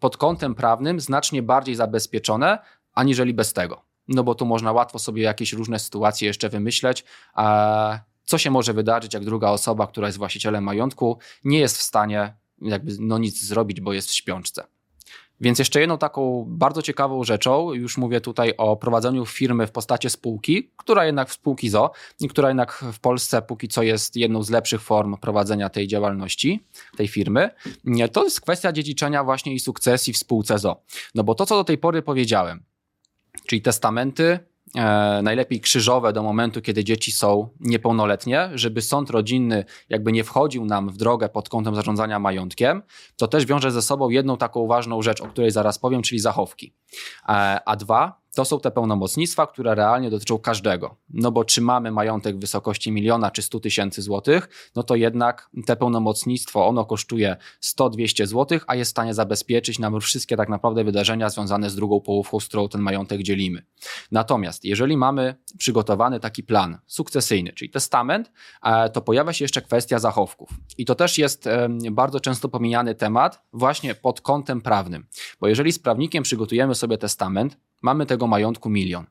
pod 0.00 0.16
kątem 0.16 0.54
prawnym 0.54 1.00
znacznie 1.00 1.42
bardziej 1.42 1.74
zabezpieczone, 1.74 2.58
aniżeli 2.94 3.34
bez 3.34 3.52
tego. 3.52 3.82
No 4.08 4.24
bo 4.24 4.34
tu 4.34 4.46
można 4.46 4.72
łatwo 4.72 4.98
sobie 4.98 5.22
jakieś 5.22 5.52
różne 5.52 5.78
sytuacje 5.78 6.28
jeszcze 6.28 6.48
wymyśleć, 6.48 7.04
a 7.34 7.98
co 8.24 8.38
się 8.38 8.50
może 8.50 8.72
wydarzyć, 8.72 9.14
jak 9.14 9.24
druga 9.24 9.48
osoba, 9.48 9.86
która 9.86 10.06
jest 10.06 10.18
właścicielem 10.18 10.64
majątku, 10.64 11.18
nie 11.44 11.58
jest 11.58 11.78
w 11.78 11.82
stanie 11.82 12.36
jakby 12.62 12.92
no 13.00 13.18
nic 13.18 13.44
zrobić, 13.44 13.80
bo 13.80 13.92
jest 13.92 14.08
w 14.08 14.14
śpiączce. 14.14 14.64
Więc 15.42 15.58
jeszcze 15.58 15.80
jedną 15.80 15.98
taką 15.98 16.44
bardzo 16.48 16.82
ciekawą 16.82 17.24
rzeczą, 17.24 17.72
już 17.72 17.98
mówię 17.98 18.20
tutaj 18.20 18.54
o 18.56 18.76
prowadzeniu 18.76 19.26
firmy 19.26 19.66
w 19.66 19.70
postaci 19.70 20.10
spółki, 20.10 20.70
która 20.76 21.06
jednak 21.06 21.28
w 21.28 21.32
spółki 21.32 21.68
ZO, 21.68 21.90
która 22.30 22.48
jednak 22.48 22.84
w 22.92 23.00
Polsce 23.00 23.42
póki 23.42 23.68
co 23.68 23.82
jest 23.82 24.16
jedną 24.16 24.42
z 24.42 24.50
lepszych 24.50 24.82
form 24.82 25.16
prowadzenia 25.16 25.68
tej 25.68 25.88
działalności, 25.88 26.64
tej 26.96 27.08
firmy, 27.08 27.50
to 28.12 28.24
jest 28.24 28.40
kwestia 28.40 28.72
dziedziczenia 28.72 29.24
właśnie 29.24 29.54
i 29.54 29.60
sukcesji 29.60 30.12
w 30.12 30.18
spółce 30.18 30.58
ZO. 30.58 30.82
No 31.14 31.24
bo 31.24 31.34
to, 31.34 31.46
co 31.46 31.56
do 31.56 31.64
tej 31.64 31.78
pory 31.78 32.02
powiedziałem, 32.02 32.62
czyli 33.46 33.62
testamenty, 33.62 34.38
najlepiej 35.22 35.60
krzyżowe 35.60 36.12
do 36.12 36.22
momentu, 36.22 36.62
kiedy 36.62 36.84
dzieci 36.84 37.12
są 37.12 37.48
niepełnoletnie, 37.60 38.50
żeby 38.54 38.82
sąd 38.82 39.10
rodzinny 39.10 39.64
jakby 39.88 40.12
nie 40.12 40.24
wchodził 40.24 40.64
nam 40.64 40.88
w 40.88 40.96
drogę 40.96 41.28
pod 41.28 41.48
kątem 41.48 41.74
zarządzania 41.74 42.18
majątkiem, 42.18 42.82
to 43.16 43.28
też 43.28 43.46
wiąże 43.46 43.70
ze 43.70 43.82
sobą 43.82 44.08
jedną 44.08 44.36
taką 44.36 44.66
ważną 44.66 45.02
rzecz, 45.02 45.20
o 45.20 45.26
której 45.26 45.50
zaraz 45.50 45.78
powiem, 45.78 46.02
czyli 46.02 46.18
zachowki. 46.18 46.74
E, 47.28 47.60
a 47.66 47.76
dwa, 47.76 48.21
to 48.34 48.44
są 48.44 48.60
te 48.60 48.70
pełnomocnictwa, 48.70 49.46
które 49.46 49.74
realnie 49.74 50.10
dotyczą 50.10 50.38
każdego. 50.38 50.96
No 51.10 51.32
bo 51.32 51.44
czy 51.44 51.60
mamy 51.60 51.90
majątek 51.90 52.36
w 52.36 52.40
wysokości 52.40 52.92
miliona 52.92 53.30
czy 53.30 53.42
100 53.42 53.60
tysięcy 53.60 54.02
złotych, 54.02 54.48
no 54.76 54.82
to 54.82 54.94
jednak 54.94 55.50
te 55.66 55.76
pełnomocnictwo, 55.76 56.66
ono 56.66 56.84
kosztuje 56.84 57.36
100-200 57.62 58.26
złotych, 58.26 58.64
a 58.66 58.74
jest 58.74 58.88
w 58.88 58.90
stanie 58.90 59.14
zabezpieczyć 59.14 59.78
nam 59.78 60.00
wszystkie 60.00 60.36
tak 60.36 60.48
naprawdę 60.48 60.84
wydarzenia 60.84 61.30
związane 61.30 61.70
z 61.70 61.76
drugą 61.76 62.00
połówką, 62.00 62.40
z 62.40 62.48
którą 62.48 62.68
ten 62.68 62.80
majątek 62.80 63.22
dzielimy. 63.22 63.64
Natomiast 64.12 64.64
jeżeli 64.64 64.96
mamy 64.96 65.34
przygotowany 65.58 66.20
taki 66.20 66.42
plan 66.42 66.78
sukcesyjny, 66.86 67.52
czyli 67.52 67.70
testament, 67.70 68.32
e, 68.62 68.90
to 68.90 69.00
pojawia 69.00 69.32
się 69.32 69.44
jeszcze 69.44 69.62
kwestia 69.62 69.98
zachowków. 69.98 70.50
I 70.78 70.84
to 70.84 70.94
też 70.94 71.18
jest 71.18 71.48
bardzo 71.92 72.20
często 72.20 72.48
pomijany 72.48 72.94
temat 72.94 73.42
właśnie 73.52 73.94
pod 73.94 74.20
kątem 74.20 74.60
prawnym. 74.60 75.06
Bo 75.40 75.48
jeżeli 75.48 75.72
z 75.72 75.78
prawnikiem 75.78 76.22
przygotujemy 76.22 76.74
sobie 76.74 76.98
testament, 76.98 77.56
mamy 77.82 78.06
tego 78.06 78.26
majątku 78.26 78.70
milion. 78.70 79.06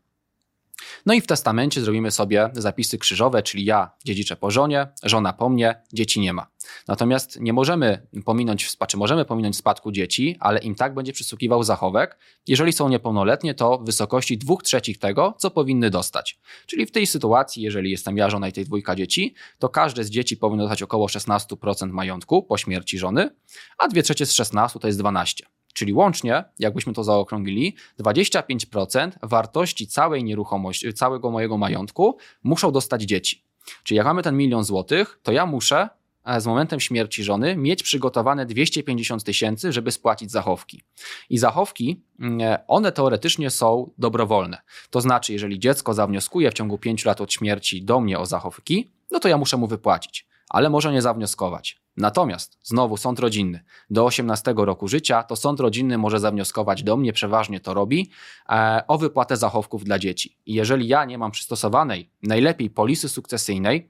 No 1.06 1.14
i 1.14 1.22
w 1.22 1.28
testamencie 1.28 1.82
zrobimy 1.82 2.12
sobie 2.12 2.50
zapisy 2.54 2.98
krzyżowe, 2.98 3.44
czyli 3.44 3.66
ja 3.66 3.92
dziedziczę 4.06 4.36
po 4.36 4.52
żonie, 4.52 4.88
żona 5.04 5.34
po 5.34 5.50
mnie, 5.50 5.82
dzieci 5.94 6.20
nie 6.20 6.34
ma. 6.34 6.48
Natomiast 6.88 7.40
nie 7.40 7.54
możemy 7.54 8.08
pominąć, 8.26 8.78
czy 8.88 8.98
możemy 8.98 9.26
pominąć 9.26 9.58
spadku 9.58 9.92
dzieci, 9.92 10.38
ale 10.40 10.60
im 10.60 10.76
tak 10.76 10.94
będzie 10.94 11.14
przysługiwał 11.14 11.64
zachowek, 11.64 12.18
jeżeli 12.48 12.74
są 12.74 12.90
niepełnoletnie, 12.90 13.54
to 13.54 13.78
w 13.78 13.86
wysokości 13.86 14.38
dwóch 14.38 14.64
trzecich 14.64 15.00
tego, 15.00 15.34
co 15.38 15.52
powinny 15.52 15.90
dostać. 15.90 16.40
Czyli 16.66 16.86
w 16.86 16.92
tej 16.92 17.08
sytuacji, 17.08 17.64
jeżeli 17.64 17.92
jestem 17.92 18.18
ja, 18.18 18.30
żona 18.30 18.48
i 18.48 18.52
tej 18.52 18.66
dwójka 18.66 18.96
dzieci, 18.96 19.36
to 19.60 19.70
każde 19.70 20.04
z 20.04 20.10
dzieci 20.10 20.38
powinno 20.38 20.64
dostać 20.64 20.84
około 20.84 21.08
16% 21.08 21.92
majątku 21.92 22.44
po 22.44 22.58
śmierci 22.58 22.98
żony, 22.98 23.30
a 23.78 23.88
dwie 23.88 24.04
trzecie 24.04 24.26
z 24.26 24.34
16 24.34 24.80
to 24.80 24.88
jest 24.88 25.00
12. 25.00 25.46
Czyli 25.74 25.94
łącznie, 25.94 26.44
jakbyśmy 26.60 26.94
to 26.94 27.04
zaokrąglili, 27.04 27.76
25% 28.00 29.12
wartości 29.24 29.88
całej 29.88 30.24
nieruchomości, 30.24 30.94
całego 30.94 31.32
mojego 31.32 31.58
majątku 31.58 32.18
muszą 32.44 32.72
dostać 32.72 33.04
dzieci. 33.04 33.44
Czyli 33.84 33.98
jak 33.98 34.06
mamy 34.06 34.24
ten 34.24 34.38
milion 34.38 34.64
złotych, 34.64 35.20
to 35.24 35.32
ja 35.32 35.46
muszę 35.46 35.90
e, 36.26 36.42
z 36.42 36.48
momentem 36.48 36.80
śmierci 36.80 37.24
żony 37.24 37.56
mieć 37.58 37.84
przygotowane 37.84 38.46
250 38.46 39.24
tysięcy, 39.24 39.72
żeby 39.72 39.92
spłacić 39.92 40.32
zachowki. 40.32 40.82
I 41.30 41.38
zachowki, 41.38 42.02
mm, 42.20 42.58
one 42.68 42.92
teoretycznie 42.92 43.50
są 43.50 43.92
dobrowolne. 43.98 44.58
To 44.90 45.02
znaczy, 45.02 45.34
jeżeli 45.34 45.60
dziecko 45.60 45.94
zawnioskuje 45.94 46.52
w 46.52 46.54
ciągu 46.54 46.78
5 46.78 47.06
lat 47.06 47.22
od 47.22 47.34
śmierci 47.34 47.84
do 47.84 48.00
mnie 48.00 48.20
o 48.20 48.26
zachowki, 48.26 48.92
no 49.12 49.20
to 49.20 49.28
ja 49.28 49.38
muszę 49.38 49.58
mu 49.58 49.68
wypłacić, 49.68 50.28
ale 50.50 50.70
może 50.70 50.92
nie 50.92 51.02
zawnioskować 51.02 51.81
Natomiast 51.98 52.58
znowu 52.64 52.98
sąd 52.98 53.20
rodzinny 53.20 53.64
do 53.90 54.06
18 54.06 54.54
roku 54.58 54.88
życia, 54.88 55.24
to 55.24 55.36
sąd 55.36 55.60
rodzinny 55.60 55.98
może 55.98 56.20
zawnioskować 56.20 56.84
do 56.84 56.98
mnie, 56.98 57.14
przeważnie 57.14 57.60
to 57.60 57.74
robi, 57.74 58.12
e, 58.50 58.84
o 58.88 58.98
wypłatę 58.98 59.38
zachowków 59.38 59.84
dla 59.84 60.00
dzieci. 60.00 60.38
I 60.46 60.54
jeżeli 60.54 60.88
ja 60.88 61.06
nie 61.06 61.18
mam 61.18 61.32
przystosowanej, 61.32 62.10
najlepiej 62.24 62.70
polisy 62.70 63.10
sukcesyjnej, 63.10 63.90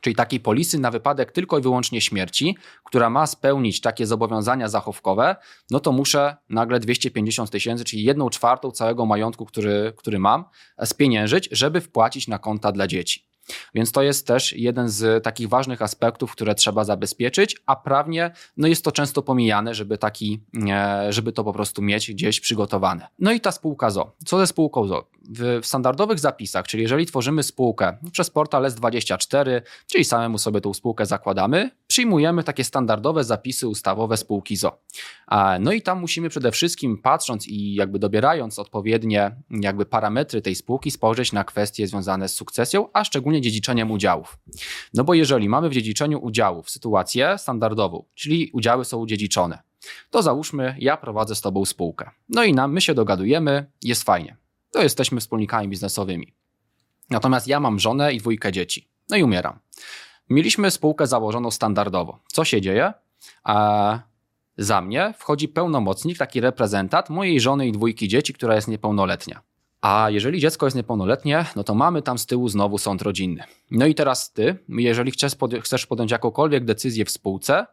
czyli 0.00 0.16
takiej 0.16 0.40
polisy 0.40 0.78
na 0.78 0.90
wypadek 0.90 1.32
tylko 1.32 1.58
i 1.58 1.62
wyłącznie 1.62 2.00
śmierci, 2.00 2.56
która 2.84 3.10
ma 3.10 3.26
spełnić 3.26 3.80
takie 3.80 4.06
zobowiązania 4.06 4.68
zachowkowe, 4.68 5.36
no 5.70 5.80
to 5.80 5.92
muszę 5.92 6.36
nagle 6.50 6.80
250 6.80 7.50
tysięcy, 7.50 7.84
czyli 7.84 8.04
jedną 8.04 8.30
czwartą 8.30 8.70
całego 8.70 9.06
majątku, 9.06 9.46
który, 9.46 9.92
który 9.96 10.18
mam, 10.18 10.44
spieniężyć, 10.84 11.48
żeby 11.52 11.80
wpłacić 11.80 12.28
na 12.28 12.38
konta 12.38 12.72
dla 12.72 12.86
dzieci. 12.86 13.26
Więc 13.74 13.92
to 13.92 14.02
jest 14.02 14.26
też 14.26 14.52
jeden 14.52 14.88
z 14.88 15.24
takich 15.24 15.48
ważnych 15.48 15.82
aspektów, 15.82 16.32
które 16.32 16.54
trzeba 16.54 16.84
zabezpieczyć, 16.84 17.56
a 17.66 17.76
prawnie 17.76 18.30
no 18.56 18.68
jest 18.68 18.84
to 18.84 18.92
często 18.92 19.22
pomijane, 19.22 19.74
żeby, 19.74 19.98
taki, 19.98 20.40
e, 20.68 21.12
żeby 21.12 21.32
to 21.32 21.44
po 21.44 21.52
prostu 21.52 21.82
mieć 21.82 22.10
gdzieś 22.10 22.40
przygotowane. 22.40 23.06
No 23.18 23.32
i 23.32 23.40
ta 23.40 23.52
spółka 23.52 23.90
ZO. 23.90 24.12
Co 24.24 24.38
ze 24.38 24.46
spółką 24.46 24.86
ZO? 24.86 25.08
W, 25.28 25.60
w 25.62 25.66
standardowych 25.66 26.18
zapisach, 26.18 26.66
czyli 26.66 26.82
jeżeli 26.82 27.06
tworzymy 27.06 27.42
spółkę 27.42 27.96
przez 28.12 28.30
portal 28.30 28.62
S24, 28.62 29.60
czyli 29.86 30.04
samemu 30.04 30.38
sobie 30.38 30.60
tą 30.60 30.74
spółkę 30.74 31.06
zakładamy, 31.06 31.70
przyjmujemy 31.86 32.44
takie 32.44 32.64
standardowe 32.64 33.24
zapisy 33.24 33.68
ustawowe 33.68 34.16
spółki 34.16 34.56
ZO. 34.56 34.78
No 35.60 35.72
i 35.72 35.82
tam 35.82 36.00
musimy 36.00 36.28
przede 36.28 36.52
wszystkim 36.52 36.98
patrząc 37.02 37.48
i 37.48 37.74
jakby 37.74 37.98
dobierając 37.98 38.58
odpowiednie 38.58 39.36
jakby 39.50 39.86
parametry 39.86 40.42
tej 40.42 40.54
spółki 40.54 40.90
spojrzeć 40.90 41.32
na 41.32 41.44
kwestie 41.44 41.86
związane 41.86 42.28
z 42.28 42.34
sukcesją, 42.34 42.88
a 42.92 43.04
szczególnie 43.04 43.40
dziedziczeniem 43.40 43.90
udziałów. 43.90 44.38
No 44.94 45.04
bo 45.04 45.14
jeżeli 45.14 45.48
mamy 45.48 45.68
w 45.68 45.72
dziedziczeniu 45.72 46.18
udziałów 46.18 46.70
sytuację 46.70 47.38
standardową, 47.38 48.04
czyli 48.14 48.50
udziały 48.52 48.84
są 48.84 48.98
udziedziczone, 48.98 49.62
to 50.10 50.22
załóżmy, 50.22 50.76
ja 50.78 50.96
prowadzę 50.96 51.34
z 51.34 51.40
tobą 51.40 51.64
spółkę. 51.64 52.10
No 52.28 52.44
i 52.44 52.52
nam, 52.52 52.72
my 52.72 52.80
się 52.80 52.94
dogadujemy, 52.94 53.70
jest 53.82 54.02
fajnie. 54.02 54.36
To 54.70 54.82
jesteśmy 54.82 55.20
wspólnikami 55.20 55.68
biznesowymi. 55.68 56.34
Natomiast 57.10 57.48
ja 57.48 57.60
mam 57.60 57.78
żonę 57.78 58.12
i 58.12 58.18
dwójkę 58.18 58.52
dzieci. 58.52 58.88
No 59.08 59.16
i 59.16 59.22
umieram. 59.22 59.58
Mieliśmy 60.30 60.70
spółkę 60.70 61.06
założoną 61.06 61.50
standardowo. 61.50 62.18
Co 62.26 62.44
się 62.44 62.60
dzieje? 62.60 62.92
Za 64.58 64.80
mnie 64.80 65.14
wchodzi 65.18 65.48
pełnomocnik, 65.48 66.18
taki 66.18 66.40
reprezentant 66.40 67.10
mojej 67.10 67.40
żony 67.40 67.68
i 67.68 67.72
dwójki 67.72 68.08
dzieci, 68.08 68.34
która 68.34 68.54
jest 68.54 68.68
niepełnoletnia. 68.68 69.42
A 69.80 70.10
jeżeli 70.10 70.40
dziecko 70.40 70.66
jest 70.66 70.76
niepełnoletnie, 70.76 71.44
no 71.56 71.64
to 71.64 71.74
mamy 71.74 72.02
tam 72.02 72.18
z 72.18 72.26
tyłu 72.26 72.48
znowu 72.48 72.78
sąd 72.78 73.02
rodzinny. 73.02 73.44
No 73.70 73.86
i 73.86 73.94
teraz 73.94 74.32
ty, 74.32 74.58
jeżeli 74.68 75.12
chcesz 75.62 75.86
podjąć 75.86 76.10
jakąkolwiek 76.10 76.64
decyzję 76.64 77.04
w 77.04 77.10
spółce, 77.10 77.66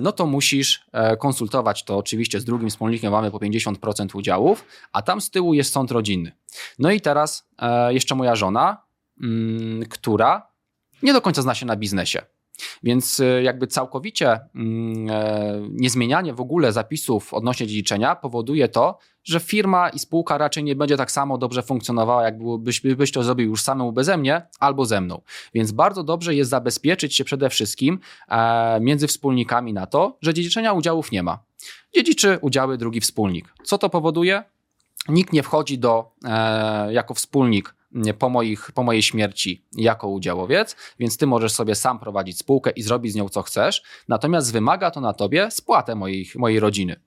no 0.00 0.12
to 0.12 0.26
musisz 0.26 0.84
e, 0.92 1.16
konsultować 1.16 1.84
to 1.84 1.96
oczywiście 1.96 2.40
z 2.40 2.44
drugim 2.44 2.70
wspólnikiem, 2.70 3.12
mamy 3.12 3.30
po 3.30 3.38
50% 3.38 4.16
udziałów, 4.16 4.64
a 4.92 5.02
tam 5.02 5.20
z 5.20 5.30
tyłu 5.30 5.54
jest 5.54 5.72
sąd 5.72 5.90
rodzinny. 5.90 6.32
No 6.78 6.90
i 6.90 7.00
teraz 7.00 7.48
e, 7.58 7.94
jeszcze 7.94 8.14
moja 8.14 8.36
żona, 8.36 8.84
mm, 9.22 9.84
która 9.88 10.52
nie 11.02 11.12
do 11.12 11.20
końca 11.20 11.42
zna 11.42 11.54
się 11.54 11.66
na 11.66 11.76
biznesie. 11.76 12.22
Więc 12.82 13.20
y, 13.20 13.42
jakby 13.42 13.66
całkowicie 13.66 14.40
mm, 14.54 15.10
e, 15.10 15.60
niezmienianie 15.70 16.34
w 16.34 16.40
ogóle 16.40 16.72
zapisów 16.72 17.34
odnośnie 17.34 17.66
dziedziczenia 17.66 18.16
powoduje 18.16 18.68
to, 18.68 18.98
że 19.24 19.40
firma 19.40 19.88
i 19.88 19.98
spółka 19.98 20.38
raczej 20.38 20.64
nie 20.64 20.76
będzie 20.76 20.96
tak 20.96 21.10
samo 21.10 21.38
dobrze 21.38 21.62
funkcjonowała, 21.62 22.22
jak 22.22 22.58
byś, 22.58 22.80
byś 22.80 23.12
to 23.12 23.22
zrobił 23.22 23.48
już 23.48 23.62
samemu 23.62 23.92
beze 23.92 24.16
mnie 24.16 24.46
albo 24.60 24.84
ze 24.84 25.00
mną. 25.00 25.20
Więc 25.54 25.72
bardzo 25.72 26.04
dobrze 26.04 26.34
jest 26.34 26.50
zabezpieczyć 26.50 27.16
się 27.16 27.24
przede 27.24 27.50
wszystkim 27.50 27.98
e, 28.28 28.80
między 28.80 29.06
wspólnikami 29.06 29.72
na 29.72 29.86
to, 29.86 30.16
że 30.22 30.34
dziedziczenia 30.34 30.72
udziałów 30.72 31.12
nie 31.12 31.22
ma. 31.22 31.38
Dziedziczy 31.94 32.38
udziały 32.40 32.78
drugi 32.78 33.00
wspólnik. 33.00 33.54
Co 33.64 33.78
to 33.78 33.90
powoduje? 33.90 34.44
Nikt 35.08 35.32
nie 35.32 35.42
wchodzi 35.42 35.78
do, 35.78 36.10
e, 36.24 36.92
jako 36.92 37.14
wspólnik 37.14 37.74
po, 38.18 38.28
moich, 38.28 38.72
po 38.74 38.82
mojej 38.82 39.02
śmierci 39.02 39.64
jako 39.76 40.08
udziałowiec, 40.08 40.76
więc 40.98 41.16
ty 41.16 41.26
możesz 41.26 41.52
sobie 41.52 41.74
sam 41.74 41.98
prowadzić 41.98 42.38
spółkę 42.38 42.70
i 42.70 42.82
zrobić 42.82 43.12
z 43.12 43.14
nią 43.14 43.28
co 43.28 43.42
chcesz, 43.42 43.82
natomiast 44.08 44.52
wymaga 44.52 44.90
to 44.90 45.00
na 45.00 45.12
tobie 45.12 45.50
spłatę 45.50 45.94
mojej, 45.94 46.26
mojej 46.36 46.60
rodziny. 46.60 47.00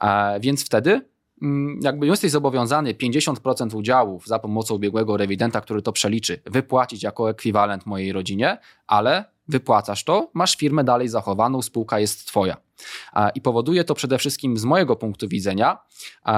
E, 0.00 0.40
więc 0.40 0.64
wtedy 0.64 1.00
mm, 1.42 1.80
jakby 1.82 2.06
jesteś 2.06 2.30
zobowiązany 2.30 2.94
50% 2.94 3.76
udziałów 3.76 4.26
za 4.26 4.38
pomocą 4.38 4.74
ubiegłego 4.74 5.16
rewidenta, 5.16 5.60
który 5.60 5.82
to 5.82 5.92
przeliczy, 5.92 6.42
wypłacić 6.46 7.02
jako 7.02 7.30
ekwiwalent 7.30 7.86
mojej 7.86 8.12
rodzinie, 8.12 8.58
ale 8.86 9.24
wypłacasz 9.50 10.04
to, 10.04 10.30
masz 10.34 10.56
firmę 10.56 10.84
dalej 10.84 11.08
zachowaną, 11.08 11.62
spółka 11.62 11.98
jest 12.00 12.26
twoja. 12.26 12.56
I 13.34 13.40
powoduje 13.40 13.84
to 13.84 13.94
przede 13.94 14.18
wszystkim 14.18 14.56
z 14.56 14.64
mojego 14.64 14.96
punktu 14.96 15.28
widzenia, 15.28 15.78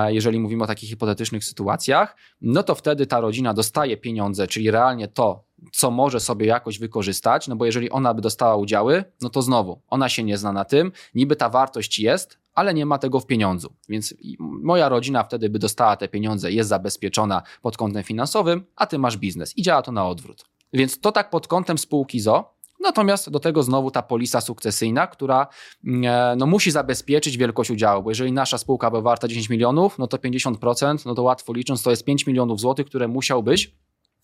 jeżeli 0.06 0.40
mówimy 0.40 0.64
o 0.64 0.66
takich 0.66 0.88
hipotetycznych 0.88 1.44
sytuacjach, 1.44 2.16
no 2.40 2.62
to 2.62 2.74
wtedy 2.74 3.06
ta 3.06 3.20
rodzina 3.20 3.54
dostaje 3.54 3.96
pieniądze, 3.96 4.46
czyli 4.46 4.70
realnie 4.70 5.08
to, 5.08 5.44
co 5.72 5.90
może 5.90 6.20
sobie 6.20 6.46
jakoś 6.46 6.78
wykorzystać, 6.78 7.48
no 7.48 7.56
bo 7.56 7.64
jeżeli 7.64 7.90
ona 7.90 8.14
by 8.14 8.22
dostała 8.22 8.56
udziały, 8.56 9.04
no 9.20 9.30
to 9.30 9.42
znowu, 9.42 9.82
ona 9.88 10.08
się 10.08 10.22
nie 10.22 10.38
zna 10.38 10.52
na 10.52 10.64
tym, 10.64 10.92
niby 11.14 11.36
ta 11.36 11.48
wartość 11.48 11.98
jest, 11.98 12.38
ale 12.54 12.74
nie 12.74 12.86
ma 12.86 12.98
tego 12.98 13.20
w 13.20 13.26
pieniądzu. 13.26 13.72
Więc 13.88 14.14
moja 14.38 14.88
rodzina 14.88 15.24
wtedy 15.24 15.50
by 15.50 15.58
dostała 15.58 15.96
te 15.96 16.08
pieniądze, 16.08 16.52
jest 16.52 16.68
zabezpieczona 16.68 17.42
pod 17.62 17.76
kątem 17.76 18.02
finansowym, 18.02 18.64
a 18.76 18.86
ty 18.86 18.98
masz 18.98 19.16
biznes 19.16 19.58
i 19.58 19.62
działa 19.62 19.82
to 19.82 19.92
na 19.92 20.08
odwrót. 20.08 20.44
Więc 20.72 21.00
to 21.00 21.12
tak 21.12 21.30
pod 21.30 21.48
kątem 21.48 21.78
spółki 21.78 22.20
ZO, 22.20 22.51
Natomiast 22.82 23.30
do 23.30 23.40
tego 23.40 23.62
znowu 23.62 23.90
ta 23.90 24.02
polisa 24.02 24.40
sukcesyjna, 24.40 25.06
która 25.06 25.46
mm, 25.84 26.04
e, 26.04 26.36
no, 26.36 26.46
musi 26.46 26.70
zabezpieczyć 26.70 27.36
wielkość 27.36 27.70
udziału, 27.70 28.02
bo 28.02 28.10
jeżeli 28.10 28.32
nasza 28.32 28.58
spółka 28.58 28.90
była 28.90 29.02
warta 29.02 29.28
10 29.28 29.48
milionów, 29.48 29.98
no 29.98 30.06
to 30.06 30.16
50%, 30.16 31.06
no 31.06 31.14
to 31.14 31.22
łatwo 31.22 31.52
licząc, 31.52 31.82
to 31.82 31.90
jest 31.90 32.04
5 32.04 32.26
milionów 32.26 32.60
złotych, 32.60 32.86
które 32.86 33.08
musiał 33.08 33.42
być 33.42 33.74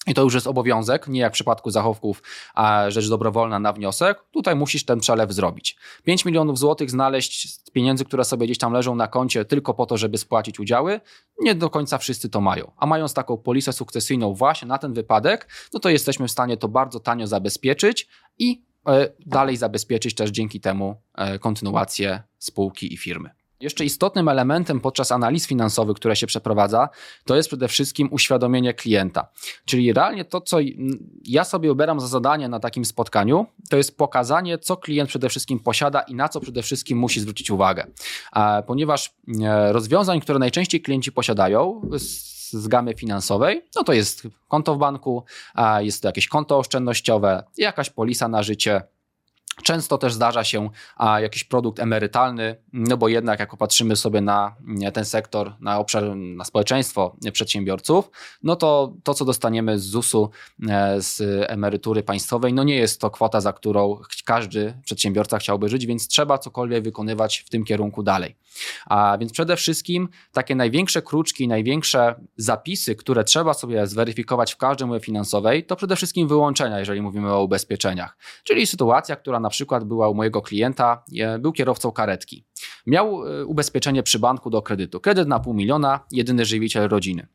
i 0.09 0.15
to 0.15 0.23
już 0.23 0.35
jest 0.35 0.47
obowiązek, 0.47 1.09
nie 1.09 1.21
jak 1.21 1.33
w 1.33 1.35
przypadku 1.35 1.71
zachowków, 1.71 2.23
a 2.55 2.91
rzecz 2.91 3.09
dobrowolna 3.09 3.59
na 3.59 3.73
wniosek. 3.73 4.25
Tutaj 4.31 4.57
musisz 4.57 4.85
ten 4.85 5.01
przelew 5.01 5.33
zrobić. 5.33 5.77
5 6.05 6.25
milionów 6.25 6.59
złotych 6.59 6.91
znaleźć 6.91 7.55
z 7.55 7.71
pieniędzy, 7.71 8.05
które 8.05 8.25
sobie 8.25 8.47
gdzieś 8.47 8.59
tam 8.59 8.73
leżą 8.73 8.95
na 8.95 9.09
koncie 9.09 9.45
tylko 9.45 9.75
po 9.75 9.87
to, 9.87 9.97
żeby 9.97 10.19
spłacić 10.19 10.61
udziały, 10.61 11.01
nie 11.41 11.55
do 11.55 11.71
końca 11.71 11.99
wszyscy 11.99 12.29
to 12.29 12.41
mają. 12.41 12.73
A 12.77 12.87
mając 12.87 13.15
taką 13.15 13.37
polisę 13.37 13.73
sukcesyjną 13.73 14.35
właśnie 14.35 14.69
na 14.69 14.79
ten 14.79 14.93
wypadek, 14.93 15.49
no 15.75 15.81
to 15.81 15.89
jesteśmy 15.89 16.29
w 16.29 16.31
stanie 16.31 16.57
to 16.57 16.69
bardzo 16.69 17.01
tanio 17.01 17.27
zabezpieczyć 17.27 18.09
i 18.39 18.65
e, 18.87 19.09
dalej 19.27 19.57
zabezpieczyć 19.57 20.15
też 20.15 20.31
dzięki 20.31 20.61
temu 20.61 21.03
e, 21.15 21.39
kontynuację 21.39 22.23
spółki 22.39 22.95
i 22.95 22.97
firmy. 22.97 23.38
Jeszcze 23.61 23.85
istotnym 23.85 24.29
elementem 24.29 24.81
podczas 24.81 25.13
analiz 25.13 25.47
finansowych, 25.47 25.97
które 25.97 26.17
się 26.17 26.27
przeprowadza, 26.27 26.89
to 27.25 27.37
jest 27.37 27.49
przede 27.49 27.69
wszystkim 27.69 28.09
uświadomienie 28.13 28.75
klienta. 28.75 29.29
Czyli 29.65 29.93
realnie 29.93 30.25
to, 30.25 30.41
co 30.41 30.59
ja 31.25 31.45
sobie 31.45 31.73
ubieram 31.73 32.01
za 32.01 32.07
zadanie 32.07 32.49
na 32.49 32.61
takim 32.61 32.85
spotkaniu, 32.85 33.47
to 33.71 33.77
jest 33.77 33.97
pokazanie, 33.97 34.59
co 34.59 34.77
klient 34.77 35.09
przede 35.09 35.29
wszystkim 35.29 35.61
posiada 35.61 36.01
i 36.01 36.15
na 36.15 36.29
co 36.29 36.41
przede 36.41 36.63
wszystkim 36.63 36.99
musi 36.99 37.21
zwrócić 37.21 37.51
uwagę. 37.51 37.87
Ponieważ 38.67 39.15
e, 39.43 39.73
rozwiązań, 39.73 40.21
które 40.21 40.39
najczęściej 40.39 40.81
klienci 40.81 41.13
posiadają, 41.13 41.83
z 42.51 42.69
gamy 42.69 42.95
finansowej, 42.95 43.63
no 43.77 43.85
to 43.85 43.93
jest 43.93 44.29
konto 44.49 44.75
w 44.75 44.79
banku, 44.79 45.25
jest 45.79 46.03
to 46.03 46.09
jakieś 46.09 46.29
konto 46.29 46.59
oszczędnościowe, 46.59 47.43
jakaś 47.57 47.91
polisa 47.91 48.29
na 48.29 48.43
życie, 48.43 48.83
Często 49.63 49.99
też 49.99 50.15
zdarza 50.15 50.45
się 50.45 50.71
a, 50.97 51.21
jakiś 51.21 51.45
produkt 51.45 51.81
emerytalny, 51.81 52.57
no 52.73 52.97
bo 52.97 53.09
jednak 53.09 53.41
jak 53.41 53.51
popatrzymy 53.51 53.97
sobie 53.97 54.21
na 54.21 54.57
ten 54.95 55.05
sektor, 55.05 55.55
na 55.61 55.79
obszar, 55.79 56.17
na 56.17 56.45
społeczeństwo 56.45 57.17
przedsiębiorców, 57.33 58.11
no 58.43 58.57
to 58.57 58.93
to, 59.03 59.15
co 59.15 59.25
dostaniemy 59.25 59.79
z 59.79 59.85
ZUS-u, 59.85 60.31
e, 60.69 61.03
z 61.03 61.23
emerytury 61.51 62.03
państwowej, 62.03 62.53
no 62.53 62.65
nie 62.65 62.77
jest 62.77 63.01
to 63.01 63.11
kwota, 63.11 63.41
za 63.41 63.53
którą 63.53 64.01
każdy 64.25 64.75
przedsiębiorca 64.85 65.39
chciałby 65.39 65.69
żyć, 65.69 65.87
więc 65.87 66.09
trzeba 66.09 66.39
cokolwiek 66.39 66.85
wykonywać 66.85 67.39
w 67.39 67.51
tym 67.51 67.65
kierunku 67.65 68.03
dalej. 68.03 68.37
A 68.87 69.19
więc 69.21 69.33
przede 69.33 69.57
wszystkim 69.57 70.09
takie 70.33 70.55
największe 70.55 71.03
kruczki, 71.03 71.49
największe 71.49 72.15
zapisy, 72.37 72.97
które 72.97 73.25
trzeba 73.25 73.55
sobie 73.55 73.87
zweryfikować 73.87 74.55
w 74.55 74.57
każdej 74.57 74.85
umowie 74.85 75.01
finansowej, 75.01 75.65
to 75.65 75.77
przede 75.77 75.97
wszystkim 75.97 76.29
wyłączenia, 76.29 76.79
jeżeli 76.79 77.03
mówimy 77.03 77.33
o 77.33 77.43
ubezpieczeniach. 77.43 78.17
Czyli 78.45 78.67
sytuacja, 78.67 79.17
która 79.17 79.41
na 79.41 79.48
przykład 79.49 79.85
była 79.85 80.09
u 80.09 80.15
mojego 80.15 80.43
klienta, 80.43 81.05
był 81.39 81.53
kierowcą 81.53 81.93
karetki. 81.93 82.45
Miał 82.87 83.27
e, 83.27 83.45
ubezpieczenie 83.45 84.03
przy 84.03 84.19
banku 84.19 84.51
do 84.51 84.63
kredytu. 84.63 85.01
Kredyt 85.01 85.29
na 85.29 85.41
pół 85.41 85.55
miliona, 85.55 86.01
jedyny 86.13 86.45
żywiciel 86.45 86.89
rodziny. 86.89 87.27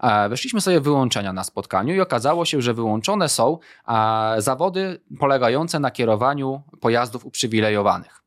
E, 0.00 0.28
weszliśmy 0.28 0.60
sobie 0.60 0.80
wyłączenia 0.80 1.32
na 1.32 1.44
spotkaniu 1.44 1.94
i 1.94 2.00
okazało 2.00 2.44
się, 2.44 2.62
że 2.62 2.74
wyłączone 2.74 3.28
są 3.28 3.58
zawody 4.38 5.00
polegające 5.18 5.80
na 5.80 5.90
kierowaniu 5.90 6.62
pojazdów 6.80 7.26
uprzywilejowanych 7.26 8.24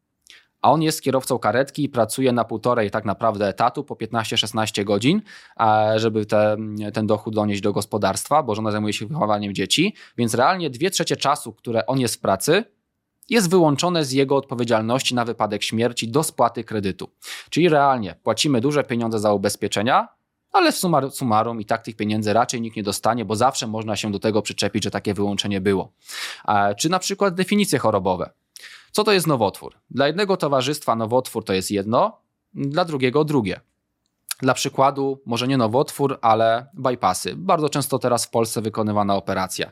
a 0.62 0.72
on 0.72 0.82
jest 0.82 1.02
kierowcą 1.02 1.40
karetki 1.40 1.84
i 1.84 1.90
pracuje 1.90 2.32
na 2.32 2.44
półtorej 2.44 2.92
tak 2.92 3.06
naprawdę 3.06 3.48
etatu 3.48 3.84
po 3.84 3.96
15-16 3.96 4.84
godzin, 4.84 5.22
żeby 5.96 6.26
te, 6.26 6.58
ten 6.94 7.08
dochód 7.08 7.36
donieść 7.36 7.62
do 7.62 7.74
gospodarstwa, 7.74 8.44
bo 8.44 8.56
żona 8.56 8.72
zajmuje 8.72 8.94
się 8.94 9.06
wychowaniem 9.06 9.54
dzieci, 9.54 9.96
więc 10.18 10.34
realnie 10.34 10.70
dwie 10.70 10.90
trzecie 10.90 11.16
czasu, 11.16 11.54
które 11.54 11.86
on 11.86 12.00
jest 12.00 12.16
w 12.16 12.20
pracy, 12.20 12.64
jest 13.30 13.50
wyłączone 13.50 14.06
z 14.06 14.12
jego 14.12 14.36
odpowiedzialności 14.36 15.16
na 15.16 15.26
wypadek 15.26 15.64
śmierci 15.64 16.08
do 16.08 16.24
spłaty 16.24 16.64
kredytu. 16.64 17.10
Czyli 17.50 17.70
realnie 17.70 18.16
płacimy 18.24 18.62
duże 18.62 18.84
pieniądze 18.84 19.20
za 19.20 19.34
ubezpieczenia, 19.34 20.08
ale 20.52 20.72
sumar, 20.72 21.12
summarum 21.12 21.62
i 21.62 21.66
tak 21.66 21.82
tych 21.82 21.96
pieniędzy 21.96 22.34
raczej 22.34 22.62
nikt 22.62 22.78
nie 22.78 22.84
dostanie, 22.84 23.26
bo 23.26 23.36
zawsze 23.36 23.68
można 23.68 23.96
się 23.96 24.12
do 24.12 24.20
tego 24.20 24.42
przyczepić, 24.42 24.84
że 24.84 24.92
takie 24.92 25.14
wyłączenie 25.14 25.62
było. 25.62 25.92
Czy 26.80 26.90
na 26.90 27.00
przykład 27.00 27.34
definicje 27.34 27.80
chorobowe. 27.80 28.30
Co 28.92 29.04
to 29.04 29.12
jest 29.12 29.28
nowotwór? 29.28 29.76
Dla 29.90 30.08
jednego 30.08 30.38
towarzystwa 30.38 30.96
nowotwór 30.96 31.44
to 31.46 31.54
jest 31.54 31.72
jedno, 31.72 32.20
dla 32.54 32.86
drugiego 32.86 33.24
drugie. 33.24 33.62
Dla 34.40 34.54
przykładu, 34.54 35.22
może 35.26 35.48
nie 35.48 35.58
nowotwór, 35.58 36.20
ale 36.22 36.68
bypassy. 36.74 37.36
Bardzo 37.36 37.70
często 37.70 38.00
teraz 38.00 38.26
w 38.26 38.30
Polsce 38.30 38.62
wykonywana 38.62 39.16
operacja. 39.16 39.72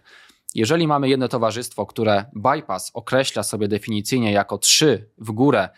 Jeżeli 0.56 0.88
mamy 0.88 1.10
jedno 1.10 1.28
towarzystwo, 1.28 1.86
które 1.86 2.26
bypass 2.34 2.92
określa 2.94 3.44
sobie 3.44 3.68
definicyjnie 3.68 4.32
jako 4.32 4.58
trzy 4.58 5.10
w 5.18 5.32
górę 5.32 5.70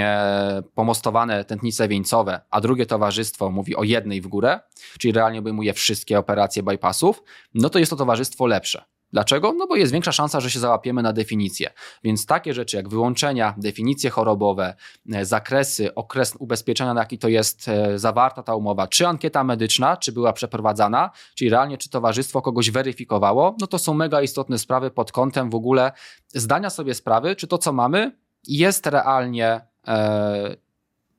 e, 0.00 0.62
pomostowane 0.74 1.44
tętnice 1.44 1.88
wieńcowe, 1.88 2.40
a 2.50 2.60
drugie 2.60 2.86
towarzystwo 2.86 3.50
mówi 3.50 3.76
o 3.76 3.82
jednej 3.82 4.20
w 4.20 4.28
górę, 4.28 4.60
czyli 4.98 5.12
realnie 5.12 5.38
obejmuje 5.38 5.72
wszystkie 5.72 6.18
operacje 6.18 6.62
bypassów, 6.62 7.22
no 7.54 7.70
to 7.70 7.78
jest 7.78 7.90
to 7.90 7.96
towarzystwo 7.96 8.46
lepsze. 8.46 8.84
Dlaczego? 9.12 9.52
No 9.52 9.66
bo 9.66 9.76
jest 9.76 9.92
większa 9.92 10.12
szansa, 10.12 10.40
że 10.40 10.50
się 10.50 10.58
załapiemy 10.58 11.02
na 11.02 11.12
definicję. 11.12 11.70
Więc 12.04 12.26
takie 12.26 12.54
rzeczy 12.54 12.76
jak 12.76 12.88
wyłączenia, 12.88 13.54
definicje 13.58 14.10
chorobowe, 14.10 14.74
e, 15.12 15.24
zakresy, 15.24 15.94
okres 15.94 16.36
ubezpieczenia, 16.38 16.94
na 16.94 17.00
jaki 17.00 17.18
to 17.18 17.28
jest 17.28 17.68
e, 17.68 17.98
zawarta 17.98 18.42
ta 18.42 18.54
umowa, 18.54 18.86
czy 18.86 19.06
ankieta 19.06 19.44
medyczna, 19.44 19.96
czy 19.96 20.12
była 20.12 20.32
przeprowadzana, 20.32 21.10
czyli 21.34 21.50
realnie 21.50 21.78
czy 21.78 21.90
towarzystwo 21.90 22.42
kogoś 22.42 22.70
weryfikowało, 22.70 23.56
no 23.60 23.66
to 23.66 23.78
są 23.78 23.94
mega 23.94 24.22
istotne 24.22 24.58
sprawy 24.58 24.90
pod 24.90 25.12
kątem 25.12 25.50
w 25.50 25.54
ogóle 25.54 25.92
zdania 26.28 26.70
sobie 26.70 26.94
sprawy, 26.94 27.36
czy 27.36 27.46
to 27.46 27.58
co 27.58 27.72
mamy 27.72 28.12
jest 28.46 28.86
realnie 28.86 29.60
e, 29.88 30.56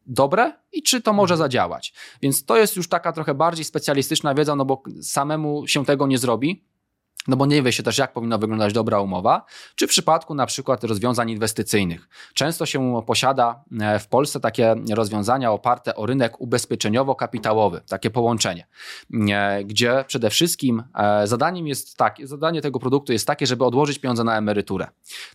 dobre 0.06 0.54
i 0.72 0.84
czy 0.84 1.02
to 1.02 1.14
może 1.14 1.34
mhm. 1.34 1.46
zadziałać. 1.46 1.94
Więc 2.22 2.46
to 2.46 2.58
jest 2.58 2.76
już 2.76 2.90
taka 2.90 3.14
trochę 3.14 3.34
bardziej 3.34 3.66
specjalistyczna 3.66 4.34
wiedza, 4.34 4.56
no 4.56 4.66
bo 4.66 4.84
samemu 5.02 5.68
się 5.68 5.86
tego 5.86 6.08
nie 6.08 6.18
zrobi 6.18 6.64
no 7.28 7.38
bo 7.38 7.46
nie 7.46 7.64
wie 7.64 7.72
się 7.72 7.84
też, 7.84 7.98
jak 7.98 8.14
powinna 8.14 8.38
wyglądać 8.38 8.74
dobra 8.74 9.00
umowa, 9.00 9.46
czy 9.76 9.88
w 9.88 9.90
przypadku 9.90 10.36
na 10.36 10.46
przykład 10.46 10.84
rozwiązań 10.84 11.30
inwestycyjnych. 11.30 12.10
Często 12.34 12.66
się 12.66 13.02
posiada 13.06 13.64
e, 13.82 14.00
w 14.00 14.08
Polsce 14.08 14.40
takie 14.40 14.76
rozwiązania 14.90 15.52
oparte 15.52 15.96
o 15.96 16.06
rynek 16.06 16.42
ubezpieczeniowo-kapitałowy, 16.42 17.80
takie 17.90 18.10
połączenie, 18.10 18.68
e, 19.32 19.64
gdzie 19.64 20.04
przede 20.08 20.30
wszystkim 20.30 20.84
e, 20.96 21.28
zadaniem 21.28 21.68
jest 21.68 21.98
takie, 21.98 22.28
zadanie 22.28 22.62
tego 22.62 22.80
produktu 22.80 23.14
jest 23.14 23.28
takie, 23.28 23.48
żeby 23.48 23.66
odłożyć 23.66 24.00
pieniądze 24.00 24.24
na 24.24 24.38
emeryturę. 24.38 24.88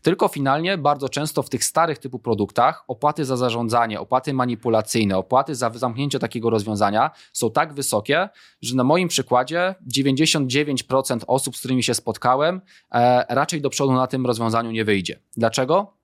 Tylko 0.03 0.29
finalnie 0.29 0.79
bardzo 0.79 1.09
często 1.09 1.43
w 1.43 1.51
tych 1.51 1.65
starych 1.65 1.99
typu 1.99 2.19
produktach 2.19 2.85
opłaty 2.89 3.25
za 3.25 3.37
zarządzanie, 3.37 4.01
opłaty 4.01 4.33
manipulacyjne, 4.33 5.19
opłaty 5.19 5.55
za 5.55 5.71
zamknięcie 5.71 6.19
takiego 6.19 6.51
rozwiązania 6.51 7.11
są 7.33 7.51
tak 7.51 7.75
wysokie, 7.75 8.29
że 8.63 8.77
na 8.77 8.85
moim 8.85 9.09
przykładzie 9.09 9.75
99% 9.97 11.21
osób, 11.27 11.57
z 11.57 11.59
którymi 11.59 11.78
którymi 11.79 11.85
się 11.85 11.95
spotkałem, 11.95 12.61
e, 12.93 13.27
raczej 13.29 13.61
do 13.61 13.71
przodu 13.71 13.93
na 13.93 14.07
tym 14.07 14.27
rozwiązaniu 14.27 14.71
nie 14.71 14.85
wyjdzie. 14.85 15.21
Dlaczego? 15.37 15.95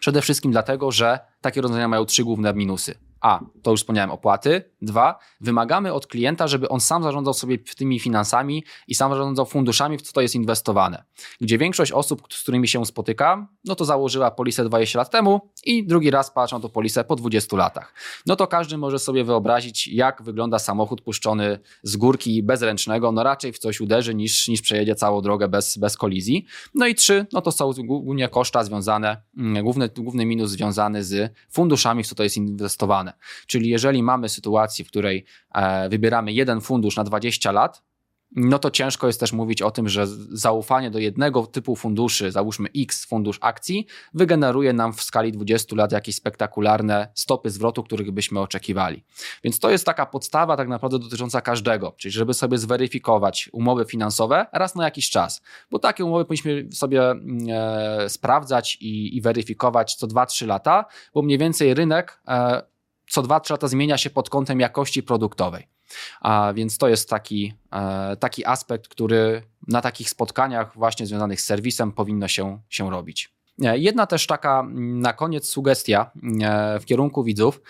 Przede 0.00 0.22
wszystkim 0.22 0.52
dlatego, 0.52 0.92
że 0.92 1.18
takie 1.40 1.60
rozwiązania 1.60 1.88
mają 1.88 2.04
trzy 2.04 2.24
główne 2.24 2.54
minusy. 2.54 2.94
A, 3.20 3.40
to 3.62 3.70
już 3.70 3.80
wspomniałem, 3.80 4.10
opłaty. 4.10 4.62
Dwa, 4.82 5.18
wymagamy 5.40 5.92
od 5.92 6.06
klienta, 6.06 6.48
żeby 6.48 6.68
on 6.68 6.80
sam 6.80 7.02
zarządzał 7.02 7.34
sobie 7.34 7.58
tymi 7.58 8.00
finansami 8.00 8.64
i 8.88 8.94
sam 8.94 9.10
zarządzał 9.10 9.46
funduszami, 9.46 9.98
w 9.98 10.02
co 10.02 10.12
to 10.12 10.20
jest 10.20 10.34
inwestowane. 10.34 11.04
Gdzie 11.40 11.58
większość 11.58 11.92
osób, 11.92 12.22
z 12.30 12.42
którymi 12.42 12.68
się 12.68 12.86
spotykam, 12.86 13.48
no 13.64 13.74
to 13.74 13.84
założyła 13.84 14.30
polisę 14.30 14.64
20 14.64 14.98
lat 14.98 15.10
temu 15.10 15.40
i 15.64 15.86
drugi 15.86 16.10
raz 16.10 16.30
patrzą 16.30 16.60
to 16.60 16.68
polisę 16.68 17.04
po 17.04 17.16
20 17.16 17.56
latach. 17.56 17.94
No 18.26 18.36
to 18.36 18.46
każdy 18.46 18.78
może 18.78 18.98
sobie 18.98 19.24
wyobrazić, 19.24 19.88
jak 19.88 20.22
wygląda 20.22 20.58
samochód 20.58 21.00
puszczony 21.00 21.58
z 21.82 21.96
górki 21.96 22.42
bezręcznego. 22.42 23.12
No 23.12 23.22
raczej 23.22 23.52
w 23.52 23.58
coś 23.58 23.80
uderzy 23.80 24.14
niż, 24.14 24.48
niż 24.48 24.62
przejedzie 24.62 24.94
całą 24.94 25.20
drogę 25.20 25.48
bez, 25.48 25.78
bez 25.78 25.96
kolizji. 25.96 26.46
No 26.74 26.86
i 26.86 26.94
trzy, 26.94 27.26
no 27.32 27.40
to 27.40 27.52
są 27.52 27.72
głównie 27.72 28.28
koszta 28.28 28.64
związane, 28.64 29.22
mm, 29.36 29.64
główny, 29.64 29.88
główny 29.88 30.26
minus 30.26 30.50
związany 30.50 31.04
z 31.04 31.32
funduszami, 31.50 32.04
w 32.04 32.06
co 32.06 32.14
to 32.14 32.22
jest 32.22 32.36
inwestowane. 32.36 33.07
Czyli 33.46 33.68
jeżeli 33.68 34.02
mamy 34.02 34.28
sytuację, 34.28 34.84
w 34.84 34.88
której 34.88 35.24
e, 35.54 35.88
wybieramy 35.88 36.32
jeden 36.32 36.60
fundusz 36.60 36.96
na 36.96 37.04
20 37.04 37.52
lat, 37.52 37.82
no 38.36 38.58
to 38.58 38.70
ciężko 38.70 39.06
jest 39.06 39.20
też 39.20 39.32
mówić 39.32 39.62
o 39.62 39.70
tym, 39.70 39.88
że 39.88 40.06
zaufanie 40.30 40.90
do 40.90 40.98
jednego 40.98 41.46
typu 41.46 41.76
funduszy, 41.76 42.32
załóżmy 42.32 42.68
X 42.76 43.04
fundusz 43.04 43.38
akcji, 43.40 43.86
wygeneruje 44.14 44.72
nam 44.72 44.92
w 44.92 45.02
skali 45.02 45.32
20 45.32 45.76
lat 45.76 45.92
jakieś 45.92 46.14
spektakularne 46.14 47.08
stopy 47.14 47.50
zwrotu, 47.50 47.82
których 47.82 48.10
byśmy 48.10 48.40
oczekiwali. 48.40 49.04
Więc 49.44 49.58
to 49.58 49.70
jest 49.70 49.86
taka 49.86 50.06
podstawa 50.06 50.56
tak 50.56 50.68
naprawdę 50.68 50.98
dotycząca 50.98 51.40
każdego, 51.40 51.94
czyli 51.96 52.12
żeby 52.12 52.34
sobie 52.34 52.58
zweryfikować 52.58 53.50
umowy 53.52 53.84
finansowe 53.84 54.46
raz 54.52 54.74
na 54.74 54.84
jakiś 54.84 55.10
czas, 55.10 55.42
bo 55.70 55.78
takie 55.78 56.04
umowy 56.04 56.24
powinniśmy 56.24 56.72
sobie 56.72 57.10
mm, 57.10 57.38
e, 57.50 58.08
sprawdzać 58.08 58.76
i, 58.80 59.16
i 59.16 59.20
weryfikować 59.20 59.94
co 59.94 60.06
2-3 60.06 60.46
lata, 60.46 60.84
bo 61.14 61.22
mniej 61.22 61.38
więcej 61.38 61.74
rynek 61.74 62.20
e, 62.28 62.62
co 63.10 63.22
2-3 63.22 63.50
lata 63.50 63.68
zmienia 63.68 63.98
się 63.98 64.10
pod 64.10 64.30
kątem 64.30 64.60
jakości 64.60 65.02
produktowej. 65.02 65.68
A 66.20 66.52
więc 66.52 66.78
to 66.78 66.88
jest 66.88 67.10
taki, 67.10 67.54
e, 67.72 68.16
taki 68.16 68.46
aspekt, 68.46 68.88
który 68.88 69.42
na 69.68 69.80
takich 69.80 70.10
spotkaniach 70.10 70.74
właśnie 70.74 71.06
związanych 71.06 71.40
z 71.40 71.44
serwisem 71.44 71.92
powinno 71.92 72.28
się, 72.28 72.60
się 72.68 72.90
robić. 72.90 73.37
E, 73.62 73.78
jedna 73.78 74.06
też 74.06 74.26
taka 74.26 74.60
mm, 74.60 75.00
na 75.00 75.12
koniec 75.12 75.48
sugestia 75.48 76.10
e, 76.42 76.80
w 76.80 76.84
kierunku 76.84 77.24
widzów, 77.24 77.60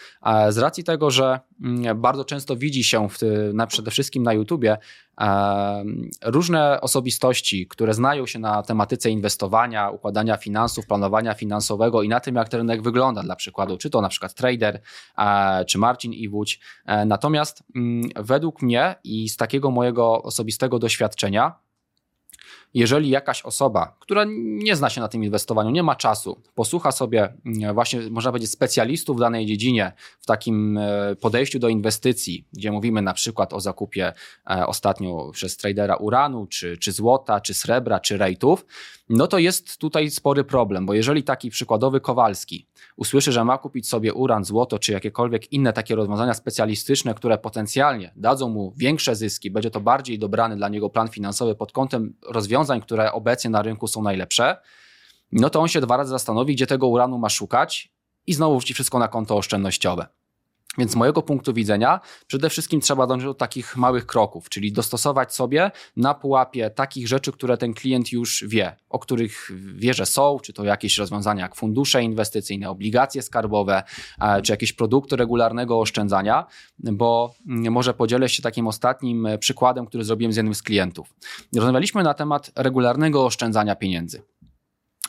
z 0.48 0.58
racji 0.58 0.84
tego, 0.84 1.10
że 1.10 1.40
mm, 1.62 2.00
bardzo 2.00 2.24
często 2.24 2.56
widzi 2.56 2.84
się 2.84 3.08
w, 3.08 3.18
na, 3.54 3.66
przede 3.66 3.90
wszystkim 3.90 4.22
na 4.22 4.32
YouTubie 4.32 4.78
różne 6.24 6.80
osobistości, 6.80 7.66
które 7.66 7.94
znają 7.94 8.26
się 8.26 8.38
na 8.38 8.62
tematyce 8.62 9.10
inwestowania, 9.10 9.90
układania 9.90 10.36
finansów, 10.36 10.86
planowania 10.86 11.34
finansowego 11.34 12.02
i 12.02 12.08
na 12.08 12.20
tym, 12.20 12.34
jak 12.34 12.48
ten 12.48 12.60
rynek 12.60 12.82
wygląda, 12.82 13.22
dla 13.22 13.36
przykładu, 13.36 13.78
czy 13.78 13.90
to 13.90 14.00
na 14.00 14.08
przykład 14.08 14.34
trader, 14.34 14.80
czy 15.66 15.78
Marcin 15.78 16.12
Iwódź. 16.12 16.60
E, 16.86 17.04
natomiast 17.04 17.62
mm, 17.76 18.10
według 18.16 18.62
mnie 18.62 18.94
i 19.04 19.28
z 19.28 19.36
takiego 19.36 19.70
mojego 19.70 20.22
osobistego 20.22 20.78
doświadczenia, 20.78 21.54
jeżeli 22.74 23.10
jakaś 23.10 23.42
osoba, 23.42 23.96
która 24.00 24.24
nie 24.38 24.76
zna 24.76 24.90
się 24.90 25.00
na 25.00 25.08
tym 25.08 25.24
inwestowaniu, 25.24 25.70
nie 25.70 25.82
ma 25.82 25.94
czasu, 25.94 26.42
posłucha 26.54 26.92
sobie 26.92 27.34
mm, 27.46 27.74
właśnie, 27.74 28.00
można 28.10 28.30
powiedzieć, 28.30 28.50
specjalistów 28.50 29.16
w 29.16 29.20
danej 29.20 29.46
dziedzinie, 29.46 29.92
w 30.20 30.26
takim 30.26 30.78
e, 30.78 31.16
podejściu 31.16 31.58
do 31.58 31.68
inwestycji, 31.68 32.44
gdzie 32.52 32.72
mówimy 32.72 33.02
na 33.02 33.14
przykład 33.14 33.52
o 33.52 33.60
zakupie 33.60 34.12
e, 34.50 34.66
ostatnio 34.66 35.30
przez 35.32 35.56
tradera 35.56 35.96
uranu, 35.96 36.46
czy, 36.46 36.78
czy 36.78 36.92
złota, 36.92 37.40
czy 37.40 37.54
srebra, 37.54 38.00
czy 38.00 38.18
rejtów, 38.18 38.64
no 39.08 39.26
to 39.26 39.38
jest 39.38 39.78
tutaj 39.78 40.10
spory 40.10 40.44
problem, 40.44 40.86
bo 40.86 40.94
jeżeli 40.94 41.22
taki 41.22 41.50
przykładowy 41.50 42.00
Kowalski 42.00 42.66
usłyszy, 42.96 43.32
że 43.32 43.44
ma 43.44 43.58
kupić 43.58 43.88
sobie 43.88 44.14
uran, 44.14 44.44
złoto, 44.44 44.78
czy 44.78 44.92
jakiekolwiek 44.92 45.52
inne 45.52 45.72
takie 45.72 45.94
rozwiązania 45.94 46.34
specjalistyczne, 46.34 47.14
które 47.14 47.38
potencjalnie 47.38 48.12
dadzą 48.16 48.48
mu 48.48 48.72
większe 48.76 49.16
zyski, 49.16 49.50
będzie 49.50 49.70
to 49.70 49.80
bardziej 49.80 50.18
dobrany 50.18 50.56
dla 50.56 50.68
niego 50.68 50.90
plan 50.90 51.08
finansowy 51.08 51.54
pod 51.54 51.72
kątem 51.72 52.14
rozwiązań, 52.58 52.80
które 52.80 53.12
obecnie 53.12 53.50
na 53.50 53.62
rynku 53.62 53.88
są 53.88 54.02
najlepsze, 54.02 54.56
no 55.32 55.50
to 55.50 55.60
on 55.60 55.68
się 55.68 55.80
dwa 55.80 55.96
razy 55.96 56.10
zastanowi, 56.10 56.54
gdzie 56.54 56.66
tego 56.66 56.88
uranu 56.88 57.18
ma 57.18 57.28
szukać 57.28 57.92
i 58.26 58.34
znowu 58.34 58.58
wrzuci 58.58 58.74
wszystko 58.74 58.98
na 58.98 59.08
konto 59.08 59.36
oszczędnościowe. 59.36 60.06
Więc 60.78 60.92
z 60.92 60.96
mojego 60.96 61.22
punktu 61.22 61.54
widzenia 61.54 62.00
przede 62.26 62.50
wszystkim 62.50 62.80
trzeba 62.80 63.06
dążyć 63.06 63.26
do 63.26 63.34
takich 63.34 63.76
małych 63.76 64.06
kroków, 64.06 64.48
czyli 64.48 64.72
dostosować 64.72 65.34
sobie 65.34 65.70
na 65.96 66.14
pułapie 66.14 66.70
takich 66.70 67.08
rzeczy, 67.08 67.32
które 67.32 67.56
ten 67.56 67.74
klient 67.74 68.12
już 68.12 68.44
wie, 68.48 68.76
o 68.88 68.98
których 68.98 69.50
wie, 69.74 69.94
że 69.94 70.06
są, 70.06 70.38
czy 70.42 70.52
to 70.52 70.64
jakieś 70.64 70.98
rozwiązania 70.98 71.42
jak 71.42 71.54
fundusze 71.54 72.02
inwestycyjne, 72.02 72.70
obligacje 72.70 73.22
skarbowe, 73.22 73.82
e, 74.20 74.42
czy 74.42 74.52
jakieś 74.52 74.72
produkty 74.72 75.16
regularnego 75.16 75.80
oszczędzania, 75.80 76.46
bo 76.78 77.34
mm, 77.48 77.72
może 77.72 77.94
podzielę 77.94 78.28
się 78.28 78.42
takim 78.42 78.66
ostatnim 78.66 79.26
e, 79.26 79.38
przykładem, 79.38 79.86
który 79.86 80.04
zrobiłem 80.04 80.32
z 80.32 80.36
jednym 80.36 80.54
z 80.54 80.62
klientów. 80.62 81.14
Rozmawialiśmy 81.56 82.02
na 82.02 82.14
temat 82.14 82.50
regularnego 82.56 83.26
oszczędzania 83.26 83.76
pieniędzy. 83.76 84.22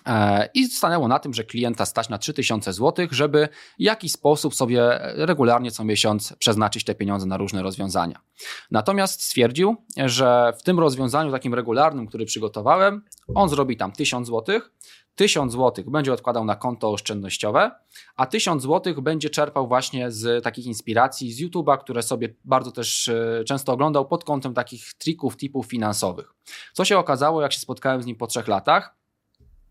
E, 0.09 0.49
I 0.53 0.65
stanęło 0.65 1.07
na 1.07 1.19
tym, 1.19 1.33
że 1.33 1.43
klienta 1.43 1.85
stać 1.85 2.09
na 2.09 2.17
3000 2.17 2.73
zł, 2.73 3.07
żeby 3.11 3.49
w 3.79 3.81
jakiś 3.81 4.11
sposób 4.11 4.55
sobie 4.55 4.99
regularnie 5.01 5.71
co 5.71 5.83
miesiąc 5.83 6.33
przeznaczyć 6.39 6.83
te 6.83 6.95
pieniądze 6.95 7.25
na 7.25 7.37
różne 7.37 7.63
rozwiązania. 7.63 8.19
Natomiast 8.71 9.23
stwierdził, 9.23 9.75
że 10.05 10.53
w 10.59 10.63
tym 10.63 10.79
rozwiązaniu 10.79 11.31
takim 11.31 11.53
regularnym, 11.53 12.07
który 12.07 12.25
przygotowałem, 12.25 13.01
on 13.35 13.49
zrobi 13.49 13.77
tam 13.77 13.91
1000 13.91 14.27
zł, 14.27 14.59
1000 15.15 15.53
zł 15.53 15.85
będzie 15.91 16.13
odkładał 16.13 16.45
na 16.45 16.55
konto 16.55 16.91
oszczędnościowe, 16.91 17.71
a 18.15 18.25
1000 18.25 18.63
zł 18.63 19.01
będzie 19.01 19.29
czerpał 19.29 19.67
właśnie 19.67 20.11
z 20.11 20.43
takich 20.43 20.65
inspiracji 20.65 21.33
z 21.33 21.41
YouTube'a, 21.41 21.77
które 21.77 22.03
sobie 22.03 22.35
bardzo 22.45 22.71
też 22.71 23.07
e, 23.07 23.43
często 23.47 23.73
oglądał 23.73 24.07
pod 24.07 24.23
kątem 24.23 24.53
takich 24.53 24.93
trików, 24.93 25.37
typów 25.37 25.65
finansowych. 25.65 26.33
Co 26.73 26.85
się 26.85 26.97
okazało, 26.97 27.41
jak 27.41 27.53
się 27.53 27.59
spotkałem 27.59 28.01
z 28.01 28.05
nim 28.05 28.15
po 28.15 28.27
trzech 28.27 28.47
latach? 28.47 28.98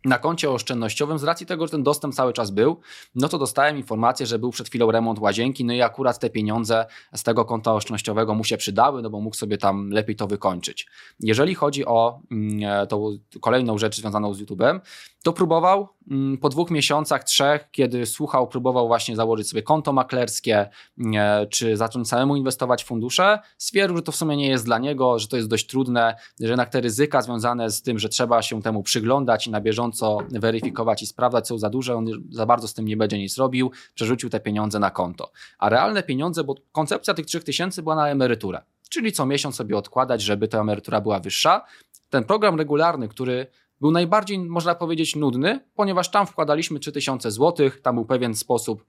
Na 0.08 0.18
koncie 0.18 0.50
oszczędnościowym, 0.50 1.18
z 1.18 1.24
racji 1.24 1.46
tego, 1.46 1.66
że 1.66 1.70
ten 1.70 1.82
dostęp 1.82 2.14
cały 2.14 2.32
czas 2.32 2.50
był, 2.50 2.80
no 3.14 3.28
to 3.28 3.38
dostałem 3.38 3.76
informację, 3.76 4.26
że 4.26 4.38
był 4.38 4.50
przed 4.50 4.68
chwilą 4.68 4.90
remont 4.90 5.18
łazienki, 5.18 5.64
no 5.64 5.72
i 5.72 5.82
akurat 5.82 6.18
te 6.18 6.30
pieniądze 6.30 6.86
z 7.14 7.22
tego 7.22 7.44
konta 7.44 7.74
oszczędnościowego 7.74 8.34
mu 8.34 8.44
się 8.44 8.56
przydały, 8.56 9.02
no 9.02 9.10
bo 9.10 9.20
mógł 9.20 9.36
sobie 9.36 9.58
tam 9.58 9.90
lepiej 9.90 10.16
to 10.16 10.26
wykończyć. 10.26 10.86
Jeżeli 11.20 11.54
chodzi 11.54 11.86
o 11.86 12.20
mm, 12.30 12.86
tą 12.86 13.18
kolejną 13.40 13.78
rzecz 13.78 13.96
związaną 13.96 14.34
z 14.34 14.42
YouTube'em, 14.42 14.80
to 15.22 15.32
próbował 15.32 15.88
mm, 16.10 16.38
po 16.38 16.48
dwóch 16.48 16.70
miesiącach, 16.70 17.24
trzech, 17.24 17.68
kiedy 17.70 18.06
słuchał, 18.06 18.48
próbował 18.48 18.86
właśnie 18.86 19.16
założyć 19.16 19.48
sobie 19.48 19.62
konto 19.62 19.92
maklerskie, 19.92 20.70
mm, 20.98 21.48
czy 21.48 21.76
zacząć 21.76 22.08
samemu 22.08 22.36
inwestować 22.36 22.84
w 22.84 22.86
fundusze, 22.86 23.38
stwierdził, 23.58 23.96
że 23.96 24.02
to 24.02 24.12
w 24.12 24.16
sumie 24.16 24.36
nie 24.36 24.48
jest 24.48 24.64
dla 24.64 24.78
niego, 24.78 25.18
że 25.18 25.28
to 25.28 25.36
jest 25.36 25.48
dość 25.48 25.66
trudne, 25.66 26.16
że 26.40 26.48
jednak 26.48 26.68
te 26.68 26.80
ryzyka 26.80 27.22
związane 27.22 27.70
z 27.70 27.82
tym, 27.82 27.98
że 27.98 28.08
trzeba 28.08 28.42
się 28.42 28.62
temu 28.62 28.82
przyglądać 28.82 29.46
i 29.46 29.50
na 29.50 29.60
bieżąco 29.60 30.18
weryfikować 30.30 31.02
i 31.02 31.06
sprawdzać 31.06 31.48
są 31.48 31.58
za 31.58 31.70
duże, 31.70 31.94
on 31.96 32.06
za 32.30 32.46
bardzo 32.46 32.68
z 32.68 32.74
tym 32.74 32.84
nie 32.84 32.96
będzie 32.96 33.18
nic 33.18 33.38
robił, 33.38 33.70
przerzucił 33.94 34.30
te 34.30 34.40
pieniądze 34.40 34.78
na 34.78 34.90
konto. 34.90 35.30
A 35.58 35.68
realne 35.68 36.02
pieniądze, 36.02 36.44
bo 36.44 36.54
koncepcja 36.72 37.14
tych 37.14 37.26
3000 37.26 37.82
była 37.82 37.94
na 37.94 38.08
emeryturę, 38.08 38.62
czyli 38.88 39.12
co 39.12 39.26
miesiąc 39.26 39.56
sobie 39.56 39.76
odkładać, 39.76 40.22
żeby 40.22 40.48
ta 40.48 40.60
emerytura 40.60 41.00
była 41.00 41.20
wyższa. 41.20 41.64
Ten 42.10 42.24
program 42.24 42.58
regularny, 42.58 43.08
który 43.08 43.46
był 43.80 43.90
najbardziej, 43.90 44.38
można 44.38 44.74
powiedzieć, 44.74 45.16
nudny, 45.16 45.60
ponieważ 45.74 46.10
tam 46.10 46.26
wkładaliśmy 46.26 46.78
3000 46.80 47.30
zł, 47.30 47.70
tam 47.82 47.94
był 47.94 48.04
pewien 48.04 48.34
sposób 48.34 48.84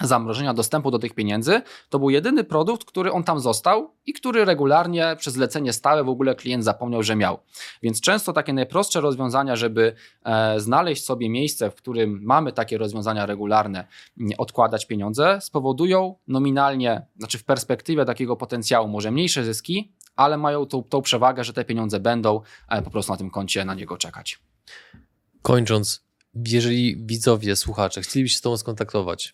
zamrożenia 0.00 0.54
dostępu 0.54 0.90
do 0.90 0.98
tych 0.98 1.14
pieniędzy, 1.14 1.62
to 1.88 1.98
był 1.98 2.10
jedyny 2.10 2.44
produkt, 2.44 2.84
który 2.84 3.12
on 3.12 3.24
tam 3.24 3.40
został 3.40 3.90
i 4.06 4.12
który 4.12 4.44
regularnie 4.44 5.16
przez 5.18 5.34
zlecenie 5.34 5.72
stałe 5.72 6.04
w 6.04 6.08
ogóle 6.08 6.34
klient 6.34 6.64
zapomniał, 6.64 7.02
że 7.02 7.16
miał. 7.16 7.38
Więc 7.82 8.00
często 8.00 8.32
takie 8.32 8.52
najprostsze 8.52 9.00
rozwiązania, 9.00 9.56
żeby 9.56 9.94
e, 10.24 10.60
znaleźć 10.60 11.04
sobie 11.04 11.30
miejsce, 11.30 11.70
w 11.70 11.74
którym 11.74 12.20
mamy 12.22 12.52
takie 12.52 12.78
rozwiązania 12.78 13.26
regularne, 13.26 13.86
odkładać 14.38 14.86
pieniądze, 14.86 15.38
spowodują 15.40 16.14
nominalnie, 16.28 17.06
znaczy 17.16 17.38
w 17.38 17.44
perspektywie 17.44 18.04
takiego 18.04 18.36
potencjału 18.36 18.88
może 18.88 19.10
mniejsze 19.10 19.44
zyski, 19.44 19.92
ale 20.16 20.38
mają 20.38 20.66
tą, 20.66 20.82
tą 20.82 21.02
przewagę, 21.02 21.44
że 21.44 21.52
te 21.52 21.64
pieniądze 21.64 22.00
będą 22.00 22.40
e, 22.68 22.82
po 22.82 22.90
prostu 22.90 23.12
na 23.12 23.18
tym 23.18 23.30
koncie 23.30 23.64
na 23.64 23.74
niego 23.74 23.96
czekać. 23.96 24.38
Kończąc, 25.42 26.04
jeżeli 26.34 27.06
widzowie, 27.06 27.56
słuchacze 27.56 28.02
chcieliby 28.02 28.28
się 28.28 28.38
z 28.38 28.40
Tobą 28.40 28.56
skontaktować, 28.56 29.32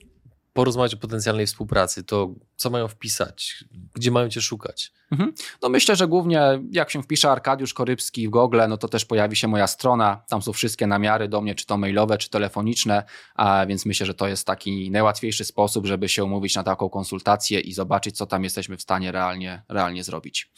porozmawiać 0.52 0.94
o 0.94 0.96
potencjalnej 0.96 1.46
współpracy, 1.46 2.04
to 2.04 2.34
co 2.56 2.70
mają 2.70 2.88
wpisać, 2.88 3.64
gdzie 3.94 4.10
mają 4.10 4.28
Cię 4.28 4.40
szukać? 4.40 4.92
Mhm. 5.10 5.32
No 5.62 5.68
myślę, 5.68 5.96
że 5.96 6.08
głównie 6.08 6.62
jak 6.70 6.90
się 6.90 7.02
wpisze 7.02 7.30
Arkadiusz 7.30 7.74
Korybski 7.74 8.28
w 8.28 8.30
Google, 8.30 8.60
no 8.68 8.76
to 8.76 8.88
też 8.88 9.04
pojawi 9.04 9.36
się 9.36 9.48
moja 9.48 9.66
strona. 9.66 10.22
Tam 10.28 10.42
są 10.42 10.52
wszystkie 10.52 10.86
namiary 10.86 11.28
do 11.28 11.40
mnie, 11.40 11.54
czy 11.54 11.66
to 11.66 11.76
mailowe, 11.76 12.18
czy 12.18 12.30
telefoniczne, 12.30 13.04
a 13.34 13.66
więc 13.66 13.86
myślę, 13.86 14.06
że 14.06 14.14
to 14.14 14.28
jest 14.28 14.46
taki 14.46 14.90
najłatwiejszy 14.90 15.44
sposób, 15.44 15.86
żeby 15.86 16.08
się 16.08 16.24
umówić 16.24 16.54
na 16.54 16.62
taką 16.62 16.88
konsultację 16.88 17.60
i 17.60 17.72
zobaczyć, 17.72 18.16
co 18.16 18.26
tam 18.26 18.44
jesteśmy 18.44 18.76
w 18.76 18.82
stanie 18.82 19.12
realnie, 19.12 19.62
realnie 19.68 20.04
zrobić. 20.04 20.50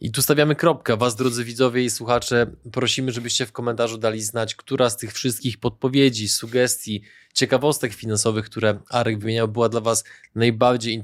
I 0.00 0.10
tu 0.10 0.22
stawiamy 0.22 0.54
kropkę. 0.54 0.96
Was, 0.96 1.16
drodzy 1.16 1.44
widzowie 1.44 1.84
i 1.84 1.90
słuchacze, 1.90 2.46
prosimy, 2.72 3.12
żebyście 3.12 3.46
w 3.46 3.52
komentarzu 3.52 3.98
dali 3.98 4.22
znać, 4.22 4.54
która 4.54 4.90
z 4.90 4.96
tych 4.96 5.12
wszystkich 5.12 5.58
podpowiedzi, 5.58 6.28
sugestii, 6.28 7.02
ciekawostek 7.34 7.94
finansowych, 7.94 8.44
które 8.44 8.78
Arek 8.90 9.18
wymieniał, 9.18 9.48
była 9.48 9.68
dla 9.68 9.80
Was 9.80 10.04
najbardziej 10.34 10.94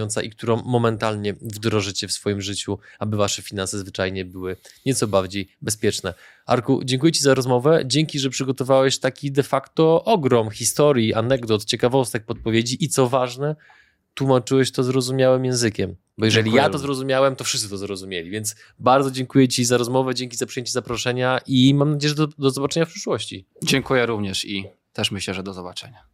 interesująca 0.00 0.22
i 0.22 0.30
którą 0.30 0.62
momentalnie 0.62 1.34
wdrożycie 1.34 2.08
w 2.08 2.12
swoim 2.12 2.40
życiu, 2.40 2.78
aby 2.98 3.16
Wasze 3.16 3.42
finanse 3.42 3.78
zwyczajnie 3.78 4.24
były 4.24 4.56
nieco 4.86 5.06
bardziej 5.06 5.48
bezpieczne. 5.62 6.14
Arku, 6.46 6.80
dziękuję 6.84 7.12
Ci 7.12 7.22
za 7.22 7.34
rozmowę. 7.34 7.82
Dzięki, 7.86 8.18
że 8.18 8.30
przygotowałeś 8.30 8.98
taki 8.98 9.32
de 9.32 9.42
facto 9.42 10.04
ogrom 10.04 10.50
historii, 10.50 11.14
anegdot, 11.14 11.64
ciekawostek, 11.64 12.24
podpowiedzi 12.24 12.84
i 12.84 12.88
co 12.88 13.08
ważne, 13.08 13.56
tłumaczyłeś 14.14 14.72
to 14.72 14.82
zrozumiałym 14.82 15.44
językiem. 15.44 15.96
Bo 16.18 16.24
jeżeli 16.24 16.44
dziękuję 16.44 16.62
ja 16.62 16.70
to 16.70 16.78
zrozumiałem, 16.78 17.36
to 17.36 17.44
wszyscy 17.44 17.68
to 17.68 17.78
zrozumieli. 17.78 18.30
Więc 18.30 18.56
bardzo 18.78 19.10
dziękuję 19.10 19.48
Ci 19.48 19.64
za 19.64 19.76
rozmowę, 19.76 20.14
dzięki 20.14 20.36
za 20.36 20.46
przyjęcie 20.46 20.72
zaproszenia 20.72 21.40
i 21.46 21.74
mam 21.74 21.90
nadzieję, 21.92 22.08
że 22.08 22.14
do, 22.14 22.26
do 22.26 22.50
zobaczenia 22.50 22.86
w 22.86 22.88
przyszłości. 22.88 23.46
Dziękuję 23.62 24.06
również 24.06 24.44
i 24.44 24.64
też 24.92 25.10
myślę, 25.10 25.34
że 25.34 25.42
do 25.42 25.52
zobaczenia. 25.52 26.10